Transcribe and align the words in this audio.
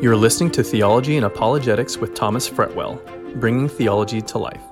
You're 0.00 0.14
listening 0.14 0.52
to 0.52 0.62
Theology 0.62 1.16
and 1.16 1.26
Apologetics 1.26 1.96
with 1.96 2.14
Thomas 2.14 2.48
Fretwell, 2.48 3.00
bringing 3.40 3.68
theology 3.68 4.20
to 4.20 4.38
life. 4.38 4.62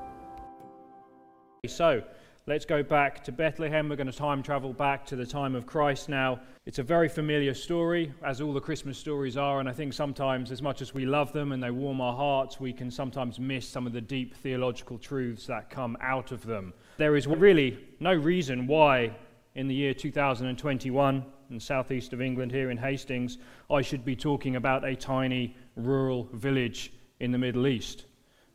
So, 1.66 2.00
let's 2.46 2.64
go 2.64 2.84
back 2.84 3.24
to 3.24 3.32
Bethlehem. 3.32 3.88
We're 3.88 3.96
going 3.96 4.06
to 4.06 4.16
time 4.16 4.40
travel 4.40 4.72
back 4.72 5.04
to 5.06 5.16
the 5.16 5.26
time 5.26 5.56
of 5.56 5.66
Christ 5.66 6.08
now. 6.08 6.38
It's 6.64 6.78
a 6.78 6.84
very 6.84 7.08
familiar 7.08 7.54
story, 7.54 8.12
as 8.24 8.40
all 8.40 8.52
the 8.52 8.60
Christmas 8.60 8.98
stories 8.98 9.36
are, 9.36 9.58
and 9.58 9.68
I 9.68 9.72
think 9.72 9.94
sometimes, 9.94 10.52
as 10.52 10.62
much 10.62 10.80
as 10.80 10.94
we 10.94 11.06
love 11.06 11.32
them 11.32 11.50
and 11.50 11.60
they 11.60 11.72
warm 11.72 12.00
our 12.00 12.14
hearts, 12.14 12.60
we 12.60 12.72
can 12.72 12.88
sometimes 12.88 13.40
miss 13.40 13.68
some 13.68 13.84
of 13.84 13.92
the 13.92 14.00
deep 14.00 14.32
theological 14.36 14.96
truths 14.96 15.44
that 15.48 15.70
come 15.70 15.96
out 16.00 16.30
of 16.30 16.46
them. 16.46 16.72
There 16.98 17.16
is 17.16 17.26
really 17.26 17.80
no 17.98 18.14
reason 18.14 18.68
why, 18.68 19.10
in 19.56 19.66
the 19.66 19.74
year 19.74 19.92
2021, 19.92 21.24
in 21.50 21.60
southeast 21.60 22.12
of 22.12 22.20
England, 22.20 22.52
here 22.52 22.70
in 22.70 22.76
Hastings, 22.76 23.38
I 23.70 23.82
should 23.82 24.04
be 24.04 24.16
talking 24.16 24.56
about 24.56 24.84
a 24.84 24.96
tiny 24.96 25.56
rural 25.76 26.28
village 26.32 26.92
in 27.20 27.32
the 27.32 27.38
Middle 27.38 27.66
East. 27.66 28.06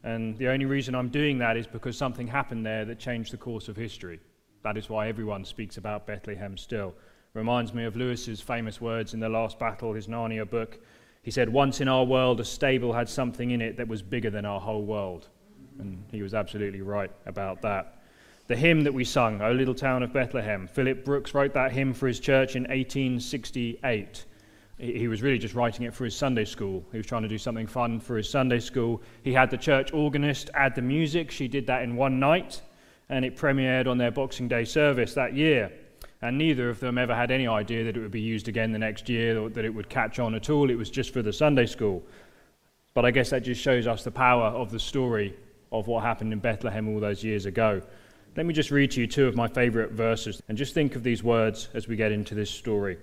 And 0.03 0.37
the 0.37 0.47
only 0.47 0.65
reason 0.65 0.95
I'm 0.95 1.09
doing 1.09 1.37
that 1.39 1.57
is 1.57 1.67
because 1.67 1.97
something 1.97 2.27
happened 2.27 2.65
there 2.65 2.85
that 2.85 2.99
changed 2.99 3.31
the 3.31 3.37
course 3.37 3.67
of 3.67 3.75
history. 3.75 4.19
That 4.63 4.77
is 4.77 4.89
why 4.89 5.07
everyone 5.07 5.45
speaks 5.45 5.77
about 5.77 6.07
Bethlehem 6.07 6.57
still. 6.57 6.93
Reminds 7.33 7.73
me 7.73 7.85
of 7.85 7.95
Lewis's 7.95 8.41
famous 8.41 8.81
words 8.81 9.13
in 9.13 9.19
The 9.19 9.29
Last 9.29 9.57
Battle, 9.57 9.93
his 9.93 10.07
Narnia 10.07 10.49
book. 10.49 10.79
He 11.23 11.31
said, 11.31 11.49
Once 11.49 11.81
in 11.81 11.87
our 11.87 12.03
world, 12.03 12.39
a 12.39 12.45
stable 12.45 12.93
had 12.93 13.07
something 13.07 13.51
in 13.51 13.61
it 13.61 13.77
that 13.77 13.87
was 13.87 14.01
bigger 14.01 14.29
than 14.29 14.45
our 14.45 14.59
whole 14.59 14.83
world. 14.83 15.29
And 15.79 16.03
he 16.11 16.21
was 16.21 16.33
absolutely 16.33 16.81
right 16.81 17.11
about 17.25 17.61
that. 17.61 18.00
The 18.51 18.57
hymn 18.57 18.83
that 18.83 18.93
we 18.93 19.05
sung, 19.05 19.41
O 19.41 19.53
Little 19.53 19.73
Town 19.73 20.03
of 20.03 20.11
Bethlehem, 20.11 20.67
Philip 20.67 21.05
Brooks 21.05 21.33
wrote 21.33 21.53
that 21.53 21.71
hymn 21.71 21.93
for 21.93 22.05
his 22.05 22.19
church 22.19 22.57
in 22.57 22.63
1868. 22.63 24.25
He 24.77 25.07
was 25.07 25.21
really 25.21 25.37
just 25.37 25.55
writing 25.55 25.85
it 25.85 25.93
for 25.93 26.03
his 26.03 26.17
Sunday 26.17 26.43
school. 26.43 26.83
He 26.91 26.97
was 26.97 27.05
trying 27.05 27.21
to 27.21 27.29
do 27.29 27.37
something 27.37 27.65
fun 27.65 28.01
for 28.01 28.17
his 28.17 28.29
Sunday 28.29 28.59
school. 28.59 29.01
He 29.23 29.31
had 29.31 29.51
the 29.51 29.57
church 29.57 29.93
organist 29.93 30.49
add 30.53 30.75
the 30.75 30.81
music. 30.81 31.31
She 31.31 31.47
did 31.47 31.65
that 31.67 31.83
in 31.83 31.95
one 31.95 32.19
night, 32.19 32.61
and 33.07 33.23
it 33.23 33.37
premiered 33.37 33.87
on 33.87 33.97
their 33.97 34.11
Boxing 34.11 34.49
Day 34.49 34.65
service 34.65 35.13
that 35.13 35.33
year. 35.33 35.71
And 36.21 36.37
neither 36.37 36.69
of 36.69 36.81
them 36.81 36.97
ever 36.97 37.15
had 37.15 37.31
any 37.31 37.47
idea 37.47 37.85
that 37.85 37.95
it 37.95 38.01
would 38.01 38.11
be 38.11 38.19
used 38.19 38.49
again 38.49 38.73
the 38.73 38.79
next 38.79 39.07
year 39.07 39.39
or 39.39 39.49
that 39.51 39.63
it 39.63 39.73
would 39.73 39.87
catch 39.87 40.19
on 40.19 40.35
at 40.35 40.49
all. 40.49 40.69
It 40.69 40.77
was 40.77 40.89
just 40.89 41.13
for 41.13 41.21
the 41.21 41.31
Sunday 41.31 41.67
school. 41.67 42.03
But 42.95 43.05
I 43.05 43.11
guess 43.11 43.29
that 43.29 43.43
just 43.43 43.61
shows 43.61 43.87
us 43.87 44.03
the 44.03 44.11
power 44.11 44.47
of 44.47 44.71
the 44.71 44.79
story 44.79 45.37
of 45.71 45.87
what 45.87 46.03
happened 46.03 46.33
in 46.33 46.39
Bethlehem 46.39 46.89
all 46.89 46.99
those 46.99 47.23
years 47.23 47.45
ago. 47.45 47.81
Let 48.37 48.45
me 48.45 48.53
just 48.53 48.71
read 48.71 48.91
to 48.91 49.01
you 49.01 49.07
two 49.07 49.27
of 49.27 49.35
my 49.35 49.49
favorite 49.49 49.91
verses 49.91 50.41
and 50.47 50.57
just 50.57 50.73
think 50.73 50.95
of 50.95 51.03
these 51.03 51.21
words 51.21 51.67
as 51.73 51.89
we 51.89 51.97
get 51.97 52.13
into 52.13 52.33
this 52.33 52.49
story. 52.49 52.97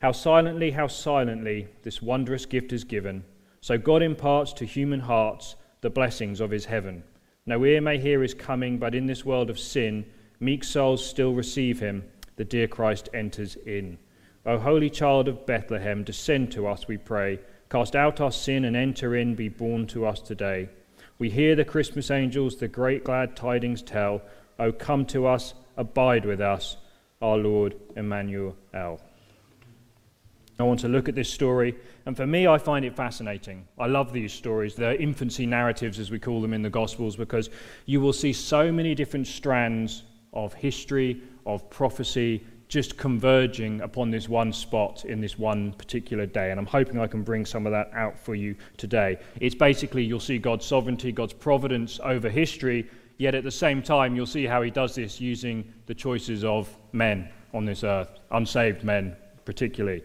How 0.00 0.12
silently, 0.12 0.70
how 0.70 0.86
silently 0.86 1.68
this 1.82 2.00
wondrous 2.00 2.46
gift 2.46 2.72
is 2.72 2.82
given. 2.82 3.24
So 3.60 3.76
God 3.76 4.02
imparts 4.02 4.54
to 4.54 4.64
human 4.64 5.00
hearts 5.00 5.56
the 5.82 5.90
blessings 5.90 6.40
of 6.40 6.50
his 6.50 6.64
heaven. 6.64 7.04
No 7.44 7.62
ear 7.66 7.82
may 7.82 7.98
hear 7.98 8.22
his 8.22 8.32
coming, 8.32 8.78
but 8.78 8.94
in 8.94 9.04
this 9.04 9.22
world 9.22 9.50
of 9.50 9.58
sin, 9.58 10.06
meek 10.40 10.64
souls 10.64 11.04
still 11.04 11.34
receive 11.34 11.78
him. 11.78 12.02
The 12.36 12.44
dear 12.44 12.66
Christ 12.66 13.10
enters 13.12 13.56
in. 13.66 13.98
O 14.46 14.56
holy 14.56 14.88
child 14.88 15.28
of 15.28 15.44
Bethlehem, 15.44 16.04
descend 16.04 16.52
to 16.52 16.66
us, 16.66 16.88
we 16.88 16.96
pray. 16.96 17.38
Cast 17.68 17.94
out 17.94 18.18
our 18.18 18.32
sin 18.32 18.64
and 18.64 18.76
enter 18.76 19.14
in, 19.14 19.34
be 19.34 19.50
born 19.50 19.86
to 19.88 20.06
us 20.06 20.20
today. 20.20 20.70
We 21.18 21.28
hear 21.28 21.54
the 21.54 21.64
Christmas 21.66 22.10
angels 22.10 22.56
the 22.56 22.66
great 22.66 23.04
glad 23.04 23.36
tidings 23.36 23.82
tell. 23.82 24.22
O 24.58 24.72
come 24.72 25.04
to 25.06 25.26
us, 25.26 25.54
abide 25.76 26.24
with 26.24 26.40
us, 26.40 26.76
our 27.20 27.36
Lord 27.36 27.76
Emmanuel. 27.96 28.56
I 28.74 30.62
want 30.62 30.80
to 30.80 30.88
look 30.88 31.08
at 31.08 31.16
this 31.16 31.28
story, 31.28 31.74
and 32.06 32.16
for 32.16 32.26
me, 32.26 32.46
I 32.46 32.58
find 32.58 32.84
it 32.84 32.94
fascinating. 32.94 33.66
I 33.76 33.86
love 33.86 34.12
these 34.12 34.32
stories, 34.32 34.76
the 34.76 35.00
infancy 35.00 35.46
narratives, 35.46 35.98
as 35.98 36.12
we 36.12 36.20
call 36.20 36.40
them 36.40 36.52
in 36.52 36.62
the 36.62 36.70
Gospels, 36.70 37.16
because 37.16 37.50
you 37.86 38.00
will 38.00 38.12
see 38.12 38.32
so 38.32 38.70
many 38.70 38.94
different 38.94 39.26
strands 39.26 40.04
of 40.32 40.54
history, 40.54 41.22
of 41.44 41.68
prophecy, 41.70 42.44
just 42.68 42.96
converging 42.96 43.80
upon 43.82 44.10
this 44.10 44.28
one 44.28 44.52
spot 44.52 45.04
in 45.04 45.20
this 45.20 45.38
one 45.38 45.72
particular 45.74 46.26
day. 46.26 46.50
And 46.50 46.58
I'm 46.58 46.66
hoping 46.66 46.98
I 46.98 47.06
can 47.06 47.22
bring 47.22 47.44
some 47.44 47.66
of 47.66 47.72
that 47.72 47.90
out 47.92 48.18
for 48.18 48.34
you 48.34 48.56
today. 48.76 49.18
It's 49.40 49.54
basically 49.54 50.04
you'll 50.04 50.20
see 50.20 50.38
God's 50.38 50.64
sovereignty, 50.64 51.12
God's 51.12 51.32
providence 51.32 52.00
over 52.02 52.28
history, 52.28 52.88
Yet 53.16 53.34
at 53.34 53.44
the 53.44 53.50
same 53.50 53.82
time, 53.82 54.16
you'll 54.16 54.26
see 54.26 54.44
how 54.44 54.62
he 54.62 54.70
does 54.70 54.94
this 54.94 55.20
using 55.20 55.72
the 55.86 55.94
choices 55.94 56.44
of 56.44 56.68
men 56.92 57.28
on 57.52 57.64
this 57.64 57.84
earth, 57.84 58.10
unsaved 58.30 58.82
men 58.82 59.16
particularly. 59.44 60.02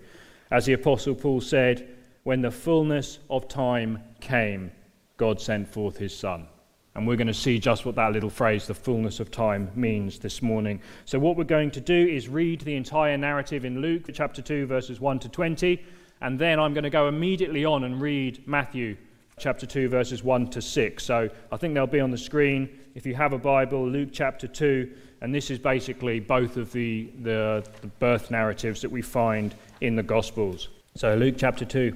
As 0.52 0.66
the 0.66 0.74
Apostle 0.74 1.16
Paul 1.16 1.42
said, 1.42 1.96
when 2.24 2.42
the 2.42 2.52
fullness 2.52 3.19
of 3.30 3.48
time 3.48 4.03
came, 4.19 4.72
God 5.18 5.42
sent 5.42 5.68
forth 5.68 5.98
his 5.98 6.16
Son. 6.16 6.48
And 6.96 7.08
we're 7.08 7.16
going 7.16 7.28
to 7.28 7.34
see 7.34 7.59
just 7.59 7.86
what 7.86 7.96
that 7.96 8.12
little 8.12 8.30
phrase, 8.30 8.68
the 8.68 8.74
fullness 8.74 9.19
of 9.19 9.31
time, 9.31 9.72
means 9.75 10.19
this 10.19 10.42
morning. 10.42 10.81
So, 11.06 11.19
what 11.19 11.38
we're 11.38 11.44
going 11.44 11.72
to 11.72 11.80
do 11.80 12.08
is 12.08 12.28
read 12.28 12.62
the 12.62 12.75
entire 12.75 13.18
narrative 13.18 13.64
in 13.64 13.80
Luke 13.80 14.03
chapter 14.12 14.42
2, 14.42 14.66
verses 14.66 15.00
1 15.00 15.19
to 15.19 15.30
20. 15.30 15.81
And 16.22 16.38
then 16.38 16.59
I'm 16.59 16.74
going 16.74 16.84
to 16.84 16.90
go 16.90 17.08
immediately 17.08 17.64
on 17.64 17.84
and 17.84 18.02
read 18.02 18.46
Matthew 18.48 18.98
chapter 19.40 19.66
2, 19.66 19.90
verses 19.90 20.24
1 20.24 20.50
to 20.52 20.62
6. 20.62 21.04
So, 21.04 21.30
I 21.52 21.58
think 21.58 21.74
they'll 21.74 21.88
be 21.88 22.00
on 22.00 22.12
the 22.12 22.18
screen 22.18 22.70
if 22.96 23.06
you 23.06 23.16
have 23.16 23.34
a 23.34 23.38
Bible, 23.38 23.88
Luke 23.88 24.10
chapter 24.12 24.48
2, 24.48 24.92
and 25.22 25.34
this 25.34 25.50
is 25.50 25.60
basically 25.60 26.20
both 26.20 26.58
of 26.58 26.72
the, 26.72 27.10
the, 27.22 27.66
the 27.82 27.88
birth 27.88 28.32
narratives 28.32 28.82
that 28.82 28.92
we 28.92 29.02
find 29.02 29.56
in 29.82 29.96
the 29.96 30.04
Gospels. 30.04 30.70
So, 30.96 31.16
Luke 31.16 31.36
chapter 31.38 31.66
2. 31.66 31.96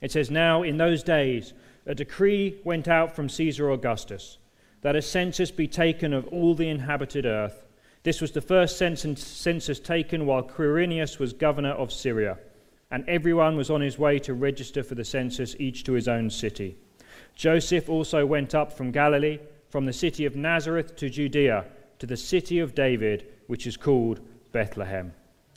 It 0.00 0.10
says, 0.10 0.30
Now 0.30 0.62
in 0.62 0.76
those 0.76 1.02
days 1.02 1.54
a 1.86 1.94
decree 1.94 2.58
went 2.64 2.88
out 2.88 3.14
from 3.14 3.28
Caesar 3.28 3.70
Augustus 3.70 4.38
that 4.82 4.96
a 4.96 5.02
census 5.02 5.50
be 5.50 5.68
taken 5.68 6.12
of 6.12 6.26
all 6.28 6.54
the 6.54 6.68
inhabited 6.68 7.24
earth. 7.24 7.64
This 8.02 8.20
was 8.20 8.32
the 8.32 8.40
first 8.40 8.78
census 8.78 9.80
taken 9.80 10.26
while 10.26 10.42
Quirinius 10.42 11.20
was 11.20 11.32
governor 11.32 11.70
of 11.70 11.92
Syria, 11.92 12.36
and 12.92 13.08
everyone 13.08 13.56
was 13.56 13.70
on 13.70 13.80
his 13.80 13.98
way 13.98 14.18
to 14.20 14.34
register 14.34 14.82
for 14.84 14.94
the 14.94 15.04
census, 15.04 15.56
each 15.58 15.82
to 15.82 15.94
his 15.94 16.06
own 16.06 16.28
city. 16.30 16.76
Joseph 17.34 17.88
also 17.88 18.24
went 18.24 18.54
up 18.54 18.70
from 18.72 18.92
Galilee 18.92 19.38
from 19.70 19.86
the 19.86 19.92
city 19.92 20.26
of 20.26 20.36
Nazareth 20.36 20.94
to 20.96 21.08
Judea, 21.08 21.64
to 21.98 22.06
the 22.06 22.18
city 22.18 22.58
of 22.58 22.74
David, 22.74 23.26
which 23.46 23.66
is 23.66 23.78
called 23.78 24.20
Bethlehem. 24.52 25.14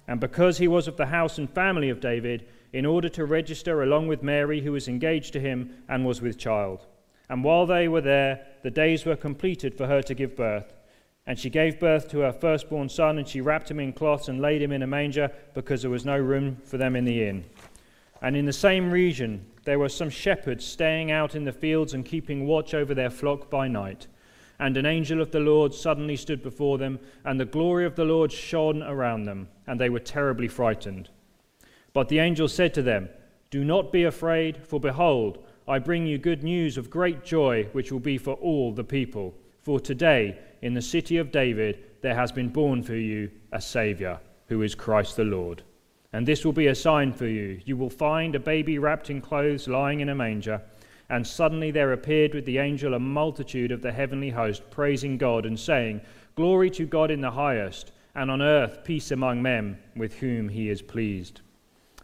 And 0.08 0.22
because 0.22 0.58
he 0.58 0.70
was 0.70 0.88
of 0.88 0.96
the 0.96 1.08
house 1.08 1.38
and 1.38 1.50
family 1.50 1.90
of 1.90 2.00
David, 2.00 2.48
in 2.72 2.86
order 2.86 3.10
to 3.10 3.26
register 3.26 3.84
along 3.84 4.08
with 4.08 4.24
Mary, 4.24 4.62
who 4.62 4.72
was 4.72 4.88
engaged 4.88 5.34
to 5.34 5.42
him 5.42 5.84
and 5.90 6.06
was 6.06 6.22
with 6.22 6.38
child. 6.38 6.86
And 7.28 7.44
while 7.44 7.66
they 7.66 7.90
were 7.90 8.00
there, 8.00 8.46
the 8.64 8.72
days 8.72 9.06
were 9.06 9.18
completed 9.18 9.76
for 9.76 9.88
her 9.88 10.02
to 10.04 10.14
give 10.14 10.38
birth. 10.38 10.75
And 11.28 11.40
she 11.40 11.50
gave 11.50 11.80
birth 11.80 12.08
to 12.10 12.20
her 12.20 12.32
firstborn 12.32 12.90
son, 12.90 13.18
and 13.18 13.28
she 13.28 13.42
wrapped 13.42 13.72
him 13.72 13.80
in 13.80 13.94
cloths 13.94 14.28
and 14.28 14.42
laid 14.42 14.62
him 14.62 14.72
in 14.72 14.84
a 14.84 14.88
manger, 14.88 15.32
because 15.54 15.82
there 15.82 15.92
was 15.92 16.06
no 16.06 16.18
room 16.18 16.58
for 16.64 16.78
them 16.78 16.96
in 16.96 17.06
the 17.06 17.28
inn. 17.28 17.46
And 18.22 18.36
in 18.36 18.46
the 18.46 18.54
same 18.54 18.92
region, 18.92 19.46
there 19.66 19.80
were 19.80 19.90
some 19.90 20.10
shepherds 20.10 20.64
staying 20.64 21.12
out 21.12 21.36
in 21.36 21.44
the 21.44 21.52
fields 21.52 21.94
and 21.94 22.06
keeping 22.06 22.46
watch 22.46 22.74
over 22.74 22.94
their 22.94 23.10
flock 23.10 23.50
by 23.50 23.68
night. 23.68 24.08
And 24.60 24.78
an 24.78 24.86
angel 24.86 25.22
of 25.22 25.32
the 25.32 25.40
Lord 25.40 25.74
suddenly 25.74 26.16
stood 26.16 26.42
before 26.44 26.78
them, 26.78 27.00
and 27.26 27.40
the 27.40 27.46
glory 27.46 27.86
of 27.86 27.96
the 27.96 28.06
Lord 28.06 28.32
shone 28.32 28.84
around 28.84 29.24
them, 29.24 29.50
and 29.68 29.80
they 29.80 29.90
were 29.90 30.00
terribly 30.00 30.48
frightened. 30.48 31.10
But 31.92 32.08
the 32.10 32.20
angel 32.20 32.48
said 32.48 32.74
to 32.76 32.82
them, 32.82 33.10
Do 33.50 33.66
not 33.66 33.92
be 33.92 34.04
afraid, 34.04 34.66
for 34.66 34.80
behold, 34.80 35.44
I 35.68 35.80
bring 35.80 36.06
you 36.06 36.20
good 36.20 36.44
news 36.44 36.78
of 36.78 36.90
great 36.90 37.24
joy, 37.24 37.68
which 37.74 37.92
will 37.92 38.00
be 38.00 38.18
for 38.18 38.36
all 38.36 38.72
the 38.72 38.84
people. 38.84 39.34
For 39.62 39.80
today, 39.80 40.38
in 40.66 40.74
the 40.74 40.82
city 40.82 41.18
of 41.18 41.32
David, 41.32 41.78
there 42.02 42.16
has 42.16 42.32
been 42.32 42.50
born 42.50 42.82
for 42.82 42.96
you 42.96 43.30
a 43.52 43.62
Saviour, 43.62 44.20
who 44.48 44.64
is 44.64 44.74
Christ 44.74 45.16
the 45.16 45.24
Lord. 45.24 45.62
And 46.12 46.28
this 46.28 46.44
will 46.44 46.54
be 46.54 46.66
a 46.66 46.74
sign 46.74 47.14
for 47.14 47.28
you. 47.28 47.62
You 47.66 47.78
will 47.78 47.92
find 47.92 48.34
a 48.34 48.40
baby 48.40 48.80
wrapped 48.80 49.12
in 49.12 49.22
clothes 49.22 49.68
lying 49.68 50.00
in 50.00 50.10
a 50.10 50.16
manger. 50.16 50.60
And 51.08 51.28
suddenly 51.28 51.70
there 51.70 51.94
appeared 51.94 52.34
with 52.34 52.46
the 52.46 52.58
angel 52.58 52.96
a 52.96 53.00
multitude 53.00 53.72
of 53.72 53.84
the 53.84 53.92
heavenly 53.92 54.32
host, 54.32 54.64
praising 54.72 55.20
God 55.20 55.46
and 55.46 55.60
saying, 55.60 56.02
Glory 56.34 56.72
to 56.72 56.88
God 56.88 57.12
in 57.12 57.22
the 57.22 57.30
highest, 57.30 57.92
and 58.16 58.32
on 58.32 58.42
earth 58.42 58.84
peace 58.84 59.12
among 59.12 59.44
men 59.44 59.78
with 59.96 60.16
whom 60.16 60.50
he 60.50 60.72
is 60.72 60.82
pleased. 60.82 61.42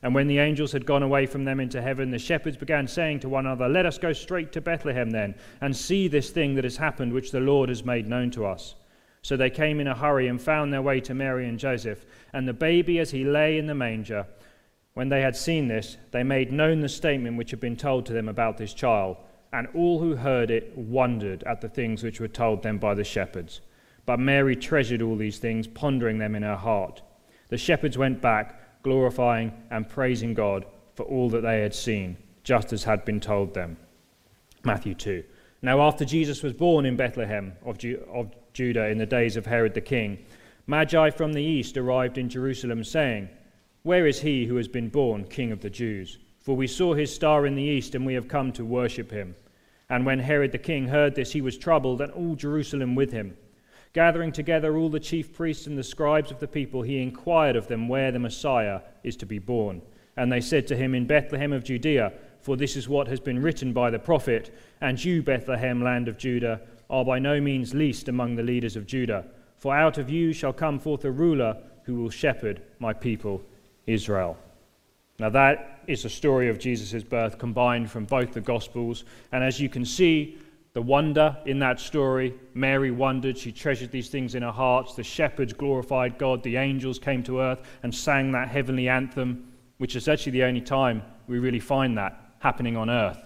And 0.03 0.15
when 0.15 0.27
the 0.27 0.39
angels 0.39 0.71
had 0.71 0.85
gone 0.85 1.03
away 1.03 1.27
from 1.27 1.45
them 1.45 1.59
into 1.59 1.81
heaven, 1.81 2.09
the 2.09 2.17
shepherds 2.17 2.57
began 2.57 2.87
saying 2.87 3.19
to 3.19 3.29
one 3.29 3.45
another, 3.45 3.69
Let 3.69 3.85
us 3.85 3.99
go 3.99 4.13
straight 4.13 4.51
to 4.53 4.61
Bethlehem 4.61 5.11
then, 5.11 5.35
and 5.61 5.75
see 5.75 6.07
this 6.07 6.31
thing 6.31 6.55
that 6.55 6.63
has 6.63 6.77
happened, 6.77 7.13
which 7.13 7.31
the 7.31 7.39
Lord 7.39 7.69
has 7.69 7.85
made 7.85 8.07
known 8.07 8.31
to 8.31 8.45
us. 8.45 8.75
So 9.21 9.37
they 9.37 9.51
came 9.51 9.79
in 9.79 9.87
a 9.87 9.95
hurry 9.95 10.27
and 10.27 10.41
found 10.41 10.73
their 10.73 10.81
way 10.81 10.99
to 11.01 11.13
Mary 11.13 11.47
and 11.47 11.59
Joseph, 11.59 12.05
and 12.33 12.47
the 12.47 12.53
baby 12.53 12.97
as 12.97 13.11
he 13.11 13.23
lay 13.23 13.59
in 13.59 13.67
the 13.67 13.75
manger. 13.75 14.25
When 14.95 15.09
they 15.09 15.21
had 15.21 15.35
seen 15.35 15.67
this, 15.67 15.97
they 16.09 16.23
made 16.23 16.51
known 16.51 16.81
the 16.81 16.89
statement 16.89 17.37
which 17.37 17.51
had 17.51 17.59
been 17.59 17.77
told 17.77 18.07
to 18.07 18.13
them 18.13 18.27
about 18.27 18.57
this 18.57 18.73
child, 18.73 19.17
and 19.53 19.67
all 19.75 19.99
who 19.99 20.15
heard 20.15 20.49
it 20.49 20.75
wondered 20.75 21.43
at 21.43 21.61
the 21.61 21.69
things 21.69 22.03
which 22.03 22.19
were 22.19 22.27
told 22.27 22.63
them 22.63 22.79
by 22.79 22.95
the 22.95 23.03
shepherds. 23.03 23.61
But 24.07 24.19
Mary 24.19 24.55
treasured 24.55 25.03
all 25.03 25.15
these 25.15 25.37
things, 25.37 25.67
pondering 25.67 26.17
them 26.17 26.33
in 26.33 26.41
her 26.41 26.55
heart. 26.55 27.03
The 27.49 27.57
shepherds 27.57 27.97
went 27.97 28.21
back, 28.21 28.60
glorifying 28.83 29.51
and 29.69 29.87
praising 29.87 30.33
God 30.33 30.65
for 30.95 31.03
all 31.03 31.29
that 31.29 31.41
they 31.41 31.61
had 31.61 31.73
seen, 31.73 32.17
just 32.43 32.73
as 32.73 32.83
had 32.83 33.05
been 33.05 33.19
told 33.19 33.53
them. 33.53 33.77
Matthew 34.63 34.95
2. 34.95 35.23
Now, 35.61 35.81
after 35.81 36.05
Jesus 36.05 36.41
was 36.41 36.53
born 36.53 36.85
in 36.85 36.95
Bethlehem 36.95 37.53
of, 37.63 37.77
Ju- 37.77 38.03
of 38.11 38.31
Judah 38.53 38.87
in 38.87 38.97
the 38.97 39.05
days 39.05 39.37
of 39.37 39.45
Herod 39.45 39.73
the 39.73 39.81
king, 39.81 40.19
Magi 40.67 41.09
from 41.11 41.33
the 41.33 41.43
east 41.43 41.77
arrived 41.77 42.17
in 42.17 42.29
Jerusalem, 42.29 42.83
saying, 42.83 43.29
Where 43.83 44.07
is 44.07 44.21
he 44.21 44.45
who 44.45 44.55
has 44.55 44.67
been 44.67 44.89
born 44.89 45.25
King 45.25 45.51
of 45.51 45.61
the 45.61 45.69
Jews? 45.69 46.17
For 46.39 46.55
we 46.55 46.67
saw 46.67 46.93
his 46.93 47.13
star 47.13 47.45
in 47.45 47.55
the 47.55 47.63
east, 47.63 47.93
and 47.93 48.05
we 48.05 48.15
have 48.15 48.27
come 48.27 48.51
to 48.53 48.65
worship 48.65 49.11
him. 49.11 49.35
And 49.89 50.05
when 50.05 50.19
Herod 50.19 50.51
the 50.51 50.57
king 50.57 50.87
heard 50.87 51.13
this, 51.13 51.31
he 51.31 51.41
was 51.41 51.57
troubled, 51.57 52.01
and 52.01 52.11
all 52.13 52.35
Jerusalem 52.35 52.95
with 52.95 53.11
him. 53.11 53.35
Gathering 53.93 54.31
together 54.31 54.77
all 54.77 54.89
the 54.89 54.99
chief 54.99 55.33
priests 55.33 55.67
and 55.67 55.77
the 55.77 55.83
scribes 55.83 56.31
of 56.31 56.39
the 56.39 56.47
people, 56.47 56.81
he 56.81 57.01
inquired 57.01 57.55
of 57.55 57.67
them 57.67 57.89
where 57.89 58.11
the 58.11 58.19
Messiah 58.19 58.81
is 59.03 59.17
to 59.17 59.25
be 59.25 59.39
born. 59.39 59.81
And 60.15 60.31
they 60.31 60.41
said 60.41 60.65
to 60.67 60.77
him, 60.77 60.95
In 60.95 61.05
Bethlehem 61.05 61.51
of 61.51 61.63
Judea, 61.63 62.13
for 62.39 62.55
this 62.55 62.75
is 62.75 62.87
what 62.87 63.07
has 63.07 63.19
been 63.19 63.41
written 63.41 63.73
by 63.73 63.89
the 63.89 63.99
prophet, 63.99 64.55
And 64.79 65.03
you, 65.03 65.21
Bethlehem, 65.21 65.83
land 65.83 66.07
of 66.07 66.17
Judah, 66.17 66.61
are 66.89 67.05
by 67.05 67.19
no 67.19 67.41
means 67.41 67.73
least 67.73 68.07
among 68.07 68.35
the 68.35 68.43
leaders 68.43 68.75
of 68.75 68.87
Judah. 68.87 69.25
For 69.57 69.75
out 69.75 69.97
of 69.97 70.09
you 70.09 70.33
shall 70.33 70.53
come 70.53 70.79
forth 70.79 71.05
a 71.05 71.11
ruler 71.11 71.57
who 71.83 71.95
will 71.95 72.09
shepherd 72.09 72.61
my 72.79 72.93
people, 72.93 73.41
Israel. 73.87 74.37
Now, 75.19 75.29
that 75.29 75.83
is 75.87 76.03
the 76.03 76.09
story 76.09 76.49
of 76.49 76.59
Jesus' 76.59 77.03
birth 77.03 77.37
combined 77.37 77.91
from 77.91 78.05
both 78.05 78.31
the 78.31 78.41
Gospels. 78.41 79.03
And 79.31 79.43
as 79.43 79.59
you 79.59 79.69
can 79.69 79.85
see, 79.85 80.37
the 80.73 80.81
wonder 80.81 81.35
in 81.45 81.59
that 81.59 81.79
story, 81.79 82.33
Mary 82.53 82.91
wondered, 82.91 83.37
she 83.37 83.51
treasured 83.51 83.91
these 83.91 84.09
things 84.09 84.35
in 84.35 84.43
her 84.43 84.51
heart. 84.51 84.95
The 84.95 85.03
shepherds 85.03 85.51
glorified 85.51 86.17
God, 86.17 86.43
the 86.43 86.55
angels 86.55 86.97
came 86.97 87.23
to 87.23 87.41
earth 87.41 87.59
and 87.83 87.93
sang 87.93 88.31
that 88.31 88.47
heavenly 88.47 88.87
anthem, 88.87 89.51
which 89.79 89.97
is 89.97 90.07
actually 90.07 90.31
the 90.33 90.43
only 90.43 90.61
time 90.61 91.01
we 91.27 91.39
really 91.39 91.59
find 91.59 91.97
that 91.97 92.17
happening 92.39 92.77
on 92.77 92.89
earth. 92.89 93.19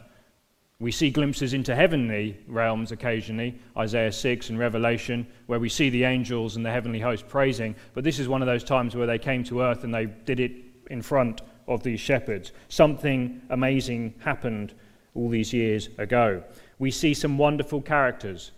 We 0.79 0.91
see 0.91 1.09
glimpses 1.09 1.53
into 1.53 1.73
heavenly 1.73 2.37
realms 2.47 2.91
occasionally, 2.91 3.59
Isaiah 3.77 4.11
6 4.11 4.49
and 4.49 4.59
Revelation, 4.59 5.25
where 5.45 5.59
we 5.59 5.69
see 5.69 5.89
the 5.89 6.03
angels 6.03 6.57
and 6.57 6.65
the 6.65 6.71
heavenly 6.71 6.99
host 6.99 7.27
praising, 7.29 7.75
but 7.93 8.03
this 8.03 8.19
is 8.19 8.27
one 8.27 8.41
of 8.41 8.47
those 8.47 8.63
times 8.63 8.95
where 8.95 9.07
they 9.07 9.19
came 9.19 9.43
to 9.45 9.61
earth 9.61 9.83
and 9.83 9.93
they 9.93 10.07
did 10.07 10.39
it 10.39 10.51
in 10.89 11.01
front 11.01 11.41
of 11.67 11.83
these 11.83 11.99
shepherds. 11.99 12.51
Something 12.67 13.41
amazing 13.49 14.15
happened 14.19 14.73
all 15.13 15.29
these 15.29 15.53
years 15.53 15.89
ago. 15.97 16.43
We 16.79 16.91
see 16.91 17.13
some 17.13 17.37
wonderful 17.37 17.81
characters 17.81 18.51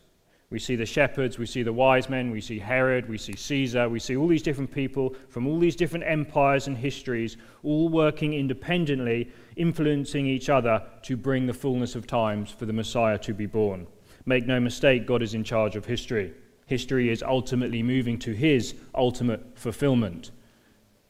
we 0.50 0.60
see 0.60 0.78
the 0.78 0.86
shepherds, 0.86 1.38
we 1.38 1.46
see 1.46 1.62
the 1.62 1.74
wise 1.74 2.08
men, 2.08 2.32
we 2.32 2.40
see 2.40 2.58
Herod, 2.58 3.10
we 3.10 3.18
see 3.18 3.36
Caesar, 3.36 3.90
we 3.90 4.00
see 4.00 4.16
all 4.16 4.28
these 4.28 4.42
different 4.42 4.72
people 4.72 5.14
from 5.28 5.46
all 5.46 5.60
these 5.60 5.76
different 5.76 6.06
empires 6.08 6.68
and 6.68 6.78
histories, 6.78 7.36
all 7.64 7.90
working 7.90 8.34
independently, 8.34 9.30
influencing 9.58 10.26
each 10.26 10.50
other 10.50 10.82
to 11.04 11.18
bring 11.18 11.48
the 11.48 11.54
fullness 11.54 11.96
of 11.96 12.08
times 12.08 12.50
for 12.50 12.66
the 12.66 12.72
Messiah 12.72 13.18
to 13.20 13.34
be 13.34 13.46
born. 13.46 13.88
Make 14.26 14.48
no 14.48 14.58
mistake, 14.62 15.06
God 15.06 15.22
is 15.22 15.34
in 15.34 15.44
charge 15.44 15.76
of 15.76 15.86
history. 15.86 16.34
History 16.66 17.10
is 17.10 17.24
ultimately 17.24 17.84
moving 17.84 18.18
to 18.20 18.32
his 18.32 18.74
ultimate 18.96 19.42
fulfillment. 19.56 20.32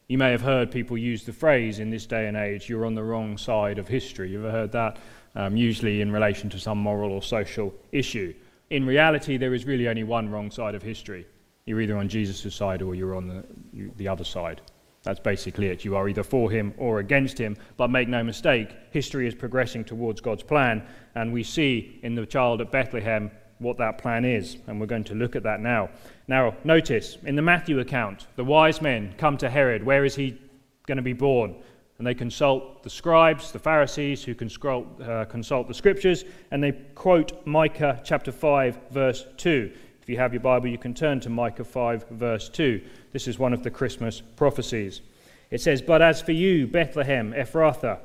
You 0.08 0.18
may 0.18 0.32
have 0.32 0.42
heard 0.42 0.72
people 0.72 0.98
use 0.98 1.26
the 1.26 1.34
phrase 1.34 1.78
in 1.78 1.92
this 1.92 2.08
day 2.08 2.28
and 2.28 2.38
age, 2.38 2.70
you're 2.70 2.86
on 2.86 2.96
the 2.96 3.04
wrong 3.04 3.38
side 3.38 3.78
of 3.78 3.88
history. 3.88 4.32
You 4.32 4.40
ever 4.40 4.52
heard 4.52 4.72
that? 4.72 4.98
Um, 5.36 5.56
usually 5.56 6.02
in 6.02 6.12
relation 6.12 6.50
to 6.50 6.60
some 6.60 6.78
moral 6.78 7.12
or 7.12 7.22
social 7.22 7.74
issue 7.92 8.34
in 8.70 8.86
reality, 8.86 9.38
there 9.38 9.54
is 9.54 9.66
really 9.66 9.88
only 9.88 10.04
one 10.04 10.30
wrong 10.30 10.52
side 10.52 10.76
of 10.76 10.84
history. 10.84 11.26
You're 11.66 11.82
either 11.82 11.98
on 11.98 12.10
Jesus' 12.10 12.54
side 12.54 12.82
or 12.82 12.96
you're 12.96 13.16
on 13.16 13.28
the, 13.28 13.44
you, 13.74 13.92
the 13.98 14.08
other 14.08 14.24
side. 14.24 14.62
That's 15.04 15.20
basically 15.20 15.68
it. 15.68 15.86
You 15.86 15.96
are 15.96 16.10
either 16.10 16.24
for 16.24 16.52
him 16.52 16.74
or 16.78 17.00
against 17.00 17.38
him. 17.38 17.56
But 17.78 17.90
make 17.90 18.10
no 18.10 18.24
mistake, 18.24 18.76
history 18.92 19.28
is 19.28 19.36
progressing 19.36 19.86
towards 19.86 20.20
God's 20.20 20.44
plan. 20.44 20.86
And 21.16 21.32
we 21.32 21.44
see 21.44 22.00
in 22.04 22.16
the 22.16 22.26
child 22.26 22.60
at 22.60 22.72
Bethlehem 22.72 23.32
what 23.60 23.78
that 23.78 24.00
plan 24.00 24.26
is. 24.26 24.58
And 24.68 24.82
we're 24.82 24.88
going 24.88 25.06
to 25.06 25.16
look 25.16 25.36
at 25.36 25.44
that 25.44 25.62
now. 25.62 25.90
Now, 26.28 26.56
notice 26.66 27.18
in 27.24 27.36
the 27.36 27.42
Matthew 27.42 27.80
account, 27.80 28.28
the 28.36 28.44
wise 28.44 28.82
men 28.82 29.16
come 29.18 29.38
to 29.38 29.50
Herod. 29.50 29.84
Where 29.84 30.04
is 30.04 30.16
he 30.16 30.38
going 30.88 30.98
to 30.98 31.02
be 31.02 31.14
born? 31.14 31.56
And 31.98 32.06
they 32.06 32.14
consult 32.14 32.84
the 32.84 32.90
scribes, 32.90 33.52
the 33.52 33.60
Pharisees, 33.60 34.24
who 34.24 34.36
consult, 34.36 35.02
uh, 35.02 35.26
consult 35.26 35.68
the 35.68 35.74
scriptures, 35.74 36.26
and 36.52 36.64
they 36.64 36.74
quote 36.94 37.46
Micah 37.46 38.00
chapter 38.04 38.32
5, 38.32 38.80
verse 38.92 39.26
2. 39.38 39.72
If 40.02 40.10
you 40.10 40.18
have 40.18 40.34
your 40.34 40.42
Bible, 40.42 40.68
you 40.68 40.78
can 40.78 40.94
turn 40.94 41.20
to 41.22 41.30
Micah 41.30 41.64
5, 41.64 42.10
verse 42.12 42.50
2. 42.50 42.82
This 43.14 43.28
is 43.28 43.40
one 43.40 43.54
of 43.54 43.64
the 43.64 43.72
Christmas 43.72 44.22
prophecies. 44.22 45.02
It 45.50 45.62
says, 45.62 45.82
But 45.82 46.02
as 46.02 46.22
for 46.22 46.34
you, 46.34 46.68
Bethlehem, 46.68 47.34
Ephrathah, 47.34 48.00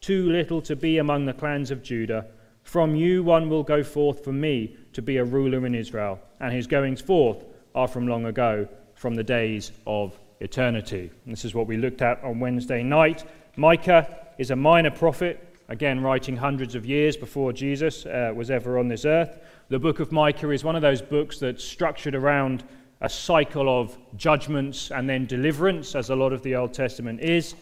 too 0.00 0.30
little 0.30 0.60
to 0.62 0.76
be 0.76 0.98
among 0.98 1.26
the 1.26 1.32
clans 1.32 1.70
of 1.70 1.82
Judah, 1.82 2.26
from 2.62 2.96
you 2.96 3.22
one 3.22 3.48
will 3.48 3.62
go 3.62 3.84
forth 3.84 4.24
for 4.24 4.32
me 4.32 4.76
to 4.92 5.00
be 5.00 5.18
a 5.18 5.24
ruler 5.24 5.64
in 5.66 5.74
Israel, 5.74 6.18
and 6.40 6.52
his 6.52 6.66
goings 6.66 7.00
forth 7.00 7.44
are 7.74 7.86
from 7.86 8.08
long 8.08 8.26
ago, 8.26 8.68
from 8.94 9.14
the 9.14 9.22
days 9.22 9.70
of 9.86 10.18
eternity. 10.40 11.10
And 11.24 11.32
this 11.32 11.44
is 11.44 11.54
what 11.54 11.66
we 11.66 11.76
looked 11.76 12.02
at 12.02 12.22
on 12.22 12.40
Wednesday 12.40 12.82
night. 12.82 13.24
Micah 13.56 14.16
is 14.38 14.50
a 14.50 14.56
minor 14.56 14.90
prophet, 14.90 15.58
again, 15.68 16.00
writing 16.00 16.36
hundreds 16.36 16.74
of 16.74 16.84
years 16.84 17.16
before 17.16 17.52
Jesus 17.52 18.06
uh, 18.06 18.32
was 18.34 18.50
ever 18.50 18.78
on 18.78 18.88
this 18.88 19.04
earth. 19.04 19.38
The 19.68 19.78
book 19.78 19.98
of 20.00 20.12
Micah 20.12 20.50
is 20.50 20.62
one 20.62 20.76
of 20.76 20.82
those 20.82 21.02
books 21.02 21.38
that's 21.38 21.64
structured 21.64 22.14
around 22.14 22.64
a 23.00 23.08
cycle 23.08 23.68
of 23.68 23.98
judgments 24.16 24.90
and 24.90 25.08
then 25.08 25.26
deliverance, 25.26 25.94
as 25.94 26.10
a 26.10 26.16
lot 26.16 26.32
of 26.32 26.42
the 26.42 26.54
Old 26.56 26.72
Testament 26.72 27.20
is. 27.20 27.54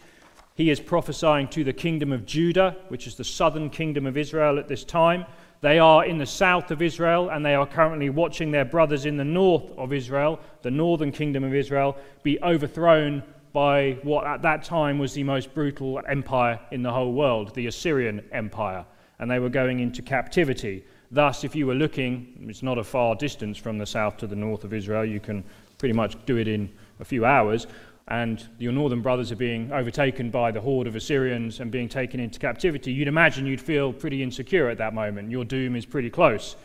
He 0.55 0.69
is 0.69 0.79
prophesying 0.79 1.49
to 1.49 1.63
the 1.63 1.73
kingdom 1.73 2.13
of 2.13 2.25
Judah, 2.25 2.77
which 2.87 3.07
is 3.07 3.15
the 3.15 3.23
southern 3.25 3.69
kingdom 3.69 4.05
of 4.05 4.15
Israel 4.15 4.57
at 4.57 4.69
this 4.69 4.85
time. 4.85 5.25
They 5.65 5.79
are 5.79 6.05
in 6.05 6.19
the 6.19 6.27
south 6.27 6.69
of 6.69 6.83
Israel, 6.83 7.29
and 7.29 7.43
they 7.43 7.55
are 7.55 7.65
currently 7.65 8.11
watching 8.11 8.51
their 8.51 8.65
brothers 8.65 9.07
in 9.07 9.17
the 9.17 9.23
north 9.23 9.71
of 9.79 9.93
Israel, 9.93 10.39
the 10.61 10.69
northern 10.69 11.11
kingdom 11.11 11.43
of 11.43 11.55
Israel, 11.55 11.97
be 12.21 12.39
overthrown 12.43 13.23
by 13.51 13.97
what 14.03 14.27
at 14.27 14.43
that 14.43 14.63
time 14.63 14.99
was 14.99 15.15
the 15.15 15.23
most 15.23 15.55
brutal 15.55 15.99
empire 16.07 16.59
in 16.69 16.83
the 16.83 16.91
whole 16.91 17.13
world, 17.13 17.55
the 17.55 17.65
Assyrian 17.65 18.23
Empire. 18.31 18.85
And 19.17 19.31
they 19.31 19.39
were 19.39 19.49
going 19.49 19.79
into 19.79 20.03
captivity. 20.03 20.85
Thus, 21.09 21.43
if 21.43 21.55
you 21.55 21.65
were 21.65 21.73
looking, 21.73 22.45
it's 22.47 22.61
not 22.61 22.77
a 22.77 22.83
far 22.83 23.15
distance 23.15 23.57
from 23.57 23.79
the 23.79 23.87
south 23.87 24.17
to 24.17 24.27
the 24.27 24.35
north 24.35 24.65
of 24.65 24.71
Israel, 24.71 25.03
you 25.03 25.19
can 25.19 25.43
pretty 25.79 25.93
much 25.93 26.15
do 26.27 26.37
it 26.37 26.47
in 26.47 26.71
a 26.99 27.05
few 27.05 27.25
hours 27.25 27.65
and 28.07 28.47
your 28.59 28.71
northern 28.71 29.01
brothers 29.01 29.31
are 29.31 29.35
being 29.35 29.71
overtaken 29.71 30.29
by 30.29 30.51
the 30.51 30.61
horde 30.61 30.85
of 30.85 30.95
Assyrians 30.95 31.59
and 31.59 31.71
being 31.71 31.89
taken 31.89 32.19
into 32.19 32.39
captivity, 32.39 32.91
you'd 32.91 33.07
imagine 33.07 33.47
you'd 33.47 33.61
feel 33.61 33.91
pretty 33.91 34.21
insecure 34.21 34.69
at 34.69 34.77
that 34.77 34.93
moment. 34.93 35.31
Your 35.31 35.43
doom 35.43 35.75
is 35.75 35.85
pretty 35.85 36.11
close. 36.11 36.55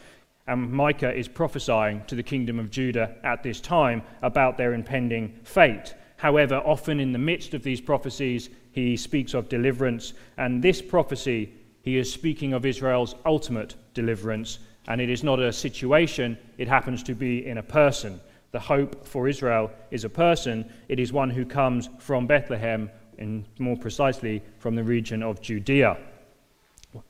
And 0.47 0.71
Micah 0.71 1.15
is 1.15 1.29
prophesying 1.29 2.05
to 2.09 2.15
the 2.15 2.23
kingdom 2.23 2.59
of 2.59 2.71
Judah 2.71 3.17
at 3.25 3.43
this 3.43 3.61
time 3.61 4.03
about 4.21 4.59
their 4.59 4.75
impending 4.75 5.39
fate. 5.45 5.95
However, 6.17 6.57
often 6.57 7.01
in 7.01 7.13
the 7.13 7.19
midst 7.19 7.55
of 7.55 7.63
these 7.63 7.81
prophecies, 7.81 8.51
he 8.73 8.97
speaks 8.97 9.33
of 9.33 9.49
deliverance. 9.49 10.13
And 10.37 10.63
this 10.63 10.83
prophecy, 10.83 11.55
he 11.83 11.97
is 11.97 12.13
speaking 12.13 12.53
of 12.53 12.67
Israel's 12.67 13.15
ultimate 13.25 13.77
deliverance. 13.95 14.59
And 14.89 15.01
it 15.01 15.09
is 15.09 15.25
not 15.25 15.41
a 15.41 15.53
situation, 15.53 16.37
it 16.59 16.69
happens 16.69 17.03
to 17.05 17.15
be 17.15 17.47
in 17.47 17.59
a 17.59 17.63
person. 17.63 18.21
The 18.53 18.61
hope 18.61 19.07
for 19.07 19.29
Israel 19.29 19.71
is 19.91 20.05
a 20.05 20.09
person, 20.09 20.71
it 20.89 20.99
is 20.99 21.13
one 21.13 21.31
who 21.31 21.45
comes 21.45 21.89
from 21.99 22.27
Bethlehem, 22.27 22.91
and 23.19 23.45
more 23.59 23.77
precisely 23.77 24.43
from 24.59 24.75
the 24.75 24.83
region 24.83 25.23
of 25.23 25.41
Judea. 25.41 25.99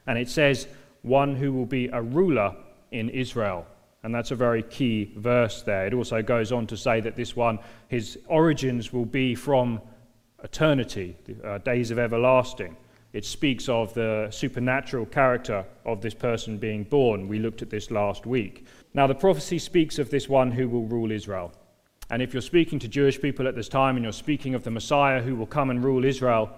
And 0.06 0.18
it 0.18 0.28
says, 0.28 0.66
one 1.02 1.34
who 1.34 1.52
will 1.52 1.66
be 1.66 1.88
a 1.88 2.02
ruler 2.02 2.54
in 2.90 3.08
Israel. 3.08 3.66
And 4.02 4.14
that's 4.14 4.30
a 4.30 4.36
very 4.36 4.62
key 4.62 5.12
verse 5.16 5.62
there. 5.62 5.86
It 5.86 5.94
also 5.94 6.22
goes 6.22 6.52
on 6.52 6.66
to 6.68 6.76
say 6.76 7.00
that 7.00 7.16
this 7.16 7.36
one, 7.36 7.58
his 7.88 8.18
origins 8.26 8.92
will 8.92 9.04
be 9.04 9.34
from 9.34 9.80
eternity, 10.42 11.16
uh, 11.44 11.58
days 11.58 11.90
of 11.90 11.98
everlasting. 11.98 12.76
It 13.12 13.24
speaks 13.24 13.68
of 13.68 13.92
the 13.94 14.28
supernatural 14.30 15.06
character 15.06 15.64
of 15.84 16.00
this 16.00 16.14
person 16.14 16.58
being 16.58 16.84
born. 16.84 17.28
We 17.28 17.38
looked 17.40 17.60
at 17.60 17.70
this 17.70 17.90
last 17.90 18.24
week. 18.24 18.66
Now, 18.92 19.06
the 19.06 19.14
prophecy 19.14 19.58
speaks 19.58 19.98
of 19.98 20.10
this 20.10 20.28
one 20.28 20.50
who 20.50 20.68
will 20.68 20.86
rule 20.86 21.12
Israel. 21.12 21.52
And 22.10 22.20
if 22.20 22.32
you're 22.32 22.42
speaking 22.42 22.80
to 22.80 22.88
Jewish 22.88 23.20
people 23.20 23.46
at 23.46 23.54
this 23.54 23.68
time 23.68 23.96
and 23.96 24.02
you're 24.02 24.12
speaking 24.12 24.54
of 24.54 24.64
the 24.64 24.70
Messiah 24.70 25.22
who 25.22 25.36
will 25.36 25.46
come 25.46 25.70
and 25.70 25.82
rule 25.82 26.04
Israel, 26.04 26.50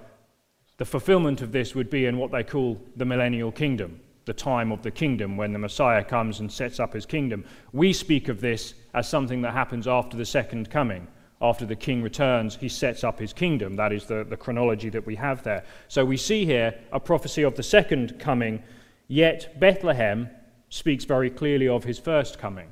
the 0.78 0.86
fulfillment 0.86 1.42
of 1.42 1.52
this 1.52 1.74
would 1.74 1.90
be 1.90 2.06
in 2.06 2.16
what 2.16 2.32
they 2.32 2.42
call 2.42 2.80
the 2.96 3.04
millennial 3.04 3.52
kingdom, 3.52 4.00
the 4.24 4.32
time 4.32 4.72
of 4.72 4.82
the 4.82 4.90
kingdom 4.90 5.36
when 5.36 5.52
the 5.52 5.58
Messiah 5.58 6.02
comes 6.02 6.40
and 6.40 6.50
sets 6.50 6.80
up 6.80 6.94
his 6.94 7.04
kingdom. 7.04 7.44
We 7.72 7.92
speak 7.92 8.28
of 8.28 8.40
this 8.40 8.74
as 8.94 9.06
something 9.06 9.42
that 9.42 9.52
happens 9.52 9.86
after 9.86 10.16
the 10.16 10.24
second 10.24 10.70
coming. 10.70 11.06
After 11.42 11.66
the 11.66 11.76
king 11.76 12.02
returns, 12.02 12.56
he 12.56 12.68
sets 12.68 13.04
up 13.04 13.18
his 13.18 13.34
kingdom. 13.34 13.76
That 13.76 13.92
is 13.92 14.06
the, 14.06 14.24
the 14.24 14.36
chronology 14.36 14.88
that 14.88 15.04
we 15.04 15.16
have 15.16 15.42
there. 15.42 15.64
So 15.88 16.02
we 16.02 16.16
see 16.16 16.46
here 16.46 16.80
a 16.92 17.00
prophecy 17.00 17.42
of 17.42 17.56
the 17.56 17.62
second 17.62 18.18
coming, 18.18 18.62
yet 19.08 19.60
Bethlehem 19.60 20.30
speaks 20.72 21.04
very 21.04 21.28
clearly 21.28 21.68
of 21.68 21.84
his 21.84 21.98
first 21.98 22.38
coming, 22.38 22.68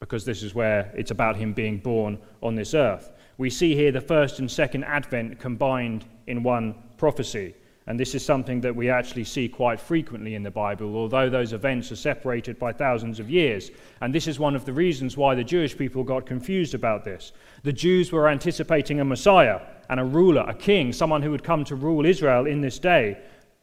because 0.00 0.24
this 0.24 0.42
is 0.42 0.54
where 0.54 0.90
it's 0.96 1.10
about 1.10 1.36
him 1.36 1.52
being 1.52 1.76
born 1.76 2.18
on 2.42 2.54
this 2.54 2.72
earth. 2.72 3.12
We 3.36 3.50
see 3.50 3.74
here 3.74 3.92
the 3.92 4.00
first 4.00 4.38
and 4.38 4.50
second 4.50 4.84
advent 4.84 5.38
combined 5.38 6.06
in 6.26 6.42
one 6.42 6.74
prophecy. 6.96 7.54
And 7.86 8.00
this 8.00 8.14
is 8.14 8.24
something 8.24 8.62
that 8.62 8.74
we 8.74 8.88
actually 8.88 9.24
see 9.24 9.50
quite 9.50 9.78
frequently 9.78 10.34
in 10.34 10.42
the 10.42 10.50
Bible, 10.50 10.96
although 10.96 11.28
those 11.28 11.52
events 11.52 11.92
are 11.92 11.96
separated 11.96 12.58
by 12.58 12.72
thousands 12.72 13.20
of 13.20 13.28
years. 13.28 13.70
And 14.00 14.14
this 14.14 14.28
is 14.28 14.38
one 14.38 14.56
of 14.56 14.64
the 14.64 14.72
reasons 14.72 15.18
why 15.18 15.34
the 15.34 15.44
Jewish 15.44 15.76
people 15.76 16.04
got 16.04 16.24
confused 16.24 16.72
about 16.72 17.04
this. 17.04 17.32
The 17.64 17.72
Jews 17.72 18.12
were 18.12 18.30
anticipating 18.30 19.00
a 19.00 19.04
Messiah 19.04 19.60
and 19.90 20.00
a 20.00 20.04
ruler, 20.04 20.46
a 20.48 20.54
king, 20.54 20.90
someone 20.90 21.20
who 21.20 21.32
would 21.32 21.44
come 21.44 21.64
to 21.64 21.74
rule 21.74 22.06
Israel 22.06 22.46
in 22.46 22.62
this 22.62 22.78
day. 22.78 23.18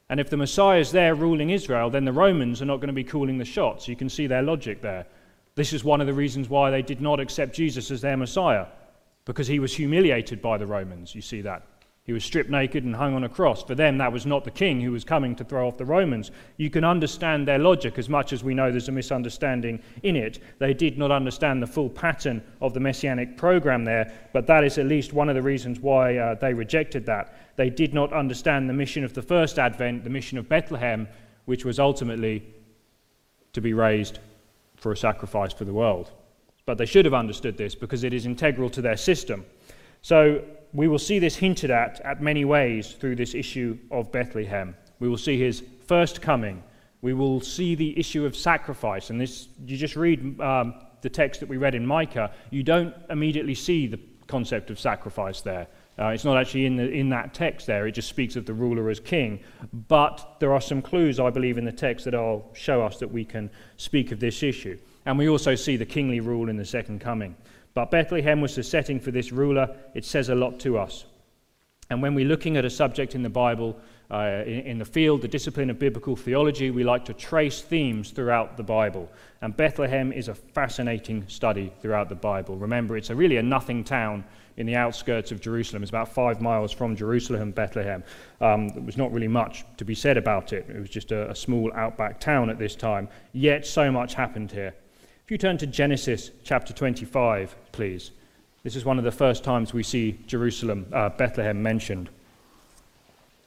And 0.10 0.20
if 0.20 0.30
the 0.30 0.38
Messiah 0.38 0.80
is 0.80 0.92
there 0.92 1.13
ruling 1.13 1.51
Israel, 1.51 1.89
then 1.89 2.06
the 2.06 2.12
Romans 2.12 2.62
are 2.62 2.66
not 2.66 2.78
going 2.78 2.88
to 2.88 2.94
be 2.94 3.04
calling 3.04 3.38
the 3.38 3.46
shots. 3.46 3.88
You 3.88 3.96
can 3.96 4.10
see 4.10 4.25
their 4.25 4.42
logic 4.42 4.82
there. 4.82 5.06
This 5.56 5.72
is 5.74 5.84
one 5.84 6.01
of 6.01 6.08
the 6.08 6.13
reasons 6.13 6.50
why 6.50 6.72
they 6.72 6.82
did 6.82 7.01
not 7.01 7.20
accept 7.20 7.54
Jesus 7.54 7.92
as 7.92 8.01
their 8.01 8.18
Messiah, 8.18 8.66
because 9.25 9.48
he 9.48 9.60
was 9.60 9.75
humiliated 9.75 10.42
by 10.42 10.58
the 10.58 10.66
Romans. 10.66 11.13
You 11.13 11.22
see 11.22 11.42
that. 11.42 11.63
He 12.10 12.13
was 12.13 12.24
stripped 12.24 12.50
naked 12.50 12.86
and 12.86 12.96
hung 12.96 13.13
on 13.13 13.24
a 13.24 13.30
cross. 13.30 13.62
For 13.62 13.75
them, 13.75 14.00
that 14.00 14.12
was 14.12 14.25
not 14.25 14.44
the 14.44 14.50
king 14.50 14.82
who 14.82 14.92
was 14.92 15.04
coming 15.04 15.36
to 15.36 15.44
throw 15.44 15.68
off 15.68 15.78
the 15.78 15.86
Romans. 15.86 16.32
You 16.58 16.72
can 16.72 16.84
understand 16.84 17.48
their 17.48 17.60
logic 17.60 18.00
as 18.00 18.10
much 18.10 18.34
as 18.34 18.44
we 18.44 18.56
know 18.56 18.72
there's 18.72 18.89
a 18.89 18.92
misunderstanding 18.92 19.80
in 20.01 20.16
it. 20.16 20.39
They 20.58 20.74
did 20.74 20.98
not 20.98 21.12
understand 21.12 21.62
the 21.62 21.68
full 21.68 21.88
pattern 21.88 22.42
of 22.62 22.74
the 22.74 22.80
messianic 22.80 23.38
program 23.38 23.86
there, 23.86 24.12
but 24.34 24.48
that 24.48 24.63
is 24.63 24.80
at 24.80 24.88
least 24.88 25.13
one 25.13 25.30
of 25.30 25.36
the 25.36 25.44
reasons 25.44 25.82
why 25.82 26.18
uh, 26.18 26.34
they 26.34 26.51
rejected 26.51 27.06
that. 27.06 27.38
They 27.60 27.70
did 27.70 27.94
not 27.94 28.13
understand 28.13 28.70
the 28.70 28.74
mission 28.74 29.04
of 29.04 29.13
the 29.13 29.22
first 29.22 29.60
advent, 29.60 30.06
the 30.06 30.10
mission 30.10 30.38
of 30.38 30.48
Bethlehem, 30.48 31.10
which 31.44 31.66
was 31.66 31.78
ultimately 31.78 32.42
to 33.51 33.60
be 33.60 33.74
raised 33.74 34.20
for 34.78 34.94
a 34.94 34.96
sacrifice 34.96 35.51
for 35.51 35.66
the 35.66 35.74
world. 35.74 36.10
But 36.66 36.78
they 36.78 36.86
should 36.86 37.04
have 37.04 37.13
understood 37.13 37.58
this 37.58 37.75
because 37.75 38.06
it 38.06 38.13
is 38.13 38.25
integral 38.25 38.70
to 38.70 38.82
their 38.82 38.96
system. 38.96 39.46
So 40.01 40.42
we 40.72 40.88
will 40.88 41.00
see 41.00 41.20
this 41.20 41.36
hinted 41.36 41.70
at 41.70 42.00
at 42.06 42.22
many 42.22 42.46
ways 42.46 42.94
through 42.94 43.18
this 43.18 43.36
issue 43.36 43.78
of 43.92 44.10
Bethlehem. 44.10 44.74
We 45.01 45.10
will 45.10 45.18
see 45.18 45.38
his 45.38 45.62
first 45.86 46.22
coming. 46.22 46.63
We 47.01 47.13
will 47.13 47.42
see 47.42 47.75
the 47.75 48.00
issue 48.00 48.25
of 48.25 48.38
sacrifice. 48.38 49.10
And 49.10 49.20
this, 49.20 49.50
you 49.66 49.75
just 49.75 49.98
read 49.98 50.39
um, 50.39 50.75
the 51.01 51.10
text 51.10 51.42
that 51.42 51.50
we 51.50 51.58
read 51.58 51.75
in 51.75 51.86
Micah, 51.86 52.32
you 52.51 52.63
don't 52.63 52.96
immediately 53.10 53.56
see 53.56 53.86
the 53.86 54.00
concept 54.28 54.70
of 54.70 54.80
sacrifice 54.80 55.42
there. 55.42 55.68
Uh, 56.00 56.08
it's 56.08 56.24
not 56.24 56.38
actually 56.38 56.65
in, 56.65 56.77
the, 56.77 56.89
in 56.89 57.10
that 57.10 57.34
text 57.34 57.68
there, 57.68 57.86
it 57.86 57.91
just 57.91 58.08
speaks 58.08 58.38
of 58.38 58.46
the 58.46 58.53
ruler 58.53 58.89
as 58.89 59.00
king. 59.01 59.39
But 59.89 60.38
there 60.39 60.53
are 60.53 60.62
some 60.62 60.82
clues, 60.82 61.20
I 61.20 61.29
believe, 61.29 61.58
in 61.58 61.65
the 61.65 61.74
text 61.74 62.06
that 62.06 62.13
will 62.13 62.50
show 62.53 62.82
us 62.82 62.98
that 63.00 63.12
we 63.12 63.25
can 63.25 63.50
speak 63.75 64.13
of 64.13 64.20
this 64.20 64.41
issue. 64.41 64.77
And 65.06 65.18
we 65.18 65.27
also 65.27 65.56
see 65.56 65.75
the 65.75 65.86
kingly 65.86 66.22
rule 66.22 66.48
in 66.48 66.56
the 66.56 66.65
second 66.65 67.01
coming. 67.01 67.36
But 67.74 67.91
Bethlehem 67.91 68.39
was 68.39 68.56
the 68.56 68.63
setting 68.63 69.00
for 69.00 69.12
this 69.12 69.32
ruler. 69.32 69.75
It 69.94 70.06
says 70.06 70.29
a 70.29 70.36
lot 70.36 70.60
to 70.62 70.77
us. 70.77 71.06
And 71.89 72.01
when 72.01 72.15
we're 72.15 72.27
looking 72.27 72.56
at 72.56 72.65
a 72.65 72.70
subject 72.70 73.15
in 73.15 73.24
the 73.24 73.29
Bible, 73.29 73.77
uh, 74.12 74.44
in, 74.46 74.60
in, 74.62 74.77
the 74.79 74.86
field, 74.86 75.22
the 75.22 75.27
discipline 75.27 75.70
of 75.70 75.79
biblical 75.79 76.15
theology, 76.15 76.72
we 76.72 76.84
like 76.84 77.06
to 77.06 77.13
trace 77.13 77.62
themes 77.62 78.12
throughout 78.12 78.58
the 78.58 78.63
Bible. 78.63 79.10
And 79.41 79.56
Bethlehem 79.56 80.12
is 80.12 80.27
a 80.27 80.36
fascinating 80.36 81.27
study 81.27 81.74
throughout 81.82 82.10
the 82.10 82.15
Bible. 82.15 82.58
Remember, 82.58 82.96
it's 82.96 83.10
a 83.10 83.15
really 83.15 83.38
a 83.38 83.44
nothing 83.44 83.84
town 83.84 84.24
in 84.60 84.68
the 84.68 84.75
outskirts 84.75 85.32
of 85.32 85.39
Jerusalem. 85.39 85.82
It's 85.82 85.89
about 85.89 86.13
five 86.13 86.42
miles 86.42 86.72
from 86.72 86.96
Jerusalem, 86.96 87.51
Bethlehem. 87.51 88.04
Um, 88.42 88.68
there 88.70 88.84
was 88.84 88.98
not 88.98 89.12
really 89.12 89.28
much 89.28 89.63
to 89.78 89.86
be 89.86 89.96
said 89.96 90.18
about 90.18 90.51
it. 90.54 90.70
It 90.70 90.80
was 90.80 90.89
just 90.89 91.12
a, 91.12 91.32
a 91.32 91.36
small 91.36 91.72
outback 91.74 92.20
town 92.20 92.50
at 92.50 92.60
this 92.60 92.75
time. 92.75 93.08
Yet, 93.32 93.66
so 93.66 93.89
much 93.89 94.13
happened 94.13 94.51
here. 94.51 94.75
If 95.24 95.32
you 95.32 95.38
turn 95.38 95.58
to 95.60 95.68
Genesis 95.68 96.32
chapter 96.44 96.74
25, 96.74 97.56
please. 97.72 98.12
This 98.63 98.75
is 98.75 98.84
one 98.84 98.98
of 98.98 99.06
the 99.06 99.12
first 99.12 99.46
times 99.46 99.74
we 99.74 99.84
see 99.84 100.20
Jerusalem, 100.28 100.86
uh, 100.92 101.08
Bethlehem 101.10 101.63
mentioned. 101.63 102.10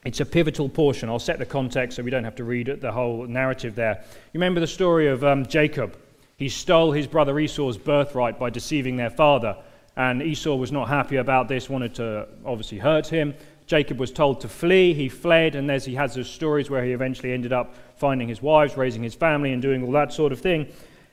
It's 0.04 0.21
a 0.21 0.26
pivotal 0.26 0.71
portion. 0.71 1.11
I'll 1.11 1.19
set 1.19 1.38
the 1.38 1.47
context 1.47 1.97
so 1.97 2.02
we 2.02 2.11
don't 2.11 2.25
have 2.25 2.37
to 2.37 2.45
read 2.45 2.78
the 2.81 2.90
whole 2.90 3.26
narrative 3.26 3.75
there. 3.75 4.02
You 4.33 4.40
remember 4.40 4.61
the 4.61 4.66
story 4.66 5.09
of 5.09 5.23
um, 5.23 5.45
Jacob? 5.45 5.97
He 6.38 6.49
stole 6.49 6.90
his 6.90 7.07
brother 7.07 7.38
Esau's 7.38 7.76
birthright 7.76 8.38
by 8.38 8.49
deceiving 8.49 8.97
their 8.97 9.11
father. 9.11 9.57
And 9.96 10.22
Esau 10.22 10.54
was 10.54 10.72
not 10.72 10.88
happy 10.88 11.16
about 11.16 11.49
this, 11.49 11.68
wanted 11.68 11.94
to 11.96 12.26
obviously 12.44 12.78
hurt 12.78 13.06
him. 13.06 13.34
Jacob 13.66 13.99
was 13.99 14.11
told 14.11 14.40
to 14.40 14.49
flee. 14.49 14.94
He 14.94 15.08
fled, 15.08 15.54
and 15.54 15.68
there's, 15.68 15.84
he 15.84 15.94
has 15.94 16.14
those 16.14 16.28
stories 16.28 16.70
where 16.70 16.84
he 16.84 16.92
eventually 16.92 17.32
ended 17.32 17.52
up 17.52 17.75
finding 17.96 18.28
his 18.28 18.42
wives, 18.42 18.76
raising 18.76 19.02
his 19.02 19.14
family, 19.14 19.52
and 19.52 19.62
doing 19.62 19.84
all 19.84 19.92
that 19.92 20.12
sort 20.12 20.32
of 20.32 20.40
thing. 20.40 20.66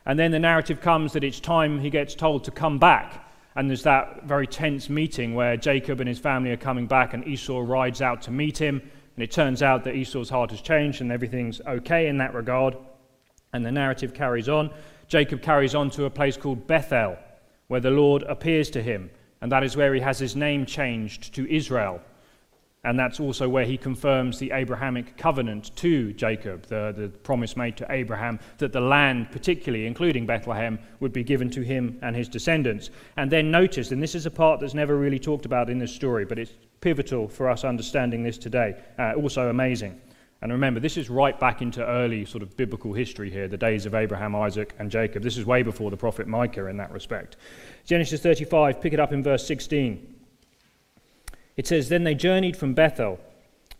And 0.05 0.17
then 0.17 0.31
the 0.31 0.39
narrative 0.39 0.81
comes 0.81 1.13
that 1.13 1.23
it's 1.23 1.39
time 1.39 1.79
he 1.79 1.89
gets 1.89 2.15
told 2.15 2.43
to 2.45 2.51
come 2.51 2.79
back. 2.79 3.25
And 3.55 3.69
there's 3.69 3.83
that 3.83 4.23
very 4.23 4.47
tense 4.47 4.89
meeting 4.89 5.35
where 5.35 5.57
Jacob 5.57 5.99
and 5.99 6.07
his 6.07 6.19
family 6.19 6.51
are 6.51 6.57
coming 6.57 6.87
back, 6.87 7.13
and 7.13 7.27
Esau 7.27 7.59
rides 7.59 8.01
out 8.01 8.21
to 8.23 8.31
meet 8.31 8.57
him. 8.57 8.81
And 9.15 9.23
it 9.23 9.31
turns 9.31 9.61
out 9.61 9.83
that 9.83 9.95
Esau's 9.95 10.29
heart 10.29 10.51
has 10.51 10.61
changed 10.61 11.01
and 11.01 11.11
everything's 11.11 11.59
okay 11.61 12.07
in 12.07 12.17
that 12.19 12.33
regard. 12.33 12.77
And 13.51 13.65
the 13.65 13.71
narrative 13.71 14.13
carries 14.13 14.47
on. 14.47 14.71
Jacob 15.09 15.41
carries 15.41 15.75
on 15.75 15.89
to 15.91 16.05
a 16.05 16.09
place 16.09 16.37
called 16.37 16.67
Bethel, 16.67 17.17
where 17.69 17.79
the 17.79 17.89
Lord 17.89 18.23
appears 18.23 18.69
to 18.71 18.81
him. 18.81 19.09
And 19.41 19.51
that 19.51 19.63
is 19.63 19.77
where 19.77 19.93
he 19.93 20.01
has 20.01 20.19
his 20.19 20.35
name 20.35 20.65
changed 20.65 21.33
to 21.35 21.49
Israel. 21.49 22.01
And 22.83 22.97
that's 22.97 23.19
also 23.19 23.47
where 23.47 23.65
he 23.65 23.77
confirms 23.77 24.39
the 24.39 24.51
Abrahamic 24.51 25.17
covenant 25.17 25.75
to 25.77 26.13
Jacob, 26.13 26.65
the, 26.65 26.93
the 26.95 27.09
promise 27.09 27.57
made 27.57 27.75
to 27.77 27.85
Abraham 27.89 28.39
that 28.57 28.71
the 28.71 28.79
land, 28.79 29.31
particularly 29.31 29.85
including 29.85 30.25
Bethlehem, 30.25 30.79
would 30.99 31.11
be 31.11 31.23
given 31.23 31.49
to 31.51 31.61
him 31.61 31.99
and 32.01 32.15
his 32.15 32.29
descendants. 32.29 32.89
And 33.17 33.29
then 33.29 33.51
notice, 33.51 33.91
and 33.91 34.01
this 34.01 34.15
is 34.15 34.25
a 34.25 34.31
part 34.31 34.61
that's 34.61 34.73
never 34.73 34.97
really 34.97 35.19
talked 35.19 35.45
about 35.45 35.69
in 35.69 35.77
this 35.77 35.93
story, 35.93 36.25
but 36.25 36.39
it's 36.39 36.53
pivotal 36.79 37.27
for 37.27 37.49
us 37.49 37.65
understanding 37.65 38.23
this 38.23 38.37
today. 38.37 38.81
Uh, 38.97 39.13
also 39.13 39.49
amazing. 39.49 39.99
And 40.41 40.51
remember, 40.53 40.79
this 40.79 40.95
is 40.95 41.09
right 41.09 41.37
back 41.37 41.61
into 41.61 41.85
early 41.85 42.23
sort 42.23 42.43
of 42.43 42.55
biblical 42.55 42.93
history 42.93 43.29
here, 43.29 43.47
the 43.47 43.57
days 43.57 43.85
of 43.85 43.93
Abraham, 43.93 44.35
Isaac, 44.35 44.73
and 44.79 44.89
Jacob. 44.89 45.21
This 45.21 45.37
is 45.37 45.45
way 45.45 45.63
before 45.63 45.91
the 45.91 45.97
prophet 45.97 46.27
Micah 46.27 46.67
in 46.67 46.77
that 46.77 46.91
respect. 46.91 47.35
Genesis 47.85 48.21
35, 48.21 48.79
pick 48.79 48.93
it 48.93 48.99
up 48.99 49.11
in 49.11 49.21
verse 49.21 49.45
16. 49.45 50.15
It 51.57 51.67
says, 51.67 51.89
Then 51.89 52.05
they 52.05 52.15
journeyed 52.15 52.55
from 52.55 52.73
Bethel, 52.73 53.19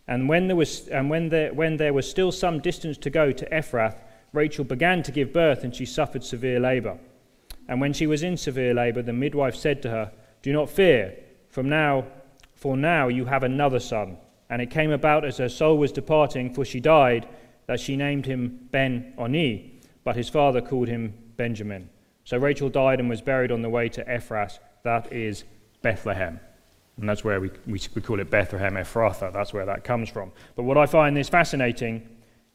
and 0.06 0.28
when 0.28 0.48
there 0.48 0.56
was, 0.56 0.88
and 0.88 1.08
when 1.08 1.30
there, 1.30 1.54
when 1.54 1.78
there 1.78 1.94
was 1.94 2.08
still 2.08 2.30
some 2.30 2.60
distance 2.60 2.98
to 2.98 3.10
go 3.10 3.32
to 3.32 3.46
Ephrath, 3.46 4.02
Rachel 4.32 4.64
began 4.64 5.02
to 5.04 5.12
give 5.12 5.32
birth, 5.32 5.64
and 5.64 5.74
she 5.74 5.86
suffered 5.86 6.24
severe 6.24 6.60
labor. 6.60 6.98
And 7.68 7.80
when 7.80 7.92
she 7.92 8.06
was 8.06 8.22
in 8.22 8.36
severe 8.36 8.74
labor, 8.74 9.00
the 9.00 9.12
midwife 9.12 9.54
said 9.54 9.80
to 9.82 9.90
her, 9.90 10.12
Do 10.42 10.52
not 10.52 10.68
fear, 10.68 11.16
from 11.48 11.68
now, 11.68 12.06
for 12.54 12.76
now 12.76 13.08
you 13.08 13.24
have 13.24 13.44
another 13.44 13.80
son. 13.80 14.18
And 14.50 14.60
it 14.60 14.70
came 14.70 14.90
about 14.90 15.24
as 15.24 15.38
her 15.38 15.48
soul 15.48 15.78
was 15.78 15.92
departing, 15.92 16.52
for 16.52 16.64
she 16.64 16.80
died, 16.80 17.26
that 17.66 17.80
she 17.80 17.96
named 17.96 18.26
him 18.26 18.68
Ben 18.72 19.14
Oni, 19.16 19.80
but 20.04 20.16
his 20.16 20.28
father 20.28 20.60
called 20.60 20.88
him 20.88 21.14
Benjamin. 21.36 21.88
So 22.24 22.36
Rachel 22.36 22.68
died 22.68 23.00
and 23.00 23.08
was 23.08 23.22
buried 23.22 23.52
on 23.52 23.62
the 23.62 23.70
way 23.70 23.88
to 23.90 24.04
Ephrath, 24.04 24.58
that 24.82 25.12
is 25.12 25.44
Bethlehem. 25.80 26.40
And 26.98 27.08
that's 27.08 27.24
where 27.24 27.40
we, 27.40 27.50
we, 27.66 27.80
we 27.94 28.02
call 28.02 28.20
it 28.20 28.28
Bethlehem 28.28 28.74
Ephrathah. 28.74 29.32
That's 29.32 29.54
where 29.54 29.64
that 29.66 29.84
comes 29.84 30.10
from. 30.10 30.32
But 30.54 30.64
what 30.64 30.76
I 30.76 30.86
find 30.86 31.16
this 31.16 31.28
fascinating 31.28 32.06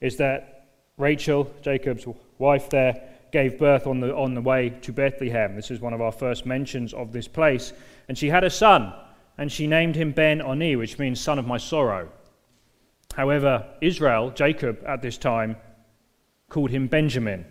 is 0.02 0.18
that 0.18 0.68
Rachel, 0.98 1.52
Jacob's 1.62 2.06
wife 2.38 2.70
there, 2.70 3.10
gave 3.32 3.58
birth 3.58 3.88
on 3.88 4.00
the, 4.00 4.16
on 4.16 4.34
the 4.34 4.42
way 4.42 4.70
to 4.82 4.94
Bethlehem. 4.94 5.56
This 5.56 5.72
is 5.72 5.82
one 5.82 5.94
of 5.94 6.02
our 6.02 6.12
first 6.12 6.46
mentions 6.46 6.94
of 6.94 7.12
this 7.12 7.28
place. 7.28 7.74
And 8.08 8.18
she 8.18 8.30
had 8.30 8.44
a 8.44 8.50
son, 8.50 8.94
and 9.38 9.52
she 9.52 9.68
named 9.68 9.96
him 9.96 10.12
Ben 10.12 10.42
Oni, 10.42 10.76
which 10.76 10.98
means 11.00 11.20
son 11.20 11.40
of 11.40 11.48
my 11.48 11.58
sorrow. 11.58 12.10
However, 13.16 13.66
Israel, 13.82 14.32
Jacob 14.32 14.84
at 14.86 15.02
this 15.02 15.18
time, 15.18 15.58
called 16.50 16.72
him 16.72 16.88
Benjamin, 16.88 17.46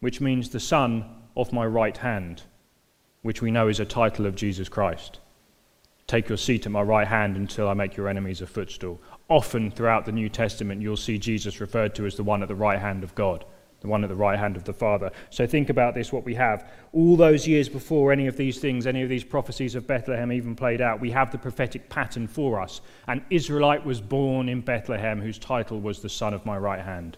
which 0.00 0.20
means 0.20 0.50
the 0.50 0.60
son 0.60 1.04
of 1.36 1.52
my 1.52 1.66
right 1.66 1.96
hand, 1.96 2.42
which 3.22 3.42
we 3.42 3.50
know 3.50 3.68
is 3.68 3.80
a 3.80 3.84
title 3.84 4.26
of 4.26 4.34
Jesus 4.34 4.68
Christ. 4.68 5.20
Take 6.06 6.28
your 6.28 6.38
seat 6.38 6.66
at 6.66 6.72
my 6.72 6.82
right 6.82 7.08
hand 7.08 7.36
until 7.36 7.68
I 7.68 7.74
make 7.74 7.96
your 7.96 8.08
enemies 8.08 8.40
a 8.40 8.46
footstool. 8.46 9.00
Often 9.28 9.72
throughout 9.72 10.04
the 10.04 10.12
New 10.12 10.28
Testament, 10.28 10.80
you'll 10.80 10.96
see 10.96 11.18
Jesus 11.18 11.60
referred 11.60 11.94
to 11.96 12.06
as 12.06 12.14
the 12.14 12.22
one 12.22 12.42
at 12.42 12.48
the 12.48 12.54
right 12.54 12.78
hand 12.78 13.02
of 13.02 13.14
God, 13.16 13.44
the 13.86 13.90
one 13.90 14.02
at 14.02 14.10
the 14.10 14.16
right 14.16 14.38
hand 14.38 14.56
of 14.56 14.64
the 14.64 14.72
Father. 14.72 15.10
So 15.30 15.46
think 15.46 15.70
about 15.70 15.94
this 15.94 16.12
what 16.12 16.24
we 16.24 16.34
have. 16.34 16.68
All 16.92 17.16
those 17.16 17.46
years 17.46 17.68
before 17.68 18.12
any 18.12 18.26
of 18.26 18.36
these 18.36 18.58
things, 18.58 18.86
any 18.86 19.02
of 19.02 19.08
these 19.08 19.24
prophecies 19.24 19.74
of 19.74 19.86
Bethlehem 19.86 20.32
even 20.32 20.56
played 20.56 20.80
out, 20.80 21.00
we 21.00 21.10
have 21.12 21.30
the 21.30 21.38
prophetic 21.38 21.88
pattern 21.88 22.26
for 22.26 22.60
us. 22.60 22.80
An 23.06 23.24
Israelite 23.30 23.84
was 23.86 24.00
born 24.00 24.48
in 24.48 24.60
Bethlehem 24.60 25.20
whose 25.20 25.38
title 25.38 25.80
was 25.80 26.00
the 26.00 26.08
Son 26.08 26.34
of 26.34 26.44
my 26.44 26.58
right 26.58 26.80
hand 26.80 27.16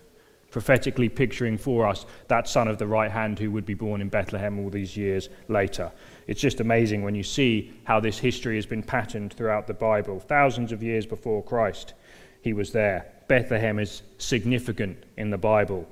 prophetically 0.50 1.10
picturing 1.10 1.58
for 1.58 1.87
us 1.87 2.06
that 2.28 2.48
son 2.48 2.68
of 2.68 2.78
the 2.78 2.87
right 2.87 3.10
hand 3.10 3.38
who 3.38 3.50
would 3.50 3.66
be 3.66 3.75
born 3.75 4.00
in 4.00 4.08
Bethlehem 4.08 4.58
all 4.58 4.70
these 4.70 4.96
years 4.96 5.28
later. 5.48 5.92
It's 6.26 6.40
just 6.40 6.60
amazing 6.60 7.02
when 7.02 7.14
you 7.14 7.22
see 7.22 7.75
how 7.84 8.00
this 8.00 8.18
history 8.18 8.56
has 8.56 8.64
been 8.64 8.82
patterned 8.82 9.34
throughout 9.34 9.66
the 9.66 9.75
Bible. 9.75 10.20
Thousands 10.20 10.72
of 10.72 10.82
years 10.82 11.04
before 11.04 11.42
Christ, 11.42 11.92
he 12.40 12.54
was 12.54 12.72
there. 12.72 13.12
Bethlehem 13.28 13.78
is 13.78 14.02
significant 14.16 15.04
in 15.18 15.28
the 15.28 15.38
Bible. 15.38 15.87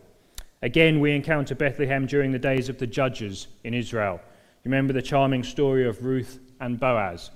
Again, 0.67 0.99
we 0.99 1.15
encounter 1.15 1.55
Bethlehem 1.55 2.07
during 2.07 2.33
the 2.33 2.41
days 2.41 2.69
of 2.69 2.77
the 2.77 2.89
judges 2.89 3.47
in 3.63 3.73
Israel. 3.73 4.21
You 4.65 4.71
remember 4.73 4.93
the 4.93 5.01
charming 5.01 5.45
story 5.45 5.87
of 5.87 6.05
Ruth 6.05 6.41
and 6.61 6.81
Boaz? 6.81 7.31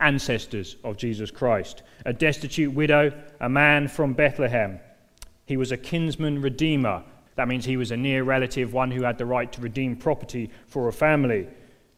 ancestors 0.00 0.74
of 0.82 0.96
Jesus 0.96 1.30
Christ. 1.30 1.84
A 2.04 2.12
destitute 2.12 2.74
widow, 2.74 3.12
a 3.38 3.48
man 3.48 3.86
from 3.86 4.12
Bethlehem. 4.12 4.80
He 5.46 5.56
was 5.56 5.70
a 5.70 5.76
kinsman 5.76 6.42
redeemer. 6.42 7.04
That 7.36 7.46
means 7.46 7.64
he 7.64 7.76
was 7.76 7.92
a 7.92 7.96
near 7.96 8.24
relative, 8.24 8.72
one 8.72 8.90
who 8.90 9.04
had 9.04 9.18
the 9.18 9.24
right 9.24 9.52
to 9.52 9.60
redeem 9.60 9.94
property 9.94 10.50
for 10.66 10.88
a 10.88 10.92
family. 10.92 11.46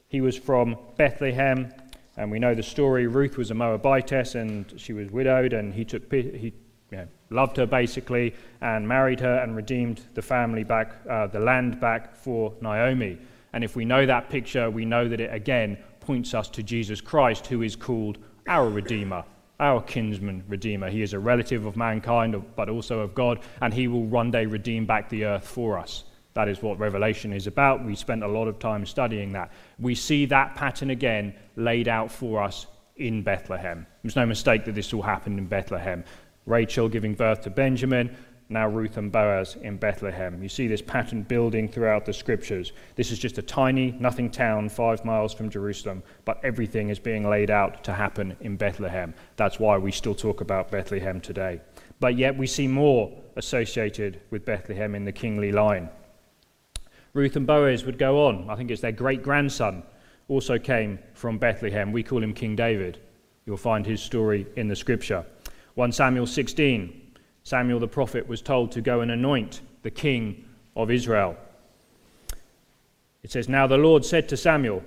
He 0.08 0.20
was 0.20 0.36
from 0.36 0.76
Bethlehem, 0.98 1.72
and 2.18 2.30
we 2.30 2.38
know 2.38 2.54
the 2.54 2.62
story. 2.62 3.06
Ruth 3.06 3.38
was 3.38 3.50
a 3.50 3.54
Moabitess, 3.54 4.34
and 4.34 4.78
she 4.78 4.92
was 4.92 5.10
widowed, 5.10 5.54
and 5.54 5.72
he 5.72 5.86
took 5.86 6.12
he 6.12 6.52
you 6.90 6.98
know, 6.98 7.08
loved 7.30 7.56
her 7.56 7.66
basically, 7.66 8.34
and 8.60 8.86
married 8.86 9.20
her 9.20 9.38
and 9.38 9.56
redeemed 9.56 10.00
the 10.14 10.22
family 10.22 10.64
back, 10.64 10.94
uh, 11.10 11.26
the 11.26 11.40
land 11.40 11.80
back 11.80 12.16
for 12.16 12.52
Naomi. 12.60 13.18
And 13.52 13.64
if 13.64 13.74
we 13.74 13.84
know 13.84 14.06
that 14.06 14.28
picture, 14.28 14.70
we 14.70 14.84
know 14.84 15.08
that 15.08 15.20
it 15.20 15.32
again 15.32 15.78
points 16.00 16.34
us 16.34 16.48
to 16.50 16.62
Jesus 16.62 17.00
Christ, 17.00 17.46
who 17.46 17.62
is 17.62 17.74
called 17.74 18.18
our 18.46 18.68
Redeemer, 18.68 19.24
our 19.58 19.82
kinsman 19.82 20.44
Redeemer. 20.46 20.88
He 20.90 21.02
is 21.02 21.14
a 21.14 21.18
relative 21.18 21.66
of 21.66 21.76
mankind, 21.76 22.40
but 22.54 22.68
also 22.68 23.00
of 23.00 23.14
God, 23.14 23.40
and 23.60 23.74
he 23.74 23.88
will 23.88 24.04
one 24.04 24.30
day 24.30 24.46
redeem 24.46 24.86
back 24.86 25.08
the 25.08 25.24
earth 25.24 25.46
for 25.46 25.78
us. 25.78 26.04
That 26.34 26.48
is 26.48 26.60
what 26.60 26.78
Revelation 26.78 27.32
is 27.32 27.46
about. 27.46 27.82
We 27.82 27.96
spent 27.96 28.22
a 28.22 28.28
lot 28.28 28.46
of 28.46 28.58
time 28.58 28.84
studying 28.84 29.32
that. 29.32 29.50
We 29.78 29.94
see 29.94 30.26
that 30.26 30.54
pattern 30.54 30.90
again 30.90 31.34
laid 31.56 31.88
out 31.88 32.12
for 32.12 32.42
us 32.42 32.66
in 32.96 33.22
Bethlehem. 33.22 33.86
There's 34.02 34.16
no 34.16 34.26
mistake 34.26 34.66
that 34.66 34.74
this 34.74 34.92
all 34.92 35.02
happened 35.02 35.38
in 35.38 35.46
Bethlehem. 35.46 36.04
Rachel 36.46 36.88
giving 36.88 37.14
birth 37.14 37.42
to 37.42 37.50
Benjamin, 37.50 38.16
now 38.48 38.68
Ruth 38.68 38.96
and 38.96 39.10
Boaz 39.10 39.56
in 39.60 39.76
Bethlehem. 39.76 40.40
You 40.40 40.48
see 40.48 40.68
this 40.68 40.80
pattern 40.80 41.22
building 41.22 41.68
throughout 41.68 42.04
the 42.04 42.12
scriptures. 42.12 42.72
This 42.94 43.10
is 43.10 43.18
just 43.18 43.38
a 43.38 43.42
tiny, 43.42 43.90
nothing 43.98 44.30
town 44.30 44.68
five 44.68 45.04
miles 45.04 45.34
from 45.34 45.50
Jerusalem, 45.50 46.02
but 46.24 46.40
everything 46.44 46.88
is 46.88 47.00
being 47.00 47.28
laid 47.28 47.50
out 47.50 47.82
to 47.84 47.92
happen 47.92 48.36
in 48.40 48.56
Bethlehem. 48.56 49.14
That's 49.34 49.58
why 49.58 49.76
we 49.78 49.90
still 49.90 50.14
talk 50.14 50.40
about 50.40 50.70
Bethlehem 50.70 51.20
today. 51.20 51.60
But 51.98 52.16
yet 52.16 52.36
we 52.36 52.46
see 52.46 52.68
more 52.68 53.12
associated 53.34 54.20
with 54.30 54.44
Bethlehem 54.44 54.94
in 54.94 55.04
the 55.04 55.12
kingly 55.12 55.50
line. 55.50 55.88
Ruth 57.14 57.34
and 57.34 57.46
Boaz 57.46 57.84
would 57.84 57.98
go 57.98 58.26
on. 58.26 58.48
I 58.48 58.54
think 58.54 58.70
it's 58.70 58.82
their 58.82 58.92
great 58.92 59.22
grandson 59.22 59.82
also 60.28 60.58
came 60.58 60.98
from 61.14 61.38
Bethlehem. 61.38 61.92
We 61.92 62.02
call 62.02 62.22
him 62.22 62.34
King 62.34 62.56
David. 62.56 62.98
You'll 63.44 63.56
find 63.56 63.86
his 63.86 64.02
story 64.02 64.46
in 64.56 64.68
the 64.68 64.76
scripture. 64.76 65.24
1 65.76 65.92
Samuel 65.92 66.26
16 66.26 67.02
Samuel 67.44 67.78
the 67.78 67.86
prophet 67.86 68.26
was 68.26 68.40
told 68.42 68.72
to 68.72 68.80
go 68.80 69.02
and 69.02 69.10
anoint 69.10 69.60
the 69.82 69.90
king 69.90 70.44
of 70.74 70.90
Israel. 70.90 71.36
It 73.22 73.30
says, 73.30 73.48
Now 73.48 73.66
the 73.66 73.76
Lord 73.76 74.04
said 74.04 74.28
to 74.30 74.36
Samuel, 74.36 74.82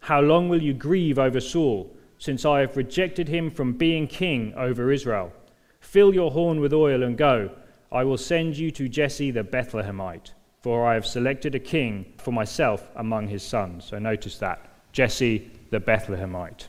How 0.00 0.20
long 0.20 0.48
will 0.48 0.62
you 0.62 0.74
grieve 0.74 1.18
over 1.18 1.40
Saul, 1.40 1.90
since 2.18 2.44
I 2.44 2.60
have 2.60 2.76
rejected 2.76 3.26
him 3.26 3.50
from 3.50 3.72
being 3.72 4.06
king 4.06 4.52
over 4.54 4.92
Israel? 4.92 5.32
Fill 5.80 6.14
your 6.14 6.30
horn 6.30 6.60
with 6.60 6.74
oil 6.74 7.02
and 7.02 7.16
go. 7.16 7.50
I 7.90 8.04
will 8.04 8.18
send 8.18 8.56
you 8.56 8.70
to 8.72 8.88
Jesse 8.88 9.30
the 9.30 9.44
Bethlehemite, 9.44 10.32
for 10.60 10.86
I 10.86 10.94
have 10.94 11.06
selected 11.06 11.54
a 11.54 11.58
king 11.58 12.12
for 12.18 12.32
myself 12.32 12.90
among 12.96 13.28
his 13.28 13.42
sons. 13.42 13.86
So 13.86 13.98
notice 13.98 14.38
that. 14.38 14.60
Jesse 14.92 15.50
the 15.70 15.80
Bethlehemite. 15.80 16.68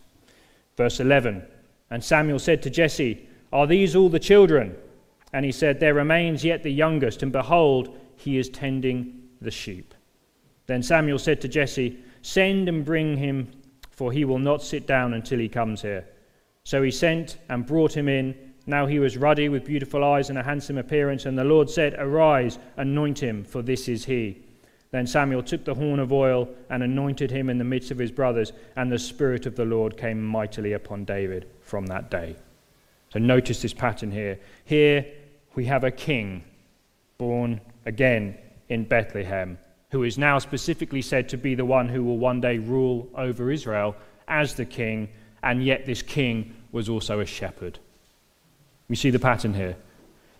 Verse 0.77 1.01
11 1.01 1.45
And 1.91 2.01
Samuel 2.01 2.39
said 2.39 2.63
to 2.63 2.69
Jesse, 2.69 3.27
Are 3.55 3.65
these 3.65 3.95
all 3.95 4.09
the 4.09 4.19
children? 4.19 4.75
And 5.31 5.45
he 5.45 5.53
said, 5.53 5.79
There 5.79 5.93
remains 5.93 6.43
yet 6.43 6.61
the 6.61 6.73
youngest, 6.73 7.23
and 7.23 7.31
behold, 7.31 7.97
he 8.17 8.37
is 8.37 8.49
tending 8.49 9.29
the 9.39 9.49
sheep. 9.49 9.93
Then 10.65 10.83
Samuel 10.83 11.19
said 11.19 11.39
to 11.39 11.47
Jesse, 11.47 11.97
Send 12.21 12.67
and 12.67 12.83
bring 12.83 13.15
him, 13.15 13.49
for 13.91 14.11
he 14.11 14.25
will 14.25 14.39
not 14.39 14.61
sit 14.61 14.85
down 14.85 15.13
until 15.13 15.39
he 15.39 15.47
comes 15.47 15.81
here. 15.81 16.05
So 16.65 16.83
he 16.83 16.91
sent 16.91 17.37
and 17.47 17.65
brought 17.65 17.95
him 17.95 18.09
in. 18.09 18.35
Now 18.65 18.87
he 18.87 18.99
was 18.99 19.15
ruddy 19.15 19.47
with 19.47 19.63
beautiful 19.63 20.03
eyes 20.03 20.29
and 20.29 20.37
a 20.37 20.43
handsome 20.43 20.77
appearance, 20.77 21.25
and 21.25 21.37
the 21.37 21.45
Lord 21.45 21.69
said, 21.69 21.95
Arise, 21.97 22.59
anoint 22.75 23.23
him, 23.23 23.45
for 23.45 23.61
this 23.61 23.87
is 23.87 24.03
he. 24.03 24.43
Then 24.91 25.07
Samuel 25.07 25.43
took 25.43 25.63
the 25.63 25.75
horn 25.75 25.99
of 25.99 26.11
oil 26.11 26.49
and 26.69 26.83
anointed 26.83 27.31
him 27.31 27.49
in 27.49 27.57
the 27.57 27.63
midst 27.63 27.89
of 27.89 27.99
his 27.99 28.11
brothers, 28.11 28.51
and 28.75 28.91
the 28.91 28.99
Spirit 28.99 29.45
of 29.45 29.55
the 29.55 29.63
Lord 29.63 29.95
came 29.95 30.21
mightily 30.21 30.73
upon 30.73 31.05
David 31.05 31.47
from 31.61 31.85
that 31.85 32.11
day. 32.11 32.35
So 33.15 33.19
notice 33.19 33.61
this 33.61 33.73
pattern 33.73 34.11
here. 34.11 34.37
Here 34.65 35.05
we 35.55 35.63
have 35.67 35.85
a 35.85 35.89
king 35.89 36.43
born 37.17 37.61
again 37.85 38.37
in 38.67 38.83
Bethlehem, 38.83 39.57
who 39.91 40.03
is 40.03 40.17
now 40.17 40.37
specifically 40.37 41.01
said 41.01 41.29
to 41.29 41.37
be 41.37 41.55
the 41.55 41.63
one 41.63 41.87
who 41.87 42.03
will 42.03 42.17
one 42.17 42.41
day 42.41 42.57
rule 42.57 43.07
over 43.15 43.49
Israel 43.49 43.95
as 44.27 44.55
the 44.55 44.65
king, 44.65 45.07
and 45.43 45.63
yet 45.63 45.85
this 45.85 46.01
king 46.01 46.57
was 46.73 46.89
also 46.89 47.21
a 47.21 47.25
shepherd. 47.25 47.79
We 48.89 48.97
see 48.97 49.11
the 49.11 49.17
pattern 49.19 49.53
here 49.53 49.77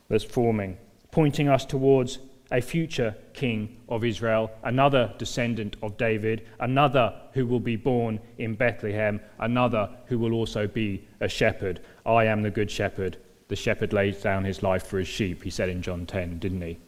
that's 0.10 0.26
forming, 0.26 0.78
pointing 1.12 1.48
us 1.48 1.64
towards 1.64 2.20
a 2.52 2.62
future 2.62 3.16
king 3.34 3.78
of 3.90 4.04
Israel, 4.04 4.52
another 4.64 5.14
descendant 5.18 5.76
of 5.82 5.98
David, 5.98 6.48
another 6.60 7.14
who 7.34 7.46
will 7.46 7.60
be 7.60 7.76
born 7.76 8.20
in 8.38 8.56
Bethlehem, 8.56 9.20
another 9.40 9.90
who 10.06 10.20
will 10.20 10.34
also 10.34 10.68
be 10.68 11.08
a 11.22 11.28
shepherd. 11.28 11.82
I 12.06 12.26
am 12.26 12.42
the 12.44 12.52
good 12.52 12.70
shepherd 12.70 13.18
the 13.48 13.56
shepherd 13.56 13.94
lays 13.94 14.22
down 14.22 14.44
his 14.44 14.64
life 14.64 14.88
for 14.88 14.98
his 14.98 15.08
sheep, 15.08 15.44
he 15.44 15.50
said 15.50 15.70
in 15.70 15.82
John 15.82 16.06
10, 16.06 16.40
didn't 16.40 16.62
he? 16.62 16.80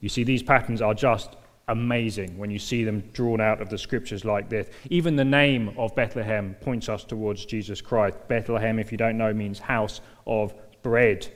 You 0.00 0.08
see, 0.08 0.22
these 0.22 0.42
patterns 0.42 0.80
are 0.80 0.94
just 0.94 1.36
amazing 1.66 2.38
when 2.38 2.50
you 2.50 2.58
see 2.58 2.84
them 2.84 3.00
drawn 3.12 3.40
out 3.40 3.60
of 3.60 3.68
the 3.68 3.76
scriptures 3.76 4.24
like 4.24 4.48
this. 4.48 4.68
Even 4.90 5.16
the 5.16 5.24
name 5.24 5.74
of 5.76 5.94
Bethlehem 5.94 6.54
points 6.60 6.88
us 6.88 7.04
towards 7.04 7.44
Jesus 7.44 7.80
Christ. 7.80 8.16
Bethlehem, 8.28 8.78
if 8.78 8.92
you 8.92 8.98
don't 8.98 9.18
know, 9.18 9.32
means 9.32 9.58
house 9.58 10.00
of 10.26 10.54
bread. 10.82 11.26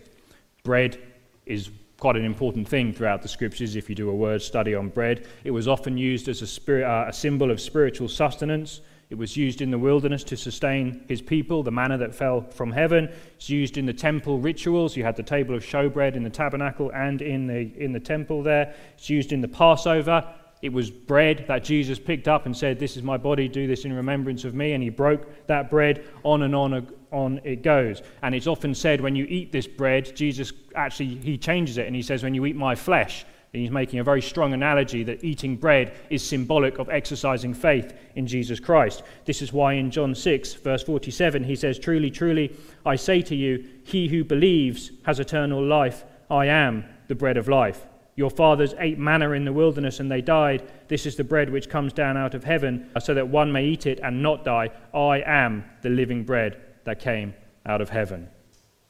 Bread 0.62 0.98
is 1.44 1.70
quite 2.03 2.17
an 2.17 2.25
important 2.25 2.67
thing 2.67 2.93
throughout 2.93 3.23
the 3.23 3.29
scriptures 3.29 3.77
if 3.77 3.88
you 3.88 3.95
do 3.95 4.11
a 4.11 4.12
word 4.12 4.43
study 4.43 4.75
on 4.75 4.88
bread. 4.88 5.25
It 5.45 5.53
was 5.53 5.69
often 5.69 5.97
used 5.97 6.29
as 6.29 6.43
a, 6.43 6.49
spirit, 6.49 6.83
uh, 6.83 7.05
a 7.07 7.12
symbol 7.12 7.49
of 7.49 7.61
spiritual 7.61 8.09
sustenance. 8.09 8.81
It 9.11 9.15
was 9.15 9.37
used 9.37 9.62
in 9.62 9.71
the 9.71 9.79
wilderness 9.79 10.25
to 10.25 10.37
sustain 10.37 11.05
his 11.07 11.23
people, 11.23 11.62
the 11.62 11.71
manna 11.71 11.97
that 11.99 12.12
fell 12.12 12.41
from 12.41 12.73
heaven. 12.73 13.09
It's 13.37 13.49
used 13.49 13.79
in 13.79 13.87
the 13.87 13.93
temple 13.93 14.41
rituals. 14.41 14.97
You 14.97 15.05
had 15.05 15.15
the 15.15 15.23
table 15.23 15.55
of 15.55 15.62
showbread 15.62 16.17
in 16.17 16.25
the 16.25 16.31
tabernacle 16.31 16.91
and 16.93 17.23
in 17.23 17.47
the, 17.47 17.73
in 17.79 17.93
the 17.93 18.01
temple 18.01 18.43
there. 18.43 18.75
It's 18.97 19.09
used 19.09 19.33
in 19.33 19.41
the 19.41 19.47
Passover. 19.47 20.29
It 20.61 20.73
was 20.73 20.91
bread 20.91 21.45
that 21.47 21.62
Jesus 21.62 22.01
picked 22.01 22.27
up 22.27 22.47
and 22.47 22.57
said, 22.57 22.81
This 22.81 22.97
is 22.97 23.05
my 23.05 23.17
body, 23.17 23.47
do 23.47 23.69
this 23.69 23.85
in 23.85 23.93
remembrance 23.93 24.43
of 24.43 24.57
me. 24.57 24.73
And 24.73 24.83
he 24.83 24.91
broke 24.91 25.47
that 25.47 25.71
bread. 25.71 26.05
On 26.25 26.43
and 26.43 26.57
on, 26.57 26.88
on 27.12 27.40
it 27.44 27.62
goes. 27.62 28.03
And 28.22 28.35
it's 28.35 28.46
often 28.46 28.75
said, 28.75 29.01
when 29.01 29.14
you 29.14 29.27
eat 29.29 29.53
this 29.53 29.66
bread, 29.66 30.16
Jesus 30.16 30.53
actually, 30.75 31.16
he 31.16 31.38
changes 31.38 31.79
it 31.79 31.87
and 31.87 31.94
he 31.94 32.03
says, 32.03 32.22
When 32.22 32.35
you 32.35 32.46
eat 32.46 32.57
my 32.57 32.75
flesh, 32.75 33.25
he's 33.53 33.70
making 33.70 34.01
a 34.01 34.05
very 34.05 34.22
strong 34.22 34.55
analogy 34.55 35.05
that 35.05 35.22
eating 35.22 35.57
bread 35.57 35.94
is 36.11 36.27
symbolic 36.27 36.79
of 36.79 36.88
exercising 36.88 37.55
faith 37.55 37.92
in 38.16 38.27
Jesus 38.27 38.59
Christ. 38.59 39.03
This 39.27 39.42
is 39.42 39.53
why 39.53 39.75
in 39.75 39.90
John 39.90 40.14
6, 40.14 40.55
verse 40.55 40.83
47, 40.83 41.44
he 41.44 41.55
says, 41.55 41.79
Truly, 41.79 42.11
truly, 42.11 42.57
I 42.85 42.96
say 42.96 43.22
to 43.22 43.37
you, 43.37 43.68
he 43.85 44.09
who 44.09 44.25
believes 44.25 44.90
has 45.05 45.20
eternal 45.20 45.64
life. 45.64 46.05
I 46.31 46.46
am 46.46 46.85
the 47.09 47.14
bread 47.14 47.37
of 47.37 47.48
life. 47.48 47.87
Your 48.14 48.31
fathers 48.31 48.75
ate 48.79 48.98
manna 48.98 49.31
in 49.31 49.44
the 49.44 49.53
wilderness 49.53 50.01
and 50.01 50.11
they 50.11 50.20
died. 50.20 50.70
This 50.88 51.07
is 51.07 51.16
the 51.16 51.25
bread 51.25 51.48
which 51.51 51.70
comes 51.70 51.94
down 51.94 52.18
out 52.18 52.35
of 52.35 52.44
heaven, 52.44 52.90
so 53.01 53.14
that 53.14 53.29
one 53.29 53.51
may 53.51 53.64
eat 53.64 53.87
it 53.87 54.01
and 54.03 54.22
not 54.22 54.44
die. 54.44 54.70
I 54.92 55.22
am 55.25 55.64
the 55.81 55.88
living 55.88 56.25
bread 56.25 56.61
that 56.85 57.01
came 57.01 57.35
out 57.66 57.81
of 57.81 57.88
heaven. 57.88 58.29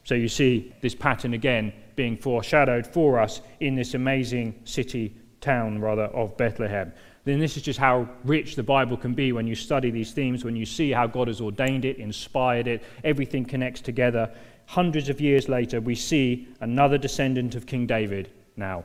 So 0.04 0.14
you 0.14 0.28
see 0.28 0.72
this 0.80 0.94
pattern 0.94 1.34
again 1.34 1.72
being 1.94 2.16
foreshadowed 2.16 2.86
for 2.86 3.20
us 3.20 3.40
in 3.60 3.74
this 3.74 3.94
amazing 3.94 4.60
city, 4.64 5.14
town 5.40 5.80
rather, 5.80 6.04
of 6.04 6.36
Bethlehem. 6.36 6.92
Then 7.24 7.38
this 7.38 7.56
is 7.56 7.62
just 7.62 7.78
how 7.78 8.08
rich 8.24 8.56
the 8.56 8.62
Bible 8.62 8.96
can 8.96 9.14
be 9.14 9.32
when 9.32 9.46
you 9.46 9.54
study 9.54 9.90
these 9.90 10.12
themes, 10.12 10.44
when 10.44 10.56
you 10.56 10.66
see 10.66 10.90
how 10.90 11.06
God 11.06 11.28
has 11.28 11.40
ordained 11.40 11.84
it, 11.84 11.98
inspired 11.98 12.66
it, 12.66 12.82
everything 13.04 13.44
connects 13.44 13.80
together. 13.80 14.32
Hundreds 14.66 15.08
of 15.08 15.20
years 15.20 15.48
later, 15.48 15.80
we 15.80 15.94
see 15.94 16.48
another 16.60 16.98
descendant 16.98 17.54
of 17.54 17.66
King 17.66 17.86
David 17.86 18.30
now. 18.56 18.84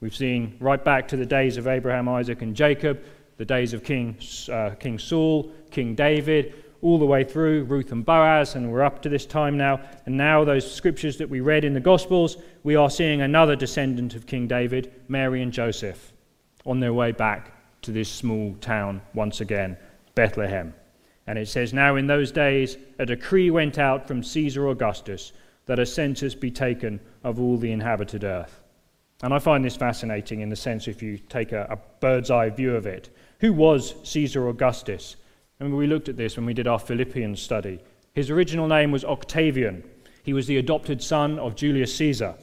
We've 0.00 0.14
seen 0.14 0.56
right 0.60 0.84
back 0.84 1.08
to 1.08 1.16
the 1.16 1.26
days 1.26 1.56
of 1.56 1.66
Abraham, 1.66 2.08
Isaac, 2.08 2.42
and 2.42 2.54
Jacob, 2.54 3.02
the 3.38 3.44
days 3.44 3.72
of 3.72 3.82
King, 3.82 4.16
uh, 4.52 4.70
King 4.78 4.98
Saul, 4.98 5.50
King 5.70 5.94
David 5.94 6.54
all 6.82 6.98
the 6.98 7.06
way 7.06 7.24
through 7.24 7.64
Ruth 7.64 7.92
and 7.92 8.04
Boaz, 8.04 8.54
and 8.54 8.70
we're 8.72 8.82
up 8.82 9.02
to 9.02 9.08
this 9.08 9.26
time 9.26 9.56
now. 9.56 9.80
And 10.06 10.16
now, 10.16 10.44
those 10.44 10.70
scriptures 10.70 11.16
that 11.18 11.28
we 11.28 11.40
read 11.40 11.64
in 11.64 11.74
the 11.74 11.80
Gospels, 11.80 12.36
we 12.62 12.76
are 12.76 12.90
seeing 12.90 13.20
another 13.20 13.56
descendant 13.56 14.14
of 14.14 14.26
King 14.26 14.46
David, 14.46 14.92
Mary 15.08 15.42
and 15.42 15.52
Joseph, 15.52 16.12
on 16.64 16.80
their 16.80 16.92
way 16.92 17.12
back 17.12 17.52
to 17.82 17.92
this 17.92 18.08
small 18.08 18.54
town 18.60 19.02
once 19.14 19.40
again, 19.40 19.76
Bethlehem. 20.14 20.74
And 21.26 21.38
it 21.38 21.48
says, 21.48 21.72
Now 21.72 21.96
in 21.96 22.06
those 22.06 22.32
days 22.32 22.76
a 22.98 23.06
decree 23.06 23.50
went 23.50 23.78
out 23.78 24.08
from 24.08 24.22
Caesar 24.22 24.68
Augustus 24.68 25.32
that 25.66 25.78
a 25.78 25.86
census 25.86 26.34
be 26.34 26.50
taken 26.50 27.00
of 27.22 27.38
all 27.38 27.58
the 27.58 27.72
inhabited 27.72 28.24
earth. 28.24 28.62
And 29.22 29.34
I 29.34 29.38
find 29.38 29.64
this 29.64 29.76
fascinating 29.76 30.40
in 30.40 30.48
the 30.48 30.56
sense 30.56 30.88
if 30.88 31.02
you 31.02 31.18
take 31.18 31.52
a, 31.52 31.66
a 31.70 31.78
bird's 32.00 32.30
eye 32.30 32.50
view 32.50 32.74
of 32.76 32.86
it. 32.86 33.10
Who 33.40 33.52
was 33.52 33.94
Caesar 34.04 34.48
Augustus? 34.48 35.16
Remember, 35.58 35.76
we 35.76 35.88
looked 35.88 36.08
at 36.08 36.16
this 36.16 36.36
when 36.36 36.46
we 36.46 36.54
did 36.54 36.68
our 36.68 36.78
Philippians 36.78 37.40
study. 37.40 37.80
His 38.14 38.30
original 38.30 38.68
name 38.68 38.92
was 38.92 39.04
Octavian. 39.04 39.82
He 40.22 40.32
was 40.32 40.46
the 40.46 40.58
adopted 40.58 41.02
son 41.02 41.38
of 41.40 41.56
Julius 41.56 41.94
Caesar. 41.96 42.34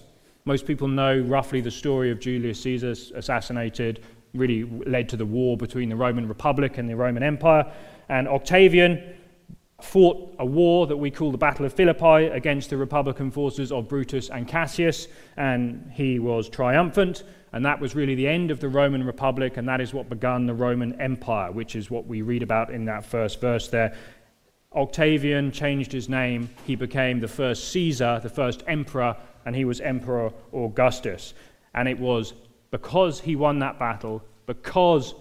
Most 0.43 0.67
people 0.67 0.89
know 0.89 1.19
roughly 1.19 1.61
the 1.61 1.71
story 1.71 2.11
of 2.11 2.19
Julius 2.19 2.59
Caesar 2.61 2.93
assassinated, 3.15 4.03
really 4.33 4.63
led 4.85 5.07
to 5.09 5.17
the 5.17 5.25
war 5.25 5.55
between 5.55 5.87
the 5.87 5.95
Roman 5.95 6.27
Republic 6.27 6.77
and 6.77 6.89
the 6.89 6.95
Roman 6.95 7.23
Empire. 7.23 7.71
And 8.09 8.27
Octavian 8.27 9.15
fought 9.85 10.35
a 10.39 10.45
war 10.45 10.87
that 10.87 10.97
we 10.97 11.11
call 11.11 11.31
the 11.31 11.37
Battle 11.37 11.65
of 11.65 11.73
Philippi 11.73 12.25
against 12.25 12.69
the 12.69 12.77
Republican 12.77 13.31
forces 13.31 13.71
of 13.71 13.87
Brutus 13.87 14.29
and 14.29 14.47
Cassius, 14.47 15.07
and 15.37 15.89
he 15.93 16.19
was 16.19 16.49
triumphant. 16.49 17.23
And 17.53 17.65
that 17.65 17.79
was 17.79 17.95
really 17.95 18.15
the 18.15 18.27
end 18.27 18.51
of 18.51 18.59
the 18.59 18.67
Roman 18.67 19.05
Republic, 19.05 19.55
and 19.55 19.67
that 19.69 19.79
is 19.79 19.93
what 19.93 20.09
began 20.09 20.45
the 20.45 20.53
Roman 20.53 20.99
Empire, 20.99 21.51
which 21.51 21.75
is 21.75 21.89
what 21.89 22.05
we 22.05 22.21
read 22.21 22.43
about 22.43 22.69
in 22.69 22.85
that 22.85 23.05
first 23.05 23.39
verse 23.39 23.69
there. 23.69 23.95
Octavian 24.75 25.51
changed 25.51 25.93
his 25.93 26.09
name. 26.09 26.49
He 26.65 26.75
became 26.75 27.21
the 27.21 27.29
first 27.29 27.69
Caesar, 27.71 28.19
the 28.21 28.29
first 28.29 28.61
emperor 28.67 29.15
and 29.45 29.55
he 29.55 29.63
was 29.63 29.79
Emperor 29.79 30.33
Augustus. 30.53 31.33
And 31.73 31.87
it 31.87 31.99
was 31.99 32.33
because 32.71 33.19
he 33.21 33.35
won 33.35 33.59
that 33.59 33.79
battle, 33.79 34.23
because 34.47 35.13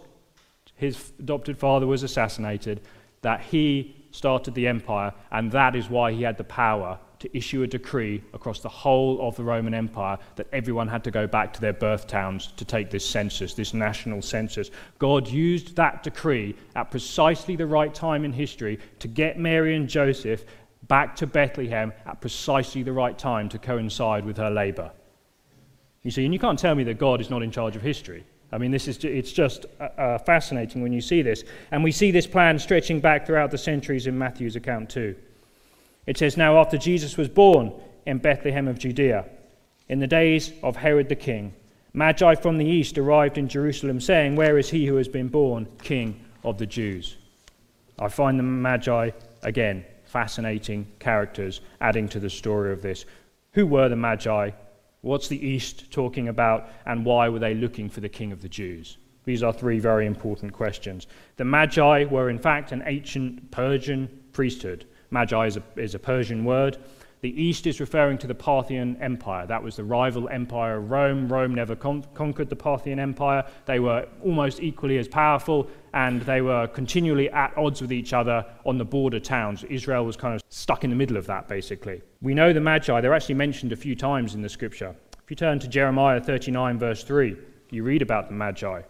his 0.74 1.12
adopted 1.18 1.59
father 1.59 1.87
was 1.87 2.03
assassinated, 2.03 2.81
that 3.22 3.42
he 3.42 4.04
started 4.14 4.55
the 4.55 4.68
empire, 4.68 5.12
and 5.33 5.50
that 5.50 5.74
is 5.74 5.90
why 5.90 6.12
he 6.12 6.22
had 6.22 6.37
the 6.37 6.44
power 6.44 6.96
to 7.18 7.37
issue 7.37 7.64
a 7.64 7.66
decree 7.66 8.22
across 8.33 8.61
the 8.61 8.68
whole 8.68 9.27
of 9.27 9.35
the 9.35 9.42
Roman 9.42 9.74
Empire 9.74 10.16
that 10.37 10.46
everyone 10.53 10.87
had 10.87 11.03
to 11.03 11.11
go 11.11 11.27
back 11.27 11.53
to 11.55 11.61
their 11.61 11.72
birth 11.72 12.07
towns 12.07 12.53
to 12.57 12.64
take 12.64 12.90
this 12.90 13.05
census, 13.05 13.55
this 13.55 13.74
national 13.74 14.22
census. 14.22 14.70
God 14.98 15.27
used 15.27 15.74
that 15.77 16.05
decree 16.05 16.55
at 16.77 16.92
precisely 16.92 17.57
the 17.57 17.66
right 17.66 17.92
time 17.92 18.24
in 18.24 18.33
history 18.33 18.79
to 19.00 19.09
get 19.09 19.37
Mary 19.37 19.74
and 19.74 19.88
Joseph 19.88 20.44
back 20.87 21.16
to 21.16 21.27
Bethlehem 21.27 21.92
at 22.07 22.20
precisely 22.20 22.85
the 22.85 22.92
right 22.92 23.18
time 23.18 23.48
to 23.48 23.59
coincide 23.59 24.24
with 24.24 24.37
her 24.37 24.50
labor. 24.50 24.92
You 26.03 26.12
see, 26.12 26.24
and 26.24 26.33
you 26.33 26.38
can't 26.38 26.59
tell 26.59 26.77
me 26.77 26.85
that 26.85 26.98
God 26.98 27.20
is 27.20 27.31
not 27.31 27.42
in 27.42 27.50
charge 27.50 27.74
of 27.74 27.83
history. 27.83 28.24
I 28.55 28.59
mean, 28.59 28.71
this 28.71 28.87
is, 28.87 29.05
it's 29.05 29.33
just 29.33 29.67
uh, 29.81 29.88
uh, 29.99 30.19
fascinating 30.19 30.81
when 30.81 30.93
you 30.93 31.01
see 31.01 31.23
this. 31.23 31.43
And 31.73 31.83
we 31.83 31.90
see 31.90 32.12
this 32.12 32.29
plan 32.29 32.57
stretching 32.61 33.01
back 33.01 33.27
throughout 33.27 33.51
the 33.51 33.59
centuries 33.59 34.07
in 34.07 34.17
Matthew's 34.17 34.55
account 34.55 34.90
too. 34.90 35.17
It 36.07 36.17
says, 36.17 36.37
Now 36.37 36.59
after 36.59 36.79
Jesus 36.79 37.17
was 37.17 37.29
born 37.29 37.73
in 38.07 38.19
Bethlehem 38.19 38.69
of 38.69 38.79
Judea, 38.79 39.25
in 39.88 39.99
the 39.99 40.07
days 40.07 40.53
of 40.62 40.77
Herod 40.77 41.09
the 41.09 41.17
king, 41.17 41.53
Magi 41.95 42.37
from 42.37 42.57
the 42.57 42.64
east 42.64 42.97
arrived 42.97 43.38
in 43.38 43.49
Jerusalem, 43.49 44.01
saying, 44.01 44.37
Where 44.37 44.57
is 44.57 44.71
he 44.71 44.87
who 44.87 44.95
has 44.97 45.09
been 45.09 45.29
born 45.29 45.67
king 45.83 46.25
of 46.45 46.57
the 46.57 46.67
Jews? 46.67 47.17
I 47.99 48.07
find 48.07 48.38
the 48.38 48.45
Magi 48.45 49.11
again 49.43 49.85
fascinating 50.05 50.87
characters 51.01 51.61
adding 51.81 52.09
to 52.11 52.21
the 52.21 52.31
story 52.31 52.73
of 52.73 52.83
this. 52.83 53.05
Who 53.55 53.67
were 53.67 53.88
the 53.88 53.97
Magi? 53.97 54.51
What's 55.05 55.29
the 55.29 55.47
East 55.47 55.90
talking 55.90 56.29
about? 56.29 56.71
And 56.87 57.05
why 57.05 57.29
were 57.29 57.38
they 57.38 57.53
looking 57.53 57.90
for 57.90 58.01
the 58.01 58.09
King 58.09 58.33
of 58.33 58.40
the 58.40 58.49
Jews? 58.49 58.97
These 59.27 59.43
are 59.43 59.53
three 59.53 59.79
very 59.79 60.07
important 60.07 60.55
questions. 60.55 61.07
The 61.37 61.45
Magi 61.45 62.05
were, 62.05 62.31
in 62.31 62.38
fact, 62.38 62.73
an 62.73 62.83
ancient 62.87 63.51
Persian 63.51 64.09
priesthood. 64.33 64.87
Magi 65.11 65.47
is 65.47 65.59
a, 65.59 65.62
is 65.77 65.95
a 65.95 65.99
Persian 65.99 66.43
word. 66.47 66.79
The 67.25 67.43
East 67.43 67.67
is 67.67 67.81
referring 67.81 68.19
to 68.19 68.27
the 68.27 68.35
Parthian 68.35 68.99
Empire. 69.01 69.47
That 69.47 69.63
was 69.63 69.77
the 69.77 69.85
rival 69.85 70.29
empire 70.29 70.77
of 70.77 70.91
Rome. 70.91 71.27
Rome 71.27 71.55
never 71.55 71.75
con- 71.75 72.05
conquered 72.13 72.51
the 72.51 72.55
Parthian 72.55 72.99
Empire. 72.99 73.47
They 73.65 73.81
were 73.81 74.07
almost 74.23 74.61
equally 74.61 74.99
as 74.99 75.09
powerful, 75.09 75.71
and 75.95 76.21
they 76.21 76.43
were 76.43 76.67
continually 76.67 77.31
at 77.31 77.57
odds 77.57 77.81
with 77.81 77.95
each 77.95 78.13
other 78.13 78.45
on 78.67 78.77
the 78.77 78.85
border 78.85 79.21
towns. 79.21 79.65
Israel 79.65 80.05
was 80.05 80.19
kind 80.19 80.35
of 80.35 80.43
stuck 80.51 80.85
in 80.85 80.91
the 80.91 80.97
middle 80.97 81.17
of 81.17 81.25
that, 81.25 81.49
basically. 81.49 82.03
We 82.21 82.35
know 82.35 82.53
the 82.53 82.61
Magi, 82.61 83.01
they're 83.01 83.15
actually 83.15 83.37
mentioned 83.37 83.73
a 83.73 83.77
few 83.77 83.97
times 83.97 84.35
in 84.35 84.43
the 84.43 84.51
scripture. 84.51 84.95
If 85.23 85.31
you 85.31 85.37
turn 85.37 85.59
to 85.61 85.67
Jeremiah 85.67 86.21
39, 86.21 86.79
verse 86.79 87.05
3, 87.05 87.39
you 87.71 87.85
read 87.85 88.03
about 88.03 88.29
the 88.29 88.35
Magi. 88.35 88.83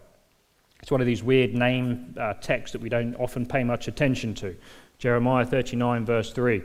It's 0.81 0.91
one 0.91 0.99
of 0.99 1.07
these 1.07 1.23
weird 1.23 1.53
name 1.53 2.13
uh, 2.19 2.33
texts 2.33 2.73
that 2.73 2.81
we 2.81 2.89
don't 2.89 3.15
often 3.15 3.45
pay 3.45 3.63
much 3.63 3.87
attention 3.87 4.33
to. 4.35 4.57
Jeremiah 4.97 5.45
39, 5.45 6.05
verse 6.05 6.33
3. 6.33 6.63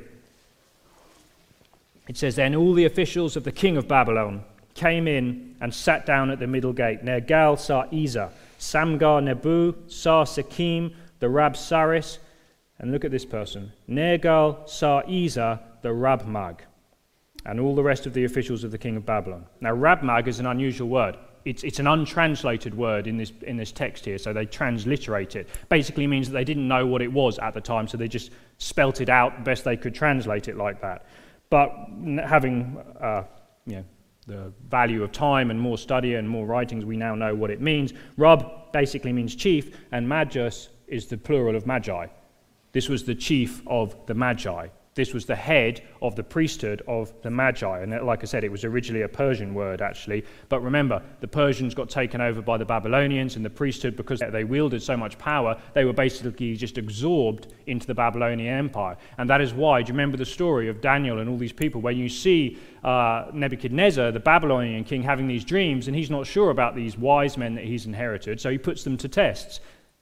It 2.10 2.16
says, 2.16 2.34
Then 2.34 2.56
all 2.56 2.72
the 2.72 2.86
officials 2.86 3.36
of 3.36 3.44
the 3.44 3.52
king 3.52 3.76
of 3.76 3.86
Babylon 3.86 4.42
came 4.74 5.06
in 5.06 5.54
and 5.60 5.72
sat 5.72 6.06
down 6.06 6.28
at 6.30 6.40
the 6.40 6.46
middle 6.48 6.72
gate, 6.72 7.04
Nergal 7.04 7.54
Sarezer, 7.56 8.30
Samgar 8.58 9.22
Nebu, 9.22 9.76
Sar 9.86 10.24
Sekim, 10.24 10.92
the 11.20 11.28
Rabsaris, 11.28 12.18
and 12.80 12.90
look 12.90 13.04
at 13.04 13.12
this 13.12 13.24
person, 13.24 13.70
Nergal 13.88 14.64
Sarezer, 14.64 15.60
the 15.82 15.90
Rabmag, 15.90 16.58
and 17.46 17.60
all 17.60 17.76
the 17.76 17.84
rest 17.84 18.06
of 18.06 18.14
the 18.14 18.24
officials 18.24 18.64
of 18.64 18.72
the 18.72 18.78
king 18.78 18.96
of 18.96 19.06
Babylon. 19.06 19.46
Now, 19.60 19.76
Rabmag 19.76 20.26
is 20.26 20.40
an 20.40 20.46
unusual 20.46 20.88
word. 20.88 21.16
It's, 21.44 21.62
it's 21.62 21.78
an 21.78 21.86
untranslated 21.86 22.76
word 22.76 23.06
in 23.06 23.18
this, 23.18 23.32
in 23.42 23.56
this 23.56 23.70
text 23.70 24.04
here, 24.04 24.18
so 24.18 24.32
they 24.32 24.46
transliterate 24.46 25.36
it. 25.36 25.48
Basically 25.68 26.08
means 26.08 26.26
that 26.26 26.34
they 26.34 26.44
didn't 26.44 26.66
know 26.66 26.86
what 26.86 27.02
it 27.02 27.12
was 27.12 27.38
at 27.38 27.54
the 27.54 27.60
time, 27.60 27.86
so 27.86 27.96
they 27.96 28.08
just 28.08 28.32
spelt 28.58 29.00
it 29.00 29.08
out 29.08 29.44
best 29.44 29.62
they 29.62 29.76
could 29.76 29.94
translate 29.94 30.48
it 30.48 30.56
like 30.56 30.80
that. 30.80 31.06
But 31.50 31.74
having 32.24 32.82
uh, 33.00 33.24
you 33.66 33.76
know, 33.76 33.84
the 34.26 34.52
value 34.68 35.02
of 35.02 35.10
time 35.10 35.50
and 35.50 35.60
more 35.60 35.76
study 35.76 36.14
and 36.14 36.28
more 36.28 36.46
writings, 36.46 36.84
we 36.84 36.96
now 36.96 37.14
know 37.14 37.34
what 37.34 37.50
it 37.50 37.60
means. 37.60 37.92
Rab 38.16 38.46
basically 38.72 39.12
means 39.12 39.34
chief, 39.34 39.76
and 39.90 40.08
Magus 40.08 40.68
is 40.86 41.06
the 41.06 41.16
plural 41.16 41.56
of 41.56 41.66
magi. 41.66 42.06
This 42.72 42.88
was 42.88 43.04
the 43.04 43.14
chief 43.14 43.62
of 43.66 43.96
the 44.06 44.14
magi. 44.14 44.68
This 45.00 45.14
was 45.14 45.24
the 45.24 45.34
head 45.34 45.80
of 46.02 46.14
the 46.14 46.22
priesthood 46.22 46.82
of 46.86 47.10
the 47.22 47.30
Magi. 47.30 47.80
And 47.80 48.04
like 48.04 48.22
I 48.22 48.26
said, 48.26 48.44
it 48.44 48.52
was 48.52 48.64
originally 48.64 49.00
a 49.00 49.08
Persian 49.08 49.54
word, 49.54 49.80
actually. 49.80 50.26
But 50.50 50.60
remember, 50.60 51.02
the 51.20 51.26
Persians 51.26 51.74
got 51.74 51.88
taken 51.88 52.20
over 52.20 52.42
by 52.42 52.58
the 52.58 52.66
Babylonians, 52.66 53.36
and 53.36 53.42
the 53.42 53.48
priesthood, 53.48 53.96
because 53.96 54.20
they 54.20 54.44
wielded 54.44 54.82
so 54.82 54.98
much 54.98 55.16
power, 55.16 55.58
they 55.72 55.86
were 55.86 55.94
basically 55.94 56.54
just 56.54 56.76
absorbed 56.76 57.46
into 57.66 57.86
the 57.86 57.94
Babylonian 57.94 58.54
Empire. 58.54 58.98
And 59.16 59.30
that 59.30 59.40
is 59.40 59.54
why, 59.54 59.80
do 59.80 59.88
you 59.88 59.94
remember 59.94 60.18
the 60.18 60.26
story 60.26 60.68
of 60.68 60.82
Daniel 60.82 61.20
and 61.20 61.30
all 61.30 61.38
these 61.38 61.50
people, 61.50 61.80
where 61.80 61.94
you 61.94 62.10
see 62.10 62.58
uh, 62.84 63.30
Nebuchadnezzar, 63.32 64.12
the 64.12 64.20
Babylonian 64.20 64.84
king, 64.84 65.02
having 65.02 65.26
these 65.26 65.46
dreams, 65.46 65.86
and 65.86 65.96
he's 65.96 66.10
not 66.10 66.26
sure 66.26 66.50
about 66.50 66.76
these 66.76 66.98
wise 66.98 67.38
men 67.38 67.54
that 67.54 67.64
he's 67.64 67.86
inherited, 67.86 68.38
so 68.38 68.50
he 68.50 68.58
puts 68.58 68.84
them 68.84 68.98
to 68.98 69.08
tests 69.08 69.60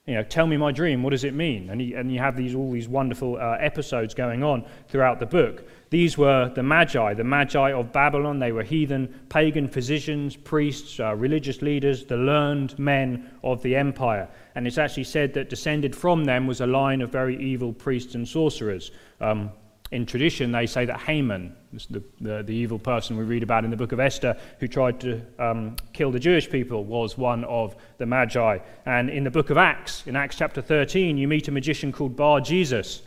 you 0.09 0.15
know, 0.15 0.23
tell 0.23 0.47
me 0.47 0.57
my 0.57 0.71
dream, 0.71 1.03
what 1.03 1.11
does 1.11 1.23
it 1.23 1.35
mean? 1.35 1.69
And, 1.69 1.79
he, 1.79 1.93
and 1.93 2.11
you 2.11 2.17
have 2.17 2.35
these, 2.35 2.55
all 2.55 2.71
these 2.71 2.87
wonderful 2.87 3.37
uh, 3.37 3.57
episodes 3.59 4.15
going 4.15 4.43
on 4.43 4.65
throughout 4.87 5.19
the 5.19 5.27
book. 5.27 5.69
These 5.91 6.17
were 6.17 6.51
the 6.55 6.63
Magi, 6.63 7.13
the 7.13 7.23
Magi 7.23 7.71
of 7.73 7.93
Babylon. 7.93 8.39
They 8.39 8.51
were 8.51 8.63
heathen, 8.63 9.07
pagan 9.29 9.67
physicians, 9.67 10.35
priests, 10.35 10.99
uh, 10.99 11.15
religious 11.15 11.61
leaders, 11.61 12.05
the 12.05 12.17
learned 12.17 12.79
men 12.79 13.29
of 13.43 13.61
the 13.61 13.75
empire. 13.75 14.27
And 14.55 14.65
it's 14.65 14.79
actually 14.79 15.03
said 15.03 15.31
that 15.35 15.47
descended 15.47 15.95
from 15.95 16.25
them 16.25 16.47
was 16.47 16.61
a 16.61 16.67
line 16.67 17.01
of 17.01 17.11
very 17.11 17.39
evil 17.39 17.71
priests 17.71 18.15
and 18.15 18.27
sorcerers. 18.27 18.89
Um, 19.21 19.51
in 19.91 20.05
tradition, 20.05 20.51
they 20.51 20.67
say 20.67 20.85
that 20.85 20.99
Haman, 21.01 21.55
the, 21.89 22.03
the, 22.21 22.43
the, 22.43 22.53
evil 22.53 22.77
person 22.77 23.17
we 23.17 23.23
read 23.23 23.41
about 23.41 23.65
in 23.65 23.71
the 23.71 23.77
book 23.77 23.91
of 23.91 23.99
Esther, 23.99 24.37
who 24.59 24.67
tried 24.67 24.99
to 24.99 25.21
um, 25.39 25.75
kill 25.93 26.11
the 26.11 26.19
Jewish 26.19 26.49
people, 26.49 26.83
was 26.83 27.17
one 27.17 27.43
of 27.45 27.75
the 27.97 28.05
Magi. 28.05 28.59
And 28.85 29.09
in 29.09 29.23
the 29.23 29.31
book 29.31 29.49
of 29.49 29.57
Acts, 29.57 30.05
in 30.05 30.15
Acts 30.15 30.35
chapter 30.35 30.61
13, 30.61 31.17
you 31.17 31.27
meet 31.27 31.47
a 31.47 31.51
magician 31.51 31.91
called 31.91 32.15
Bar 32.15 32.39
Jesus. 32.41 33.01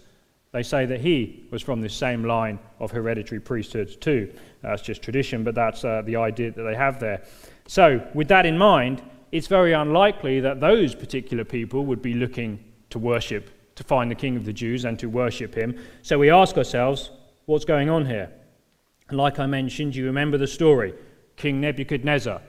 They 0.50 0.64
say 0.64 0.84
that 0.86 1.00
he 1.00 1.46
was 1.52 1.62
from 1.62 1.80
this 1.80 1.94
same 1.94 2.24
line 2.24 2.58
of 2.80 2.90
hereditary 2.90 3.40
priesthood, 3.40 4.00
too. 4.00 4.32
That's 4.60 4.82
just 4.82 5.02
tradition, 5.02 5.44
but 5.44 5.54
that's 5.54 5.84
uh, 5.84 6.02
the 6.04 6.16
idea 6.16 6.50
that 6.50 6.62
they 6.62 6.74
have 6.74 6.98
there. 6.98 7.22
So, 7.68 8.04
with 8.12 8.26
that 8.28 8.44
in 8.44 8.58
mind, 8.58 9.02
it's 9.30 9.46
very 9.46 9.72
unlikely 9.72 10.40
that 10.40 10.60
those 10.60 10.96
particular 10.96 11.44
people 11.44 11.86
would 11.86 12.02
be 12.02 12.14
looking 12.14 12.62
to 12.90 12.98
worship 12.98 13.50
to 13.82 13.88
find 13.88 14.10
the 14.10 14.14
King 14.14 14.36
of 14.36 14.44
the 14.44 14.52
Jews 14.52 14.84
and 14.84 14.98
to 15.00 15.08
worship 15.08 15.54
him. 15.54 15.76
So 16.02 16.18
we 16.18 16.30
ask 16.30 16.56
ourselves, 16.56 17.10
what's 17.46 17.64
going 17.64 17.90
on 17.90 18.06
here? 18.06 18.30
And 19.08 19.18
like 19.18 19.38
I 19.40 19.46
mentioned, 19.46 19.96
you 19.96 20.06
remember 20.06 20.38
the 20.38 20.46
story. 20.46 20.94
King 21.36 21.60
Nebuchadnezzar 21.60 22.40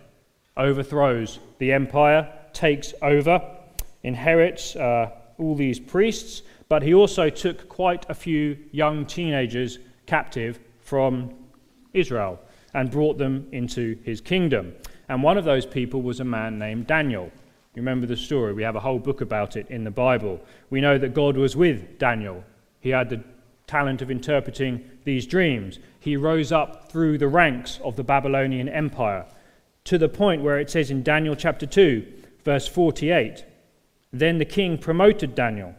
overthrows 0.55 1.39
the 1.57 1.71
empire, 1.73 2.31
takes 2.53 2.93
over, 3.01 3.41
inherits 4.03 4.75
uh, 4.75 5.09
all 5.39 5.55
these 5.55 5.79
priests, 5.79 6.43
but 6.69 6.83
he 6.83 6.93
also 6.93 7.29
took 7.29 7.67
quite 7.67 8.05
a 8.09 8.13
few 8.13 8.57
young 8.71 9.05
teenagers 9.05 9.79
captive 10.05 10.59
from 10.81 11.33
Israel 11.93 12.39
and 12.75 12.91
brought 12.91 13.17
them 13.17 13.47
into 13.51 13.97
his 14.03 14.21
kingdom. 14.21 14.73
And 15.09 15.23
one 15.23 15.37
of 15.37 15.45
those 15.45 15.65
people 15.65 16.01
was 16.03 16.19
a 16.19 16.25
man 16.25 16.59
named 16.59 16.87
Daniel. 16.87 17.31
You 17.75 17.81
remember 17.81 18.05
the 18.05 18.17
story. 18.17 18.53
We 18.53 18.63
have 18.63 18.75
a 18.75 18.79
whole 18.79 18.99
book 18.99 19.21
about 19.21 19.55
it 19.55 19.67
in 19.69 19.83
the 19.83 19.91
Bible. 19.91 20.39
We 20.69 20.81
know 20.81 20.97
that 20.97 21.13
God 21.13 21.37
was 21.37 21.55
with 21.55 21.97
Daniel. 21.97 22.43
He 22.79 22.89
had 22.89 23.09
the 23.09 23.23
talent 23.65 24.01
of 24.01 24.11
interpreting 24.11 24.83
these 25.05 25.25
dreams. 25.25 25.79
He 25.99 26.15
rose 26.15 26.51
up 26.51 26.91
through 26.91 27.17
the 27.17 27.27
ranks 27.27 27.79
of 27.83 27.95
the 27.95 28.03
Babylonian 28.03 28.69
Empire 28.69 29.25
to 29.85 29.97
the 29.97 30.09
point 30.09 30.43
where 30.43 30.59
it 30.59 30.69
says 30.69 30.91
in 30.91 31.03
Daniel 31.03 31.35
chapter 31.35 31.65
2, 31.65 32.05
verse 32.45 32.67
48 32.67 33.43
Then 34.11 34.37
the 34.37 34.45
king 34.45 34.77
promoted 34.77 35.33
Daniel 35.33 35.73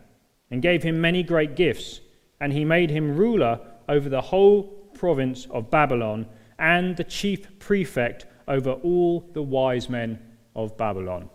and 0.50 0.62
gave 0.62 0.83
him 0.83 1.00
many 1.00 1.22
great 1.22 1.54
gifts. 1.57 2.00
and 2.40 2.52
he 2.52 2.64
made 2.64 2.90
him 2.90 3.16
ruler 3.16 3.59
over 3.88 4.09
the 4.09 4.20
whole 4.20 4.64
province 4.94 5.46
of 5.50 5.70
Babylon 5.70 6.26
and 6.59 6.96
the 6.96 7.04
chief 7.04 7.59
prefect 7.59 8.26
over 8.46 8.72
all 8.72 9.20
the 9.33 9.42
wise 9.42 9.88
men 9.88 10.18
of 10.54 10.76
Babylon. 10.76 11.30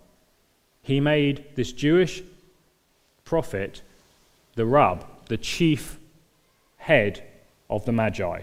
He 0.90 1.00
made 1.00 1.46
this 1.54 1.72
Jewish 1.72 2.24
prophet 3.24 3.84
the 4.56 4.66
Rab, 4.66 5.06
the 5.28 5.38
chief 5.38 6.00
head 6.78 7.24
of 7.70 7.86
the 7.86 7.92
Magi. 7.92 8.42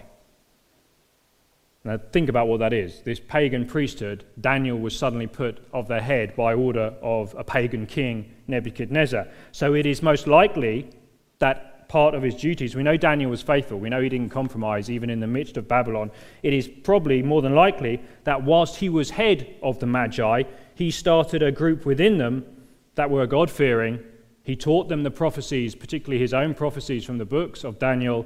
Now, 1.83 1.97
think 1.97 2.29
about 2.29 2.47
what 2.47 2.61
that 2.61 2.71
is. 2.71 3.01
This 3.01 3.19
pagan 3.19 3.65
priesthood, 3.65 4.23
Daniel 4.39 4.79
was 4.79 4.97
suddenly 4.97 5.27
put 5.27 5.59
of 5.73 5.89
their 5.89 5.99
head 5.99 6.37
by 6.37 6.53
order 6.53 6.93
of 7.01 7.35
a 7.37 7.43
pagan 7.43 7.85
king, 7.85 8.31
Nebuchadnezzar. 8.47 9.27
So 9.51 9.73
it 9.73 9.85
is 9.85 10.01
most 10.01 10.25
likely 10.25 10.89
that 11.39 11.76
part 11.87 12.15
of 12.15 12.23
his 12.23 12.35
duties, 12.35 12.75
we 12.75 12.83
know 12.83 12.97
Daniel 12.97 13.29
was 13.29 13.41
faithful, 13.41 13.79
we 13.79 13.89
know 13.89 14.01
he 14.01 14.09
didn't 14.09 14.29
compromise 14.29 14.89
even 14.89 15.09
in 15.09 15.19
the 15.19 15.27
midst 15.27 15.57
of 15.57 15.67
Babylon. 15.67 16.11
It 16.43 16.53
is 16.53 16.67
probably 16.67 17.21
more 17.23 17.41
than 17.41 17.55
likely 17.55 18.01
that 18.23 18.43
whilst 18.43 18.77
he 18.77 18.89
was 18.89 19.09
head 19.09 19.55
of 19.63 19.79
the 19.79 19.85
Magi, 19.85 20.43
he 20.75 20.91
started 20.91 21.41
a 21.41 21.51
group 21.51 21.85
within 21.85 22.17
them 22.17 22.45
that 22.95 23.09
were 23.09 23.25
God 23.27 23.49
fearing. 23.49 23.99
He 24.43 24.55
taught 24.55 24.89
them 24.89 25.03
the 25.03 25.11
prophecies, 25.11 25.75
particularly 25.75 26.19
his 26.19 26.33
own 26.33 26.53
prophecies 26.53 27.05
from 27.05 27.17
the 27.17 27.25
books 27.25 27.63
of 27.63 27.79
Daniel 27.79 28.25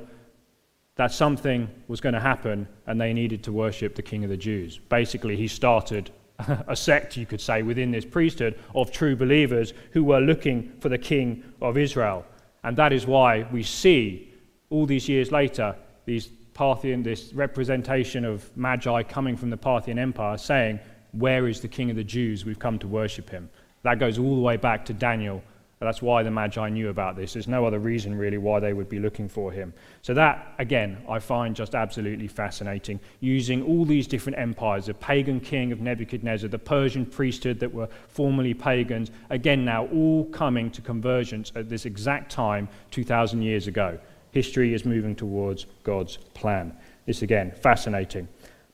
that 0.96 1.12
something 1.12 1.70
was 1.88 2.02
going 2.02 2.14
to 2.14 2.20
happen 2.20 2.68
and 2.86 3.00
they 3.00 3.14
needed 3.14 3.44
to 3.44 3.52
worship 3.52 3.96
the 3.96 4.02
King 4.02 4.24
of 4.24 4.30
the 4.30 4.38
Jews. 4.38 4.78
Basically, 4.78 5.36
he 5.36 5.48
started 5.48 6.12
a 6.68 6.76
sect, 6.76 7.18
you 7.18 7.26
could 7.26 7.42
say, 7.42 7.62
within 7.62 7.92
this 7.92 8.06
priesthood 8.06 8.60
of 8.76 8.92
true 8.92 9.16
believers 9.16 9.74
who 9.92 10.04
were 10.04 10.20
looking 10.20 10.72
for 10.80 10.90
the 10.90 10.98
King 10.98 11.44
of 11.62 11.78
Israel. 11.78 12.26
And 12.64 12.78
that 12.78 12.94
is 12.94 13.06
why 13.08 13.48
we 13.52 13.64
see 13.64 14.34
all 14.70 14.86
these 14.86 15.10
years 15.10 15.32
later 15.32 15.76
these 16.06 16.30
Parthian, 16.54 17.02
this 17.02 17.34
representation 17.34 18.26
of 18.26 18.56
Magi 18.58 19.04
coming 19.04 19.38
from 19.38 19.50
the 19.50 19.58
Parthian 19.58 19.98
Empire 19.98 20.38
saying, 20.38 20.80
Where 21.12 21.48
is 21.48 21.62
the 21.62 21.68
King 21.68 21.90
of 21.90 21.96
the 21.96 22.04
Jews? 22.04 22.46
We've 22.46 22.60
come 22.60 22.78
to 22.80 22.88
worship 22.88 23.30
him. 23.30 23.50
That 23.84 24.00
goes 24.00 24.20
all 24.20 24.36
the 24.36 24.42
way 24.42 24.58
back 24.58 24.86
to 24.86 24.94
Daniel 24.94 25.42
that's 25.88 26.02
why 26.02 26.22
the 26.22 26.30
Magi 26.30 26.70
knew 26.70 26.90
about 26.90 27.16
this. 27.16 27.34
There's 27.34 27.48
no 27.48 27.66
other 27.66 27.80
reason, 27.80 28.16
really, 28.16 28.38
why 28.38 28.60
they 28.60 28.72
would 28.72 28.88
be 28.88 29.00
looking 29.00 29.28
for 29.28 29.52
him. 29.52 29.74
So, 30.04 30.14
that, 30.14 30.54
again, 30.60 31.04
I 31.10 31.18
find 31.18 31.56
just 31.56 31.74
absolutely 31.74 32.28
fascinating. 32.28 33.00
Using 33.20 33.64
all 33.64 33.84
these 33.84 34.06
different 34.06 34.38
empires 34.38 34.86
the 34.86 34.94
pagan 34.94 35.40
king 35.40 35.72
of 35.72 35.82
Nebuchadnezzar, 35.82 36.50
the 36.50 36.60
Persian 36.60 37.06
priesthood 37.06 37.60
that 37.60 37.74
were 37.74 37.90
formerly 38.10 38.54
pagans, 38.54 39.10
again, 39.32 39.66
now 39.66 39.88
all 39.88 40.26
coming 40.26 40.70
to 40.72 40.82
convergence 40.82 41.52
at 41.56 41.68
this 41.68 41.86
exact 41.86 42.32
time 42.32 42.70
2,000 42.92 43.42
years 43.42 43.66
ago. 43.66 43.98
History 44.32 44.74
is 44.76 44.86
moving 44.86 45.16
towards 45.16 45.66
God's 45.84 46.18
plan. 46.36 46.78
This, 47.08 47.24
again, 47.24 47.52
fascinating. 47.52 48.28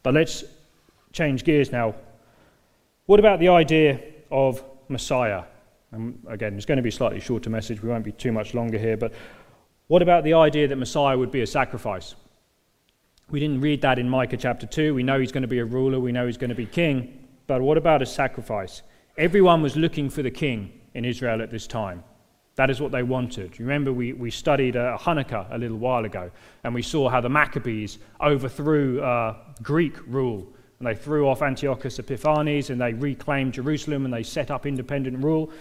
But 0.03 0.13
let's 0.13 0.43
change 1.13 1.43
gears 1.43 1.71
now. 1.71 1.95
What 3.05 3.19
about 3.21 3.39
the 3.39 3.47
idea 3.47 4.01
of 4.29 4.61
Messiah? 4.89 5.43
And 5.97 6.23
again, 6.29 6.55
it's 6.55 6.65
going 6.65 6.77
to 6.77 6.83
be 6.83 6.89
a 6.89 6.91
slightly 6.91 7.19
shorter 7.19 7.49
message. 7.49 7.81
We 7.81 7.89
won't 7.89 8.05
be 8.05 8.11
too 8.11 8.31
much 8.31 8.53
longer 8.53 8.77
here. 8.77 8.95
But 8.95 9.13
what 9.87 10.01
about 10.01 10.23
the 10.23 10.33
idea 10.33 10.67
that 10.67 10.75
Messiah 10.75 11.17
would 11.17 11.31
be 11.31 11.41
a 11.41 11.47
sacrifice? 11.47 12.15
We 13.29 13.39
didn't 13.39 13.61
read 13.61 13.81
that 13.81 13.99
in 13.99 14.09
Micah 14.09 14.37
chapter 14.37 14.65
2. 14.65 14.93
We 14.93 15.03
know 15.03 15.19
he's 15.19 15.31
going 15.31 15.41
to 15.41 15.47
be 15.47 15.59
a 15.59 15.65
ruler, 15.65 15.99
we 15.99 16.11
know 16.11 16.25
he's 16.25 16.37
going 16.37 16.49
to 16.49 16.55
be 16.55 16.65
king. 16.65 17.27
But 17.47 17.61
what 17.61 17.77
about 17.77 18.01
a 18.01 18.05
sacrifice? 18.05 18.81
Everyone 19.17 19.61
was 19.61 19.75
looking 19.75 20.09
for 20.09 20.21
the 20.21 20.31
king 20.31 20.71
in 20.93 21.05
Israel 21.05 21.41
at 21.41 21.51
this 21.51 21.67
time. 21.67 22.03
That 22.55 22.69
is 22.69 22.81
what 22.81 22.91
they 22.91 23.03
wanted. 23.03 23.57
You 23.59 23.65
remember 23.65 23.93
we, 23.93 24.13
we 24.13 24.31
studied 24.31 24.75
uh, 24.75 24.97
Hanukkah 24.97 25.47
a 25.53 25.57
little 25.57 25.77
while 25.77 26.05
ago, 26.05 26.31
and 26.63 26.73
we 26.73 26.81
saw 26.81 27.07
how 27.07 27.21
the 27.21 27.29
Maccabees 27.29 27.99
overthrew 28.19 29.01
uh, 29.01 29.35
Greek 29.61 29.95
rule. 30.07 30.47
And 30.79 30.87
they 30.87 30.95
threw 30.95 31.27
off 31.27 31.41
Antiochus 31.41 31.99
Epiphanes, 31.99 32.69
and 32.69 32.81
they 32.81 32.93
reclaimed 32.93 33.53
Jerusalem, 33.53 34.05
and 34.05 34.13
they 34.13 34.23
set 34.23 34.51
up 34.51 34.65
independent 34.65 35.23
rule. 35.23 35.51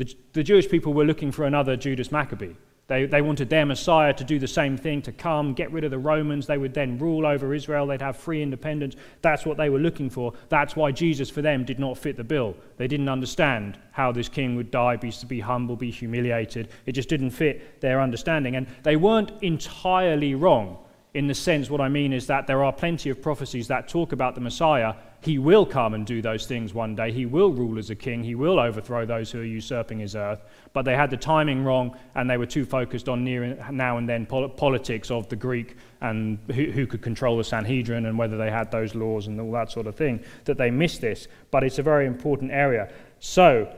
The, 0.00 0.16
the 0.32 0.42
Jewish 0.42 0.66
people 0.66 0.94
were 0.94 1.04
looking 1.04 1.30
for 1.30 1.44
another 1.44 1.76
Judas 1.76 2.10
Maccabee. 2.10 2.54
They, 2.86 3.04
they 3.04 3.20
wanted 3.20 3.50
their 3.50 3.66
Messiah 3.66 4.14
to 4.14 4.24
do 4.24 4.38
the 4.38 4.48
same 4.48 4.78
thing, 4.78 5.02
to 5.02 5.12
come, 5.12 5.52
get 5.52 5.70
rid 5.70 5.84
of 5.84 5.90
the 5.90 5.98
Romans. 5.98 6.46
They 6.46 6.56
would 6.56 6.72
then 6.72 6.98
rule 6.98 7.26
over 7.26 7.52
Israel. 7.52 7.86
They'd 7.86 8.00
have 8.00 8.16
free 8.16 8.42
independence. 8.42 8.96
That's 9.20 9.44
what 9.44 9.58
they 9.58 9.68
were 9.68 9.78
looking 9.78 10.08
for. 10.08 10.32
That's 10.48 10.74
why 10.74 10.90
Jesus, 10.90 11.28
for 11.28 11.42
them, 11.42 11.66
did 11.66 11.78
not 11.78 11.98
fit 11.98 12.16
the 12.16 12.24
bill. 12.24 12.56
They 12.78 12.88
didn't 12.88 13.10
understand 13.10 13.78
how 13.92 14.10
this 14.10 14.30
king 14.30 14.56
would 14.56 14.70
die, 14.70 14.96
be, 14.96 15.12
be 15.28 15.40
humble, 15.40 15.76
be 15.76 15.90
humiliated. 15.90 16.70
It 16.86 16.92
just 16.92 17.10
didn't 17.10 17.32
fit 17.32 17.82
their 17.82 18.00
understanding. 18.00 18.56
And 18.56 18.68
they 18.84 18.96
weren't 18.96 19.32
entirely 19.42 20.34
wrong 20.34 20.78
in 21.12 21.26
the 21.26 21.34
sense, 21.34 21.68
what 21.68 21.80
I 21.80 21.88
mean 21.88 22.12
is 22.12 22.26
that 22.28 22.46
there 22.46 22.62
are 22.62 22.72
plenty 22.72 23.10
of 23.10 23.20
prophecies 23.20 23.66
that 23.68 23.88
talk 23.88 24.12
about 24.12 24.36
the 24.36 24.40
Messiah 24.40 24.94
he 25.22 25.38
will 25.38 25.66
come 25.66 25.92
and 25.92 26.06
do 26.06 26.22
those 26.22 26.46
things 26.46 26.72
one 26.72 26.94
day. 26.94 27.12
He 27.12 27.26
will 27.26 27.52
rule 27.52 27.78
as 27.78 27.90
a 27.90 27.94
king. 27.94 28.24
He 28.24 28.34
will 28.34 28.58
overthrow 28.58 29.04
those 29.04 29.30
who 29.30 29.40
are 29.40 29.44
usurping 29.44 29.98
his 29.98 30.16
earth. 30.16 30.42
But 30.72 30.86
they 30.86 30.96
had 30.96 31.10
the 31.10 31.16
timing 31.18 31.62
wrong 31.62 31.96
and 32.14 32.28
they 32.28 32.38
were 32.38 32.46
too 32.46 32.64
focused 32.64 33.08
on 33.08 33.22
near, 33.22 33.54
now 33.70 33.98
and 33.98 34.08
then 34.08 34.24
politics 34.24 35.10
of 35.10 35.28
the 35.28 35.36
Greek 35.36 35.76
and 36.00 36.38
who, 36.54 36.64
who 36.70 36.86
could 36.86 37.02
control 37.02 37.36
the 37.36 37.44
Sanhedrin 37.44 38.06
and 38.06 38.16
whether 38.16 38.38
they 38.38 38.50
had 38.50 38.70
those 38.70 38.94
laws 38.94 39.26
and 39.26 39.38
all 39.38 39.52
that 39.52 39.70
sort 39.70 39.86
of 39.86 39.94
thing 39.94 40.24
that 40.46 40.56
they 40.56 40.70
missed 40.70 41.02
this. 41.02 41.28
But 41.50 41.64
it's 41.64 41.78
a 41.78 41.82
very 41.82 42.06
important 42.06 42.50
area. 42.50 42.90
So, 43.18 43.70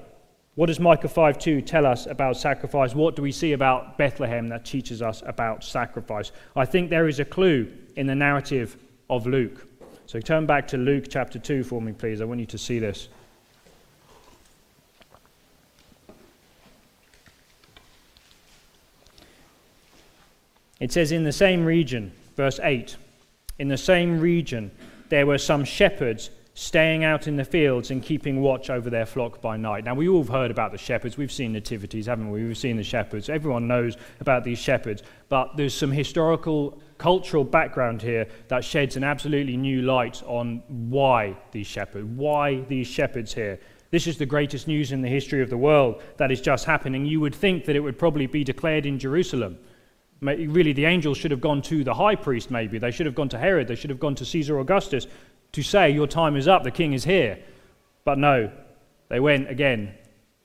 what 0.54 0.66
does 0.66 0.78
Micah 0.78 1.08
5:2 1.08 1.62
tell 1.62 1.86
us 1.86 2.06
about 2.06 2.36
sacrifice? 2.36 2.94
What 2.94 3.16
do 3.16 3.22
we 3.22 3.32
see 3.32 3.52
about 3.52 3.96
Bethlehem 3.98 4.48
that 4.48 4.64
teaches 4.64 5.00
us 5.02 5.22
about 5.26 5.64
sacrifice? 5.64 6.30
I 6.54 6.66
think 6.66 6.90
there 6.90 7.08
is 7.08 7.18
a 7.18 7.24
clue 7.24 7.68
in 7.96 8.06
the 8.06 8.14
narrative 8.14 8.76
of 9.08 9.26
Luke. 9.26 9.66
So 10.12 10.20
turn 10.20 10.44
back 10.44 10.68
to 10.68 10.76
Luke 10.76 11.06
chapter 11.08 11.38
2 11.38 11.64
for 11.64 11.80
me, 11.80 11.92
please. 11.92 12.20
I 12.20 12.26
want 12.26 12.38
you 12.38 12.44
to 12.44 12.58
see 12.58 12.78
this. 12.78 13.08
It 20.80 20.92
says, 20.92 21.12
In 21.12 21.24
the 21.24 21.32
same 21.32 21.64
region, 21.64 22.12
verse 22.36 22.60
8, 22.62 22.94
in 23.58 23.68
the 23.68 23.78
same 23.78 24.20
region, 24.20 24.70
there 25.08 25.24
were 25.24 25.38
some 25.38 25.64
shepherds 25.64 26.28
staying 26.52 27.04
out 27.04 27.26
in 27.26 27.36
the 27.36 27.44
fields 27.46 27.90
and 27.90 28.02
keeping 28.02 28.42
watch 28.42 28.68
over 28.68 28.90
their 28.90 29.06
flock 29.06 29.40
by 29.40 29.56
night. 29.56 29.84
Now, 29.84 29.94
we 29.94 30.08
all 30.08 30.18
have 30.18 30.28
heard 30.28 30.50
about 30.50 30.72
the 30.72 30.78
shepherds. 30.78 31.16
We've 31.16 31.32
seen 31.32 31.54
nativities, 31.54 32.04
haven't 32.04 32.30
we? 32.30 32.44
We've 32.44 32.58
seen 32.58 32.76
the 32.76 32.84
shepherds. 32.84 33.30
Everyone 33.30 33.66
knows 33.66 33.96
about 34.20 34.44
these 34.44 34.58
shepherds. 34.58 35.02
But 35.30 35.56
there's 35.56 35.72
some 35.72 35.90
historical 35.90 36.82
cultural 37.02 37.42
background 37.42 38.00
here 38.00 38.28
that 38.46 38.64
sheds 38.64 38.96
an 38.96 39.02
absolutely 39.02 39.56
new 39.56 39.82
light 39.82 40.22
on 40.22 40.62
why 40.68 41.36
these 41.50 41.66
shepherds, 41.66 42.06
why 42.14 42.60
these 42.68 42.86
shepherds 42.86 43.34
here. 43.34 43.58
This 43.90 44.06
is 44.06 44.18
the 44.18 44.24
greatest 44.24 44.68
news 44.68 44.92
in 44.92 45.02
the 45.02 45.08
history 45.08 45.42
of 45.42 45.50
the 45.50 45.56
world 45.56 46.00
that 46.18 46.30
is 46.30 46.40
just 46.40 46.64
happening. 46.64 47.04
You 47.04 47.18
would 47.18 47.34
think 47.34 47.64
that 47.64 47.74
it 47.74 47.80
would 47.80 47.98
probably 47.98 48.28
be 48.28 48.44
declared 48.44 48.86
in 48.86 49.00
Jerusalem. 49.00 49.58
Really, 50.20 50.72
the 50.72 50.84
angels 50.84 51.18
should 51.18 51.32
have 51.32 51.40
gone 51.40 51.60
to 51.62 51.82
the 51.82 51.92
high 51.92 52.14
priest, 52.14 52.52
maybe. 52.52 52.78
They 52.78 52.92
should 52.92 53.06
have 53.06 53.16
gone 53.16 53.28
to 53.30 53.38
Herod. 53.38 53.66
They 53.66 53.74
should 53.74 53.90
have 53.90 53.98
gone 53.98 54.14
to 54.14 54.24
Caesar 54.24 54.60
Augustus 54.60 55.08
to 55.50 55.62
say, 55.64 55.90
Your 55.90 56.06
time 56.06 56.36
is 56.36 56.46
up, 56.46 56.62
the 56.62 56.70
king 56.70 56.92
is 56.92 57.02
here. 57.02 57.36
But 58.04 58.18
no, 58.18 58.48
they 59.08 59.18
went 59.18 59.50
again 59.50 59.92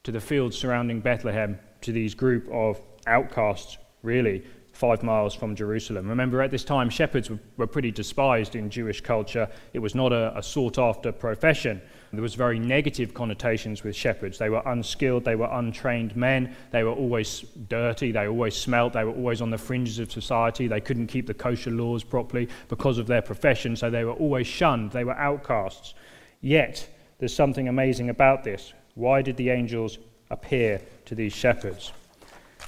to 0.06 0.12
the 0.12 0.20
fields 0.20 0.58
surrounding 0.58 1.02
Bethlehem, 1.02 1.60
to 1.82 1.92
these 1.92 2.16
group 2.16 2.50
of 2.52 2.82
outcasts, 3.06 3.78
really, 4.02 4.44
five 4.78 5.02
miles 5.02 5.34
from 5.34 5.56
Jerusalem. 5.56 6.08
Remember, 6.08 6.42
at 6.42 6.52
this 6.52 6.64
time, 6.64 6.90
shepherds 6.90 7.30
were, 7.30 7.40
were 7.58 7.68
pretty 7.68 7.92
despised 7.92 8.56
in 8.56 8.70
Jewish 8.70 9.02
culture. 9.02 9.50
It 9.74 9.80
was 9.80 9.96
not 9.96 10.14
a, 10.14 10.38
a 10.38 10.44
sought 10.44 10.78
after 10.78 11.12
profession. 11.12 11.82
There 12.14 12.22
was 12.22 12.36
very 12.36 12.60
negative 12.60 13.14
connotations 13.14 13.84
with 13.84 13.96
shepherds. 13.96 14.38
They 14.38 14.50
were 14.50 14.62
unskilled, 14.66 15.26
they 15.26 15.36
were 15.36 15.50
untrained 15.52 16.16
men, 16.16 16.56
they 16.72 16.84
were 16.84 16.94
always 16.94 17.42
dirty, 17.68 18.12
they 18.12 18.28
always 18.28 18.56
smelt, 18.56 18.94
they 18.94 19.04
were 19.04 19.12
always 19.12 19.42
on 19.42 19.50
the 19.50 19.58
fringes 19.58 20.00
of 20.00 20.12
society, 20.12 20.68
they 20.68 20.80
couldn't 20.80 21.08
keep 21.08 21.28
the 21.28 21.34
kosher 21.34 21.72
laws 21.72 22.04
properly 22.04 22.48
because 22.70 22.98
of 22.98 23.08
their 23.08 23.22
profession, 23.22 23.76
so 23.76 23.90
they 23.90 24.06
were 24.06 24.14
always 24.14 24.48
shunned, 24.48 24.92
they 24.92 25.04
were 25.04 25.18
outcasts. 25.18 25.96
Yet, 26.40 26.88
there's 27.20 27.36
something 27.36 27.68
amazing 27.68 28.10
about 28.10 28.44
this. 28.44 28.74
Why 28.96 29.22
did 29.22 29.36
the 29.38 29.50
angels 29.50 29.98
appear 30.30 30.82
to 31.06 31.16
these 31.16 31.34
shepherds? 31.34 31.92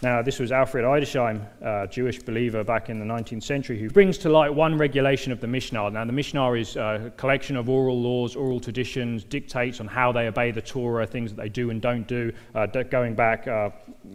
Now, 0.01 0.21
this 0.21 0.39
was 0.39 0.53
Alfred 0.53 0.85
Edersheim, 0.85 1.45
a 1.61 1.85
Jewish 1.85 2.19
believer 2.19 2.63
back 2.63 2.89
in 2.89 2.99
the 2.99 3.05
19th 3.05 3.43
century, 3.43 3.77
who 3.77 3.89
brings 3.89 4.17
to 4.19 4.29
light 4.29 4.53
one 4.53 4.77
regulation 4.77 5.33
of 5.33 5.41
the 5.41 5.47
Mishnah. 5.47 5.89
Now, 5.89 6.05
the 6.05 6.13
Mishnah 6.13 6.53
is 6.53 6.77
a 6.77 7.11
collection 7.17 7.57
of 7.57 7.67
oral 7.67 7.99
laws, 7.99 8.33
oral 8.33 8.61
traditions, 8.61 9.25
dictates 9.25 9.81
on 9.81 9.87
how 9.87 10.13
they 10.13 10.27
obey 10.27 10.51
the 10.51 10.61
Torah, 10.61 11.05
things 11.05 11.31
that 11.31 11.41
they 11.41 11.49
do 11.49 11.69
and 11.69 11.81
don't 11.81 12.07
do, 12.07 12.31
uh, 12.55 12.65
going 12.67 13.13
back, 13.13 13.45
uh, 13.49 13.71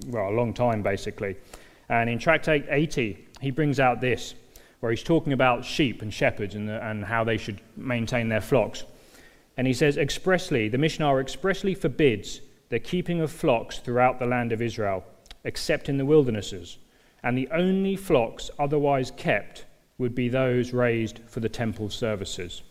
well, 0.06 0.30
a 0.30 0.32
long 0.32 0.54
time, 0.54 0.82
basically. 0.82 1.36
And 1.90 2.08
in 2.08 2.18
Tractate 2.18 2.64
80, 2.70 3.18
he 3.42 3.50
brings 3.50 3.78
out 3.78 4.00
this, 4.00 4.34
where 4.80 4.90
he's 4.90 5.02
talking 5.02 5.34
about 5.34 5.66
sheep 5.66 6.00
and 6.00 6.14
shepherds 6.14 6.54
and, 6.54 6.66
the, 6.66 6.82
and 6.82 7.04
how 7.04 7.24
they 7.24 7.36
should 7.36 7.60
maintain 7.76 8.30
their 8.30 8.40
flocks. 8.40 8.84
And 9.58 9.66
he 9.66 9.74
says 9.74 9.98
expressly, 9.98 10.70
the 10.70 10.78
Mishnah 10.78 11.18
expressly 11.18 11.74
forbids 11.74 12.40
the 12.70 12.78
keeping 12.78 13.20
of 13.20 13.30
flocks 13.30 13.80
throughout 13.80 14.18
the 14.18 14.24
land 14.24 14.50
of 14.50 14.62
Israel 14.62 15.04
except 15.44 15.88
in 15.88 15.98
the 15.98 16.06
wildernesses, 16.06 16.78
and 17.22 17.36
the 17.36 17.48
only 17.52 17.96
flocks 17.96 18.50
otherwise 18.58 19.10
kept 19.10 19.64
would 19.98 20.14
be 20.14 20.28
those 20.28 20.72
raised 20.72 21.20
for 21.26 21.40
the 21.40 21.48
temple 21.48 21.88
services. 21.88 22.62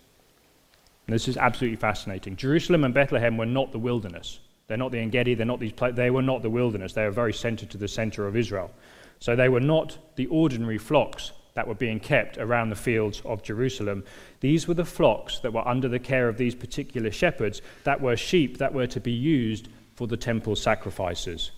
And 1.08 1.14
this 1.14 1.28
is 1.28 1.38
absolutely 1.38 1.78
fascinating. 1.78 2.36
Jerusalem 2.36 2.84
and 2.84 2.94
Bethlehem 2.94 3.38
were 3.38 3.46
not 3.46 3.72
the 3.72 3.80
wilderness. 3.80 4.40
They're 4.68 4.78
not 4.78 4.92
the 4.92 5.00
Engedi, 5.00 5.34
they're 5.34 5.46
not 5.46 5.60
these 5.60 5.74
pla- 5.74 5.92
they 5.92 6.10
were 6.10 6.22
not 6.22 6.42
the 6.42 6.50
wilderness. 6.50 6.94
They 6.94 7.06
were 7.06 7.12
very 7.12 7.34
centered 7.34 7.70
to 7.72 7.78
the 7.78 7.88
center 7.88 8.28
of 8.28 8.36
Israel. 8.36 8.72
So 9.20 9.36
they 9.36 9.50
were 9.50 9.60
not 9.60 9.98
the 10.16 10.28
ordinary 10.28 10.78
flocks 10.78 11.32
that 11.54 11.68
were 11.68 11.76
being 11.76 12.00
kept 12.00 12.38
around 12.38 12.70
the 12.70 12.76
fields 12.76 13.22
of 13.26 13.44
Jerusalem. 13.44 14.04
These 14.40 14.68
were 14.68 14.74
the 14.74 14.86
flocks 14.86 15.40
that 15.40 15.54
were 15.54 15.68
under 15.68 15.88
the 15.88 16.00
care 16.00 16.28
of 16.28 16.38
these 16.38 16.56
particular 16.56 17.12
shepherds, 17.12 17.62
that 17.84 18.02
were 18.02 18.18
sheep 18.18 18.58
that 18.58 18.74
were 18.74 18.88
to 18.88 19.00
be 19.00 19.12
used 19.12 19.68
for 19.96 20.08
the 20.08 20.18
temple 20.18 20.56
sacrifices. 20.56 21.52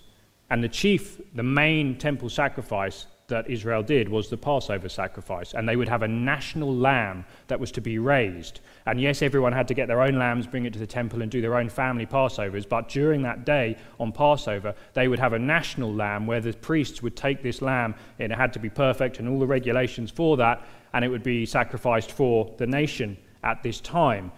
And 0.50 0.62
the 0.62 0.68
chief, 0.68 1.20
the 1.34 1.42
main 1.42 1.98
temple 1.98 2.28
sacrifice 2.28 3.06
that 3.28 3.50
Israel 3.50 3.82
did 3.82 4.08
was 4.08 4.28
the 4.28 4.36
Passover 4.36 4.88
sacrifice. 4.88 5.54
And 5.54 5.68
they 5.68 5.76
would 5.76 5.88
have 5.88 6.02
a 6.02 6.08
national 6.08 6.74
lamb 6.74 7.24
that 7.48 7.58
was 7.58 7.72
to 7.72 7.80
be 7.80 7.98
raised. 7.98 8.60
And 8.86 9.00
yes, 9.00 9.22
everyone 9.22 9.52
had 9.52 9.66
to 9.68 9.74
get 9.74 9.88
their 9.88 10.02
own 10.02 10.18
lambs, 10.18 10.46
bring 10.46 10.64
it 10.64 10.72
to 10.74 10.78
the 10.78 10.86
temple, 10.86 11.22
and 11.22 11.30
do 11.30 11.40
their 11.40 11.56
own 11.56 11.68
family 11.68 12.06
Passovers. 12.06 12.68
But 12.68 12.88
during 12.88 13.22
that 13.22 13.44
day 13.44 13.76
on 13.98 14.12
Passover, 14.12 14.74
they 14.94 15.08
would 15.08 15.18
have 15.18 15.32
a 15.32 15.38
national 15.38 15.92
lamb 15.92 16.26
where 16.26 16.40
the 16.40 16.52
priests 16.52 17.02
would 17.02 17.16
take 17.16 17.42
this 17.42 17.62
lamb, 17.62 17.94
and 18.18 18.32
it 18.32 18.36
had 18.36 18.52
to 18.52 18.58
be 18.60 18.70
perfect 18.70 19.18
and 19.18 19.28
all 19.28 19.40
the 19.40 19.46
regulations 19.46 20.10
for 20.10 20.36
that, 20.36 20.64
and 20.92 21.04
it 21.04 21.08
would 21.08 21.24
be 21.24 21.44
sacrificed 21.46 22.12
for 22.12 22.54
the 22.58 22.66
nation 22.66 23.16
at 23.42 23.62
this 23.62 23.80
time. 23.80 24.30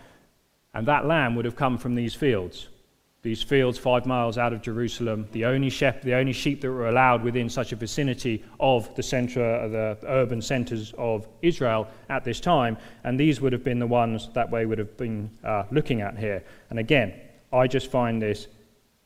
And 0.73 0.87
that 0.87 1.07
lamb 1.07 1.35
would 1.37 1.45
have 1.45 1.57
come 1.57 1.77
from 1.77 1.95
these 1.95 2.15
fields 2.15 2.69
these 3.23 3.43
fields 3.43 3.77
five 3.79 4.07
miles 4.07 4.39
out 4.39 4.53
of 4.53 4.63
Jerusalem, 4.63 5.29
the 5.33 5.45
only, 5.45 5.71
sheep, 5.71 6.03
the 6.03 6.15
only 6.15 6.33
sheep 6.33 6.61
that 6.61 6.71
were 6.71 6.89
allowed 6.89 7.23
within 7.23 7.49
such 7.49 7.73
a 7.73 7.77
vicinity 7.77 8.45
of 8.61 8.95
the, 8.95 9.03
center, 9.03 9.69
the 9.69 9.99
urban 10.07 10.41
centers 10.41 10.95
of 10.97 11.27
Israel 11.43 11.89
at 12.09 12.25
this 12.25 12.39
time. 12.39 12.79
And 13.03 13.19
these 13.19 13.41
would 13.41 13.53
have 13.53 13.65
been 13.65 13.81
the 13.81 13.87
ones 13.87 14.29
that 14.35 14.51
we 14.51 14.67
would 14.67 14.79
have 14.79 14.97
been 14.97 15.31
uh, 15.43 15.65
looking 15.73 16.01
at 16.01 16.17
here. 16.17 16.45
And 16.71 16.79
again, 16.79 17.13
I 17.53 17.67
just 17.67 17.91
find 17.91 18.23
this 18.23 18.47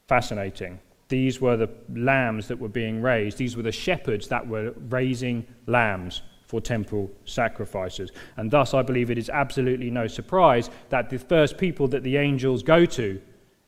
fascinating. 0.08 0.78
These 1.08 1.40
were 1.40 1.56
the 1.56 1.70
lambs 1.94 2.48
that 2.48 2.58
were 2.58 2.68
being 2.68 3.00
raised, 3.00 3.38
these 3.38 3.56
were 3.56 3.62
the 3.62 3.72
shepherds 3.72 4.28
that 4.28 4.46
were 4.46 4.74
raising 4.90 5.46
lambs 5.66 6.22
for 6.46 6.60
temple 6.60 7.10
sacrifices. 7.24 8.10
And 8.36 8.50
thus, 8.50 8.74
I 8.74 8.82
believe 8.82 9.10
it 9.10 9.16
is 9.16 9.30
absolutely 9.30 9.90
no 9.90 10.06
surprise 10.06 10.68
that 10.90 11.08
the 11.08 11.18
first 11.18 11.56
people 11.56 11.88
that 11.88 12.02
the 12.02 12.18
angels 12.18 12.62
go 12.62 12.84
to 12.84 13.22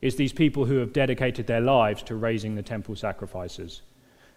is 0.04 0.16
these 0.16 0.34
people 0.34 0.66
who 0.66 0.76
have 0.76 0.92
dedicated 0.92 1.46
their 1.46 1.62
lives 1.62 2.02
to 2.02 2.14
raising 2.14 2.54
the 2.54 2.62
temple 2.62 2.94
sacrifices. 2.94 3.80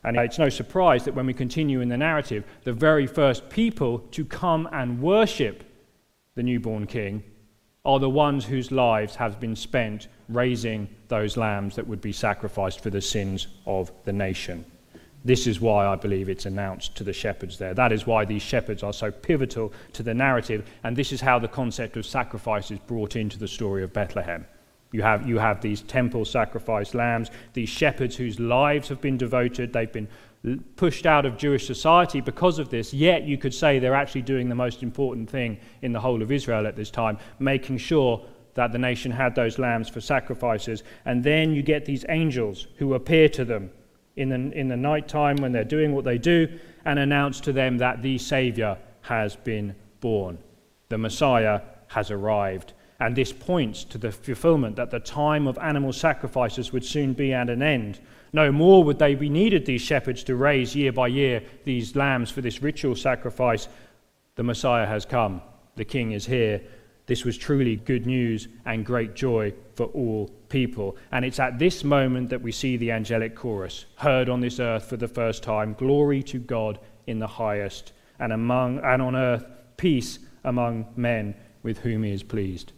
And 0.06 0.16
it's 0.16 0.40
no 0.40 0.48
surprise 0.48 1.04
that 1.04 1.14
when 1.14 1.26
we 1.26 1.34
continue 1.34 1.82
in 1.82 1.90
the 1.90 1.98
narrative, 1.98 2.46
the 2.64 2.72
very 2.72 3.06
first 3.06 3.50
people 3.50 4.00
to 4.12 4.24
come 4.24 4.70
and 4.72 5.02
worship 5.02 5.66
the 6.36 6.44
newborn 6.44 6.88
king 6.88 7.22
are 7.84 8.00
the 8.00 8.10
ones 8.10 8.46
whose 8.46 8.72
lives 8.72 9.16
have 9.18 9.42
been 9.42 9.58
spent 9.58 10.08
raising 10.30 10.88
those 11.10 11.36
lambs 11.36 11.76
that 11.76 11.86
would 11.86 12.00
be 12.00 12.14
sacrificed 12.14 12.80
for 12.80 12.90
the 12.90 13.02
sins 13.02 13.48
of 13.66 13.92
the 14.06 14.14
nation. 14.14 14.64
This 15.26 15.48
is 15.48 15.60
why 15.60 15.86
I 15.86 15.98
believe 15.98 16.30
it's 16.30 16.46
announced 16.46 16.96
to 16.96 17.04
the 17.04 17.12
shepherds 17.12 17.58
there. 17.58 17.74
That 17.74 17.92
is 17.92 18.08
why 18.08 18.24
these 18.24 18.42
shepherds 18.42 18.84
are 18.84 18.94
so 18.94 19.12
pivotal 19.12 19.74
to 19.92 20.04
the 20.04 20.14
narrative, 20.14 20.66
and 20.86 20.96
this 20.96 21.12
is 21.12 21.20
how 21.20 21.40
the 21.40 21.50
concept 21.50 21.98
of 21.98 22.06
sacrifice 22.06 22.72
is 22.72 22.80
brought 22.80 23.18
into 23.18 23.38
the 23.38 23.50
story 23.50 23.84
of 23.84 23.92
Bethlehem. 23.92 24.46
You 24.98 25.04
have, 25.04 25.30
you 25.30 25.38
have 25.38 25.62
these 25.62 25.84
temple 25.84 26.26
sacrifice 26.26 26.96
lambs, 26.96 27.30
these 27.54 27.70
shepherds 27.70 28.16
whose 28.16 28.40
lives 28.40 28.90
have 28.90 29.00
been 29.00 29.16
devoted, 29.16 29.72
they've 29.72 29.94
been 29.94 30.08
pushed 30.76 31.06
out 31.06 31.24
of 31.24 31.38
Jewish 31.38 31.68
society 31.68 32.20
because 32.20 32.58
of 32.58 32.70
this, 32.70 32.96
yet 32.96 33.22
you 33.22 33.38
could 33.38 33.54
say 33.54 33.78
they're 33.78 33.94
actually 33.94 34.24
doing 34.24 34.50
the 34.50 34.56
most 34.56 34.82
important 34.82 35.30
thing 35.30 35.60
in 35.84 35.94
the 35.94 36.00
whole 36.00 36.24
of 36.24 36.32
Israel 36.32 36.66
at 36.66 36.76
this 36.76 36.90
time, 36.90 37.20
making 37.38 37.78
sure 37.78 38.26
that 38.56 38.72
the 38.72 38.80
nation 38.80 39.12
had 39.12 39.36
those 39.36 39.60
lambs 39.60 39.88
for 39.88 40.02
sacrifices. 40.02 40.82
And 41.06 41.24
then 41.24 41.54
you 41.54 41.62
get 41.62 41.86
these 41.86 42.04
angels 42.10 42.66
who 42.78 42.96
appear 42.96 43.30
to 43.30 43.46
them 43.46 43.70
in 44.16 44.30
the, 44.30 44.60
in 44.60 44.68
the 44.68 44.78
night 44.78 45.08
time 45.08 45.36
when 45.36 45.52
they're 45.52 45.64
doing 45.64 45.94
what 45.94 46.06
they 46.06 46.18
do 46.18 46.58
and 46.86 46.98
announce 46.98 47.40
to 47.42 47.54
them 47.54 47.78
that 47.78 48.02
the 48.02 48.18
Savior 48.18 48.80
has 49.02 49.36
been 49.36 49.76
born. 50.00 50.40
The 50.90 50.98
Messiah 50.98 51.62
has 51.90 52.10
arrived. 52.10 52.74
And 53.00 53.16
this 53.16 53.32
points 53.32 53.84
to 53.86 53.98
the 53.98 54.12
fulfillment 54.12 54.76
that 54.78 54.92
the 54.92 55.00
time 55.00 55.48
of 55.48 55.58
animal 55.60 55.94
sacrifices 55.94 56.74
would 56.74 56.84
soon 56.84 57.14
be 57.14 57.32
at 57.34 57.50
an 57.50 57.62
end. 57.62 58.00
No 58.34 58.52
more 58.52 58.84
would 58.84 59.00
they 59.00 59.16
be 59.16 59.30
needed, 59.30 59.66
these 59.66 59.82
shepherds, 59.82 60.24
to 60.26 60.36
raise 60.36 60.76
year 60.76 60.92
by 60.92 61.08
year 61.08 61.44
these 61.64 61.96
lambs 61.96 62.32
for 62.32 62.42
this 62.42 62.62
ritual 62.62 62.96
sacrifice. 62.96 63.68
The 64.36 64.44
Messiah 64.44 64.86
has 64.86 65.06
come, 65.06 65.42
the 65.76 65.86
King 65.86 66.12
is 66.12 66.26
here. 66.26 66.62
This 67.06 67.24
was 67.24 67.38
truly 67.38 67.78
good 67.78 68.06
news 68.06 68.50
and 68.66 68.86
great 68.86 69.16
joy 69.16 69.54
for 69.76 69.86
all 69.88 70.28
people. 70.50 70.98
And 71.12 71.24
it's 71.24 71.40
at 71.40 71.58
this 71.58 71.84
moment 71.84 72.30
that 72.32 72.42
we 72.42 72.52
see 72.52 72.76
the 72.76 72.92
angelic 72.92 73.34
chorus 73.34 73.86
heard 73.96 74.28
on 74.28 74.42
this 74.42 74.60
earth 74.60 74.90
for 74.90 74.98
the 74.98 75.08
first 75.08 75.42
time 75.42 75.74
Glory 75.74 76.22
to 76.24 76.38
God 76.38 76.80
in 77.06 77.20
the 77.20 77.28
highest, 77.28 77.94
and, 78.20 78.34
among, 78.34 78.80
and 78.80 79.02
on 79.02 79.16
earth 79.16 79.46
peace 79.78 80.20
among 80.44 80.86
men 80.98 81.34
with 81.64 81.78
whom 81.80 82.04
he 82.04 82.12
is 82.12 82.24
pleased. 82.24 82.74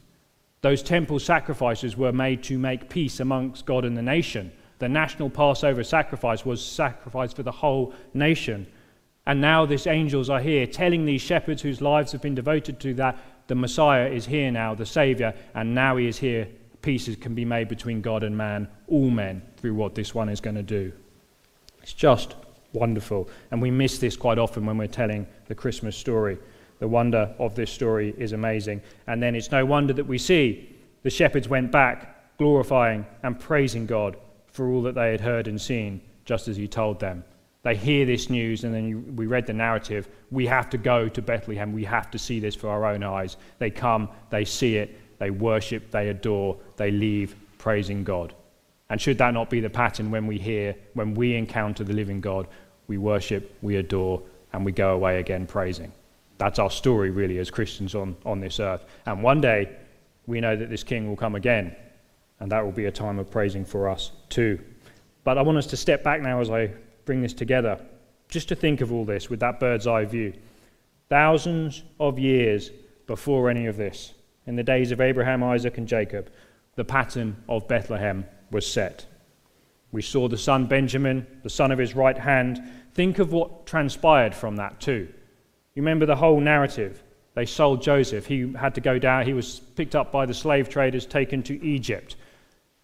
Those 0.62 0.84
temple 0.84 1.20
sacrifices 1.20 1.96
were 1.96 2.12
made 2.12 2.44
to 2.44 2.58
make 2.58 2.90
peace 2.90 3.20
amongst 3.20 3.66
God 3.66 3.86
and 3.86 3.98
the 3.98 4.02
nation. 4.02 4.52
The 4.80 4.90
national 4.90 5.30
Passover 5.30 5.84
sacrifice 5.84 6.46
was 6.46 6.64
sacrificed 6.64 7.36
for 7.36 7.44
the 7.44 7.52
whole 7.52 7.94
nation. 8.14 8.68
And 9.26 9.42
now 9.42 9.66
these 9.66 9.88
angels 9.88 10.30
are 10.30 10.40
here 10.40 10.66
telling 10.66 11.06
these 11.06 11.22
shepherds 11.22 11.62
whose 11.62 11.82
lives 11.82 12.12
have 12.12 12.22
been 12.22 12.36
devoted 12.36 12.80
to 12.82 12.94
that 12.96 13.18
the 13.48 13.56
Messiah 13.56 14.08
is 14.08 14.26
here 14.26 14.52
now, 14.52 14.76
the 14.76 14.86
Savior, 14.86 15.34
and 15.54 15.74
now 15.74 15.98
he 15.98 16.08
is 16.08 16.18
here. 16.18 16.48
Peace 16.82 17.14
can 17.16 17.36
be 17.36 17.46
made 17.46 17.68
between 17.68 18.02
God 18.02 18.24
and 18.24 18.38
man, 18.38 18.68
all 18.88 19.10
men, 19.10 19.42
through 19.58 19.74
what 19.74 19.96
this 19.96 20.16
one 20.16 20.30
is 20.30 20.40
going 20.40 20.56
to 20.56 20.64
do. 20.64 20.92
It's 21.82 21.94
just 21.94 22.36
wonderful. 22.74 23.30
And 23.52 23.62
we 23.62 23.72
miss 23.72 23.98
this 23.98 24.16
quite 24.16 24.38
often 24.38 24.66
when 24.66 24.78
we're 24.78 24.88
telling 24.88 25.28
the 25.48 25.56
Christmas 25.56 25.98
story. 25.98 26.38
The 26.80 26.88
wonder 26.88 27.34
of 27.40 27.56
this 27.56 27.72
story 27.72 28.16
is 28.18 28.32
amazing. 28.32 28.82
And 29.08 29.22
then 29.22 29.36
it's 29.36 29.52
no 29.52 29.66
wonder 29.66 29.94
that 29.94 30.08
we 30.08 30.18
see 30.18 30.76
the 31.04 31.10
shepherds 31.10 31.48
went 31.48 31.72
back, 31.72 32.38
glorifying 32.38 33.06
and 33.24 33.40
praising 33.40 33.86
God 33.86 34.18
for 34.48 34.70
all 34.70 34.82
that 34.84 34.96
they 34.96 35.12
had 35.12 35.22
heard 35.22 35.48
and 35.48 35.60
seen, 35.60 36.02
just 36.26 36.48
as 36.48 36.58
He 36.58 36.68
told 36.68 37.00
them. 37.00 37.24
They 37.62 37.76
hear 37.76 38.06
this 38.06 38.30
news, 38.30 38.64
and 38.64 38.74
then 38.74 38.88
you, 38.88 39.00
we 39.16 39.28
read 39.28 39.46
the 39.46 39.54
narrative. 39.54 40.08
We 40.32 40.46
have 40.48 40.70
to 40.70 40.78
go 40.78 41.10
to 41.10 41.22
Bethlehem. 41.22 41.74
We 41.74 41.84
have 41.84 42.10
to 42.12 42.18
see 42.18 42.40
this 42.40 42.56
for 42.56 42.70
our 42.70 42.86
own 42.86 43.04
eyes. 43.04 43.36
They 43.58 43.70
come, 43.70 44.10
they 44.30 44.46
see 44.46 44.78
it, 44.78 44.98
they 45.20 45.30
worship, 45.30 45.92
they 45.92 46.10
adore, 46.10 46.58
they 46.78 46.92
leave 46.92 47.36
praising 47.58 48.06
God. 48.06 48.34
And 48.90 49.00
should 49.00 49.18
that 49.18 49.34
not 49.34 49.50
be 49.50 49.60
the 49.60 49.70
pattern 49.70 50.10
when 50.10 50.26
we 50.26 50.40
hear, 50.40 50.76
when 50.94 51.14
we 51.14 51.36
encounter 51.36 51.84
the 51.84 51.94
living 51.94 52.22
God, 52.22 52.48
we 52.88 52.98
worship, 52.98 53.56
we 53.62 53.76
adore, 53.76 54.22
and 54.54 54.66
we 54.66 54.72
go 54.72 54.94
away 54.94 55.20
again 55.20 55.46
praising? 55.46 55.92
That's 56.40 56.58
our 56.58 56.72
story, 56.72 57.12
really, 57.12 57.38
as 57.38 57.52
Christians 57.52 57.94
on, 57.94 58.16
on 58.26 58.40
this 58.40 58.60
earth. 58.60 58.86
And 59.06 59.22
one 59.22 59.42
day, 59.42 59.76
we 60.26 60.40
know 60.40 60.56
that 60.56 60.70
this 60.70 60.84
king 60.84 61.08
will 61.08 61.18
come 61.18 61.36
again, 61.36 61.76
and 62.40 62.52
that 62.52 62.64
will 62.64 62.72
be 62.72 62.86
a 62.86 62.92
time 62.92 63.20
of 63.20 63.30
praising 63.30 63.66
for 63.66 63.90
us 63.90 64.12
too. 64.30 64.60
But 65.26 65.38
I 65.38 65.42
want 65.42 65.58
us 65.58 65.68
to 65.68 65.78
step 65.78 66.02
back 66.02 66.22
now 66.22 66.40
as 66.40 66.50
I 66.50 66.72
bring 67.06 67.22
this 67.22 67.34
together, 67.34 67.80
just 68.30 68.48
to 68.50 68.56
think 68.56 68.80
of 68.80 68.94
all 68.94 69.04
this 69.04 69.30
with 69.30 69.42
that 69.42 69.60
bird's 69.60 69.86
eye 69.86 70.06
view. 70.06 70.34
Thousands 71.10 71.84
of 72.00 72.18
years 72.18 72.72
before 73.06 73.50
any 73.50 73.66
of 73.66 73.76
this, 73.76 74.14
in 74.48 74.56
the 74.56 74.64
days 74.64 74.92
of 74.92 75.02
Abraham, 75.02 75.44
Isaac, 75.44 75.78
and 75.78 75.88
Jacob, 75.88 76.32
the 76.76 76.86
pattern 76.86 77.36
of 77.50 77.68
Bethlehem 77.68 78.26
was 78.50 78.66
set. 78.72 79.06
We 79.92 80.02
saw 80.02 80.30
the 80.30 80.38
son 80.38 80.68
Benjamin, 80.68 81.28
the 81.44 81.50
son 81.50 81.72
of 81.72 81.80
his 81.80 81.96
right 81.96 82.18
hand. 82.18 82.62
Think 82.94 83.20
of 83.20 83.34
what 83.34 83.66
transpired 83.66 84.34
from 84.34 84.56
that, 84.56 84.80
too. 84.80 85.10
You 85.80 85.84
remember 85.84 86.06
the 86.06 86.18
whole 86.18 86.42
narrative. 86.42 87.02
They 87.36 87.46
sold 87.46 87.82
Joseph. 87.82 88.26
He 88.26 88.52
had 88.52 88.76
to 88.76 88.82
go 88.82 89.00
down. 89.00 89.26
He 89.26 89.32
was 89.32 89.62
picked 89.78 89.96
up 89.96 90.12
by 90.12 90.26
the 90.26 90.34
slave 90.34 90.68
traders, 90.68 91.06
taken 91.06 91.42
to 91.44 91.66
Egypt. 91.66 92.18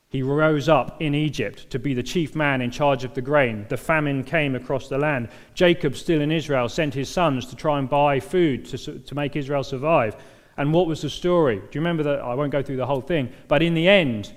He 0.07 0.23
rose 0.23 0.69
up 0.69 1.01
in 1.01 1.13
Egypt 1.13 1.69
to 1.71 1.77
be 1.77 1.93
the 1.93 2.01
chief 2.01 2.35
man 2.35 2.61
in 2.61 2.71
charge 2.71 3.03
of 3.03 3.13
the 3.13 3.21
grain. 3.21 3.65
The 3.67 3.75
famine 3.75 4.23
came 4.23 4.55
across 4.55 4.87
the 4.87 4.97
land. 4.97 5.27
Jacob, 5.55 5.97
still 5.97 6.21
in 6.21 6.31
Israel, 6.31 6.69
sent 6.69 6.93
his 6.93 7.09
sons 7.09 7.45
to 7.47 7.57
try 7.57 7.79
and 7.79 7.89
buy 7.89 8.21
food 8.21 8.63
to, 8.67 8.77
to 8.97 9.13
make 9.13 9.35
Israel 9.35 9.65
survive. 9.65 10.15
And 10.55 10.73
what 10.73 10.87
was 10.87 11.01
the 11.01 11.09
story? 11.09 11.57
Do 11.57 11.67
you 11.73 11.81
remember 11.81 12.03
that? 12.03 12.21
I 12.21 12.33
won't 12.33 12.53
go 12.53 12.63
through 12.63 12.77
the 12.77 12.85
whole 12.85 13.01
thing. 13.01 13.29
But 13.49 13.61
in 13.61 13.73
the 13.73 13.89
end, 13.89 14.31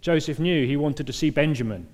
Joseph 0.00 0.40
knew 0.40 0.66
he 0.66 0.76
wanted 0.76 1.06
to 1.06 1.12
see 1.12 1.30
Benjamin. 1.30 1.86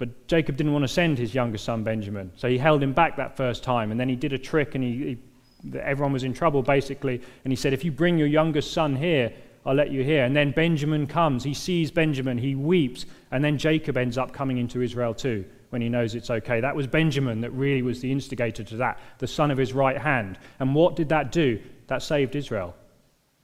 But 0.00 0.26
Jacob 0.28 0.56
didn't 0.56 0.72
want 0.72 0.82
to 0.82 0.88
send 0.88 1.18
his 1.18 1.34
younger 1.34 1.58
son 1.58 1.84
Benjamin, 1.84 2.32
so 2.34 2.48
he 2.48 2.56
held 2.56 2.82
him 2.82 2.94
back 2.94 3.18
that 3.18 3.36
first 3.36 3.62
time. 3.62 3.90
And 3.90 4.00
then 4.00 4.08
he 4.08 4.16
did 4.16 4.32
a 4.32 4.38
trick, 4.38 4.74
and 4.74 4.82
he, 4.82 5.18
he, 5.62 5.78
everyone 5.78 6.14
was 6.14 6.24
in 6.24 6.32
trouble 6.32 6.62
basically. 6.62 7.20
And 7.44 7.52
he 7.52 7.56
said, 7.56 7.74
If 7.74 7.84
you 7.84 7.92
bring 7.92 8.16
your 8.16 8.26
youngest 8.26 8.72
son 8.72 8.96
here, 8.96 9.30
I'll 9.66 9.74
let 9.74 9.90
you 9.90 10.02
hear. 10.02 10.24
And 10.24 10.34
then 10.34 10.52
Benjamin 10.52 11.06
comes. 11.06 11.44
He 11.44 11.52
sees 11.52 11.90
Benjamin. 11.90 12.38
He 12.38 12.54
weeps. 12.54 13.04
And 13.30 13.44
then 13.44 13.58
Jacob 13.58 13.98
ends 13.98 14.16
up 14.16 14.32
coming 14.32 14.56
into 14.56 14.80
Israel 14.80 15.12
too 15.12 15.44
when 15.68 15.82
he 15.82 15.90
knows 15.90 16.14
it's 16.14 16.30
okay. 16.30 16.60
That 16.60 16.74
was 16.74 16.86
Benjamin 16.86 17.42
that 17.42 17.50
really 17.50 17.82
was 17.82 18.00
the 18.00 18.10
instigator 18.10 18.64
to 18.64 18.76
that, 18.78 18.98
the 19.18 19.26
son 19.26 19.50
of 19.50 19.58
his 19.58 19.74
right 19.74 19.98
hand. 19.98 20.38
And 20.60 20.74
what 20.74 20.96
did 20.96 21.10
that 21.10 21.30
do? 21.30 21.60
That 21.88 22.02
saved 22.02 22.34
Israel. 22.34 22.74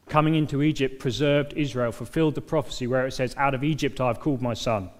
Coming 0.09 0.37
into 0.37 0.63
Egypt 0.63 1.01
preserved 1.01 1.53
Israel, 1.53 1.93
fulfilled 1.93 2.35
the 2.35 2.41
prophecy 2.41 2.87
where 2.87 3.07
it 3.07 3.13
says, 3.13 3.35
Out 3.37 3.55
of 3.55 3.63
Egypt 3.63 4.01
I 4.01 4.07
have 4.07 4.21
called 4.21 4.41
my 4.41 4.55
son. 4.55 4.91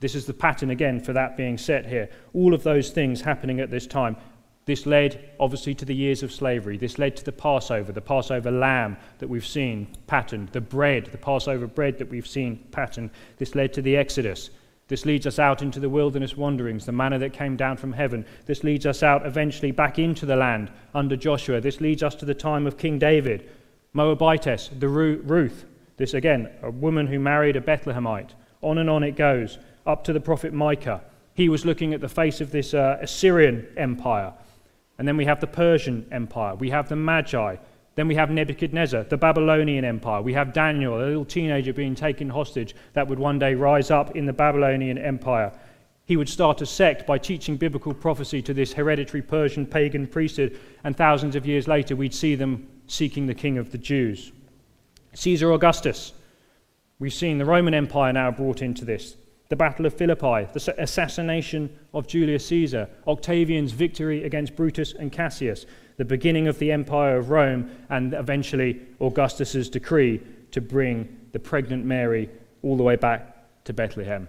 This 0.00 0.14
is 0.14 0.26
the 0.26 0.34
pattern 0.34 0.70
again 0.70 1.00
for 1.00 1.12
that 1.12 1.36
being 1.36 1.58
set 1.58 1.86
here. 1.86 2.08
All 2.32 2.54
of 2.54 2.62
those 2.62 2.90
things 2.90 3.20
happening 3.20 3.60
at 3.60 3.70
this 3.70 3.86
time. 3.86 4.16
This 4.64 4.84
led, 4.84 5.30
obviously, 5.40 5.74
to 5.76 5.84
the 5.84 5.94
years 5.94 6.22
of 6.22 6.30
slavery. 6.30 6.76
This 6.76 6.98
led 6.98 7.16
to 7.16 7.24
the 7.24 7.32
Passover, 7.32 7.90
the 7.90 8.02
Passover 8.02 8.50
lamb 8.50 8.98
that 9.18 9.28
we've 9.28 9.46
seen 9.46 9.88
patterned, 10.06 10.50
the 10.50 10.60
bread, 10.60 11.06
the 11.06 11.16
Passover 11.18 11.66
bread 11.66 11.98
that 11.98 12.10
we've 12.10 12.26
seen 12.26 12.58
patterned. 12.70 13.10
This 13.38 13.54
led 13.54 13.72
to 13.72 13.82
the 13.82 13.96
Exodus. 13.96 14.50
This 14.88 15.04
leads 15.04 15.26
us 15.26 15.38
out 15.38 15.62
into 15.62 15.80
the 15.80 15.88
wilderness 15.88 16.36
wanderings, 16.36 16.86
the 16.86 16.92
manna 16.92 17.18
that 17.18 17.32
came 17.32 17.56
down 17.56 17.76
from 17.76 17.92
heaven. 17.92 18.24
This 18.46 18.62
leads 18.62 18.86
us 18.86 19.02
out 19.02 19.26
eventually 19.26 19.70
back 19.70 19.98
into 19.98 20.26
the 20.26 20.36
land 20.36 20.70
under 20.94 21.16
Joshua. 21.16 21.60
This 21.60 21.80
leads 21.80 22.02
us 22.02 22.14
to 22.16 22.24
the 22.24 22.34
time 22.34 22.66
of 22.66 22.78
King 22.78 22.98
David, 22.98 23.48
Moabitess, 23.94 24.70
the 24.78 24.88
Ruth. 24.88 25.64
This 25.96 26.14
again, 26.14 26.50
a 26.62 26.70
woman 26.70 27.06
who 27.06 27.18
married 27.18 27.56
a 27.56 27.60
Bethlehemite. 27.60 28.30
On 28.60 28.78
and 28.78 28.90
on 28.90 29.02
it 29.02 29.16
goes, 29.16 29.58
up 29.88 30.04
to 30.04 30.12
the 30.12 30.20
prophet 30.20 30.52
Micah. 30.52 31.02
He 31.34 31.48
was 31.48 31.64
looking 31.64 31.94
at 31.94 32.00
the 32.00 32.08
face 32.08 32.40
of 32.40 32.52
this 32.52 32.74
uh, 32.74 32.98
Assyrian 33.00 33.66
empire 33.76 34.32
and 34.98 35.06
then 35.06 35.16
we 35.16 35.24
have 35.24 35.40
the 35.40 35.46
Persian 35.46 36.06
Empire. 36.10 36.56
We 36.56 36.70
have 36.70 36.88
the 36.88 36.96
Magi. 36.96 37.56
Then 37.94 38.08
we 38.08 38.16
have 38.16 38.30
Nebuchadnezzar, 38.30 39.04
the 39.04 39.16
Babylonian 39.16 39.84
Empire. 39.84 40.22
We 40.22 40.32
have 40.32 40.52
Daniel, 40.52 40.98
a 40.98 41.06
little 41.06 41.24
teenager 41.24 41.72
being 41.72 41.94
taken 41.94 42.28
hostage 42.28 42.74
that 42.92 43.06
would 43.06 43.18
one 43.18 43.38
day 43.38 43.54
rise 43.54 43.90
up 43.90 44.16
in 44.16 44.26
the 44.26 44.32
Babylonian 44.32 44.98
Empire. 44.98 45.52
He 46.04 46.16
would 46.16 46.28
start 46.28 46.62
a 46.62 46.66
sect 46.66 47.06
by 47.06 47.18
teaching 47.18 47.56
biblical 47.56 47.94
prophecy 47.94 48.42
to 48.42 48.54
this 48.54 48.72
hereditary 48.72 49.22
Persian 49.22 49.66
pagan 49.66 50.06
priesthood, 50.06 50.58
and 50.84 50.96
thousands 50.96 51.36
of 51.36 51.46
years 51.46 51.68
later, 51.68 51.94
we'd 51.94 52.14
see 52.14 52.34
them 52.34 52.66
seeking 52.86 53.26
the 53.26 53.34
king 53.34 53.58
of 53.58 53.70
the 53.70 53.78
Jews. 53.78 54.32
Caesar 55.14 55.52
Augustus. 55.52 56.12
We've 56.98 57.14
seen 57.14 57.38
the 57.38 57.44
Roman 57.44 57.74
Empire 57.74 58.12
now 58.12 58.30
brought 58.32 58.62
into 58.62 58.84
this 58.84 59.16
the 59.48 59.56
Battle 59.56 59.86
of 59.86 59.94
Philippi, 59.94 60.46
the 60.52 60.74
assassination 60.78 61.70
of 61.94 62.06
Julius 62.06 62.46
Caesar, 62.46 62.88
Octavian's 63.06 63.72
victory 63.72 64.24
against 64.24 64.54
Brutus 64.54 64.92
and 64.92 65.10
Cassius, 65.10 65.64
the 65.96 66.04
beginning 66.04 66.48
of 66.48 66.58
the 66.58 66.70
Empire 66.70 67.16
of 67.16 67.30
Rome, 67.30 67.70
and 67.88 68.12
eventually 68.12 68.80
Augustus's 69.00 69.70
decree 69.70 70.20
to 70.50 70.60
bring 70.60 71.08
the 71.32 71.38
pregnant 71.38 71.84
Mary 71.84 72.28
all 72.62 72.76
the 72.76 72.82
way 72.82 72.96
back 72.96 73.64
to 73.64 73.72
Bethlehem. 73.72 74.28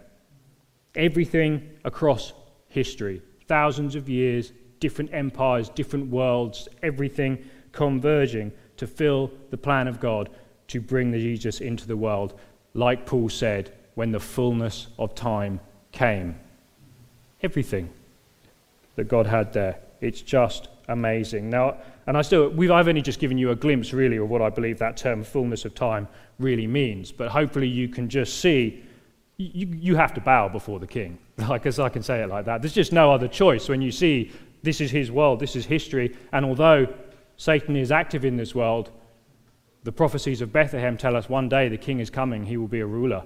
Everything 0.96 1.70
across 1.84 2.34
history, 2.70 3.22
thousands 3.48 3.96
of 3.96 4.08
years, 4.08 4.54
different 4.80 5.14
empires, 5.14 5.70
different 5.70 6.10
worlds, 6.10 6.70
everything 6.82 7.38
converging 7.72 8.52
to 8.78 8.88
fill 8.88 9.32
the 9.50 9.58
plan 9.58 9.88
of 9.88 10.00
God 10.00 10.30
to 10.68 10.80
bring 10.80 11.12
the 11.12 11.20
Jesus 11.20 11.60
into 11.60 11.86
the 11.88 11.98
world. 11.98 12.40
Like 12.74 13.06
Paul 13.06 13.30
said, 13.30 13.74
when 14.00 14.14
the 14.14 14.20
fullness 14.20 14.88
of 14.97 15.14
time 15.14 15.60
came. 15.91 16.34
Everything 17.43 17.89
that 18.95 19.10
God 19.10 19.28
had 19.28 19.52
there. 19.52 19.76
It's 20.00 20.22
just 20.22 20.70
amazing. 20.88 21.50
Now, 21.50 21.76
and 22.08 22.16
I 22.18 22.22
still, 22.22 22.47
we've, 22.47 22.72
I've 22.72 22.88
only 22.88 23.02
just 23.02 23.20
given 23.20 23.38
you 23.38 23.52
a 23.52 23.58
glimpse, 23.58 23.91
really, 23.91 24.16
of 24.16 24.30
what 24.30 24.41
I 24.41 24.50
believe 24.52 24.80
that 24.80 24.95
term 24.95 25.22
fullness 25.22 25.66
of 25.66 25.76
time 25.76 26.08
really 26.39 26.66
means. 26.66 27.12
But 27.12 27.28
hopefully, 27.28 27.68
you 27.68 27.89
can 27.89 28.08
just 28.08 28.39
see 28.39 28.82
you, 29.36 29.68
you 29.68 29.97
have 29.97 30.14
to 30.14 30.22
bow 30.22 30.47
before 30.47 30.80
the 30.80 30.88
king. 30.88 31.18
Like, 31.50 31.66
as 31.66 31.78
I 31.78 31.89
can 31.89 32.02
say 32.02 32.22
it 32.24 32.30
like 32.30 32.45
that. 32.45 32.62
There's 32.62 32.72
just 32.72 32.93
no 32.93 33.12
other 33.12 33.28
choice 33.28 33.68
when 33.68 33.82
you 33.82 33.91
see 33.91 34.32
this 34.64 34.80
is 34.80 34.91
his 34.91 35.12
world, 35.12 35.41
this 35.41 35.58
is 35.58 35.66
history. 35.66 36.16
And 36.32 36.45
although 36.45 36.88
Satan 37.36 37.76
is 37.76 37.91
active 37.91 38.24
in 38.24 38.38
this 38.38 38.56
world, 38.56 38.91
the 39.84 39.91
prophecies 39.91 40.39
of 40.39 40.54
Bethlehem 40.54 40.95
tell 40.95 41.18
us 41.18 41.28
one 41.28 41.50
day 41.50 41.68
the 41.68 41.78
king 41.78 42.00
is 42.00 42.10
coming, 42.10 42.45
he 42.45 42.56
will 42.56 42.70
be 42.70 42.80
a 42.80 42.86
ruler 42.86 43.24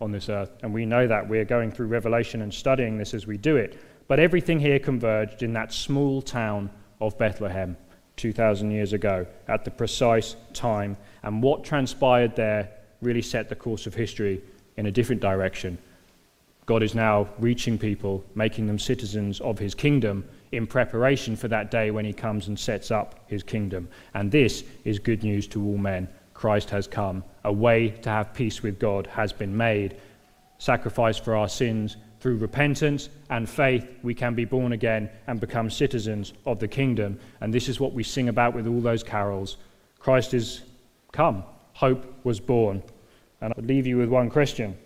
on 0.00 0.12
this 0.12 0.28
earth. 0.28 0.50
And 0.62 0.72
we 0.72 0.86
know 0.86 1.06
that. 1.06 1.28
We're 1.28 1.44
going 1.44 1.70
through 1.70 1.86
Revelation 1.86 2.42
and 2.42 2.52
studying 2.52 2.98
this 2.98 3.14
as 3.14 3.26
we 3.26 3.36
do 3.36 3.56
it. 3.56 3.80
But 4.08 4.20
everything 4.20 4.60
here 4.60 4.78
converged 4.78 5.42
in 5.42 5.52
that 5.54 5.72
small 5.72 6.22
town 6.22 6.70
of 7.00 7.18
Bethlehem 7.18 7.76
2,000 8.16 8.70
years 8.70 8.92
ago 8.92 9.26
at 9.48 9.64
the 9.64 9.70
precise 9.70 10.36
time. 10.52 10.96
And 11.22 11.42
what 11.42 11.64
transpired 11.64 12.36
there 12.36 12.70
really 13.02 13.22
set 13.22 13.48
the 13.48 13.56
course 13.56 13.86
of 13.86 13.94
history 13.94 14.40
in 14.76 14.86
a 14.86 14.92
different 14.92 15.20
direction. 15.20 15.78
God 16.66 16.82
is 16.82 16.94
now 16.94 17.28
reaching 17.38 17.78
people, 17.78 18.24
making 18.34 18.66
them 18.66 18.78
citizens 18.78 19.40
of 19.40 19.58
his 19.58 19.74
kingdom 19.74 20.28
in 20.52 20.66
preparation 20.66 21.36
for 21.36 21.48
that 21.48 21.70
day 21.70 21.90
when 21.90 22.04
he 22.04 22.12
comes 22.12 22.48
and 22.48 22.58
sets 22.58 22.90
up 22.90 23.20
his 23.28 23.42
kingdom. 23.42 23.88
And 24.14 24.30
this 24.30 24.64
is 24.84 24.98
good 24.98 25.22
news 25.22 25.46
to 25.48 25.64
all 25.64 25.78
men. 25.78 26.08
Christ 26.36 26.68
has 26.70 26.86
come. 26.86 27.24
A 27.44 27.52
way 27.52 27.88
to 28.02 28.10
have 28.10 28.34
peace 28.34 28.62
with 28.62 28.78
God 28.78 29.06
has 29.06 29.32
been 29.32 29.56
made. 29.56 29.96
Sacrifice 30.58 31.16
for 31.16 31.34
our 31.34 31.48
sins. 31.48 31.96
Through 32.20 32.36
repentance 32.36 33.08
and 33.30 33.48
faith, 33.48 33.86
we 34.02 34.14
can 34.14 34.34
be 34.34 34.44
born 34.44 34.72
again 34.72 35.08
and 35.26 35.40
become 35.40 35.70
citizens 35.70 36.34
of 36.44 36.58
the 36.58 36.68
kingdom. 36.68 37.18
And 37.40 37.54
this 37.54 37.68
is 37.68 37.80
what 37.80 37.94
we 37.94 38.02
sing 38.02 38.28
about 38.28 38.54
with 38.54 38.66
all 38.66 38.80
those 38.80 39.02
carols. 39.02 39.56
Christ 39.98 40.34
is 40.34 40.62
come. 41.10 41.42
Hope 41.72 42.04
was 42.24 42.38
born. 42.38 42.82
And 43.40 43.54
I'll 43.56 43.64
leave 43.64 43.86
you 43.86 43.96
with 43.96 44.10
one 44.10 44.28
question 44.28 44.76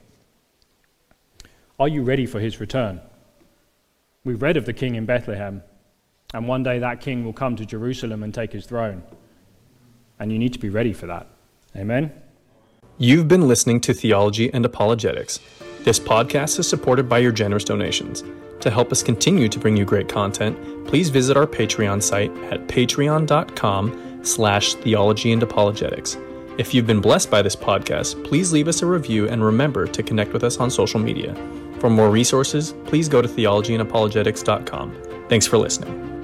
Are 1.80 1.88
you 1.88 2.02
ready 2.02 2.26
for 2.26 2.38
his 2.38 2.60
return? 2.60 3.00
We've 4.22 4.42
read 4.42 4.56
of 4.56 4.66
the 4.66 4.72
king 4.72 4.94
in 4.94 5.06
Bethlehem, 5.06 5.62
and 6.34 6.46
one 6.46 6.62
day 6.62 6.78
that 6.78 7.00
king 7.00 7.24
will 7.24 7.32
come 7.32 7.56
to 7.56 7.66
Jerusalem 7.66 8.22
and 8.22 8.32
take 8.32 8.52
his 8.52 8.66
throne. 8.66 9.02
And 10.18 10.30
you 10.30 10.38
need 10.38 10.52
to 10.52 10.58
be 10.58 10.68
ready 10.68 10.92
for 10.92 11.06
that. 11.06 11.26
Amen. 11.76 12.12
You've 12.98 13.28
been 13.28 13.48
listening 13.48 13.80
to 13.82 13.94
Theology 13.94 14.52
and 14.52 14.64
Apologetics. 14.64 15.40
This 15.80 15.98
podcast 15.98 16.58
is 16.58 16.68
supported 16.68 17.08
by 17.08 17.18
your 17.18 17.32
generous 17.32 17.64
donations. 17.64 18.22
To 18.60 18.70
help 18.70 18.92
us 18.92 19.02
continue 19.02 19.48
to 19.48 19.58
bring 19.58 19.76
you 19.76 19.86
great 19.86 20.08
content, 20.08 20.86
please 20.86 21.08
visit 21.08 21.36
our 21.36 21.46
Patreon 21.46 22.02
site 22.02 22.30
at 22.52 22.66
patreon.com 22.68 24.20
slash 24.22 24.74
theology 24.74 25.32
and 25.32 25.42
apologetics. 25.42 26.18
If 26.58 26.74
you've 26.74 26.86
been 26.86 27.00
blessed 27.00 27.30
by 27.30 27.40
this 27.40 27.56
podcast, 27.56 28.22
please 28.22 28.52
leave 28.52 28.68
us 28.68 28.82
a 28.82 28.86
review 28.86 29.28
and 29.28 29.42
remember 29.42 29.86
to 29.86 30.02
connect 30.02 30.34
with 30.34 30.44
us 30.44 30.58
on 30.58 30.70
social 30.70 31.00
media. 31.00 31.34
For 31.78 31.88
more 31.88 32.10
resources, 32.10 32.74
please 32.84 33.08
go 33.08 33.22
to 33.22 33.28
theologyandapologetics.com. 33.28 35.26
Thanks 35.30 35.46
for 35.46 35.56
listening. 35.56 36.19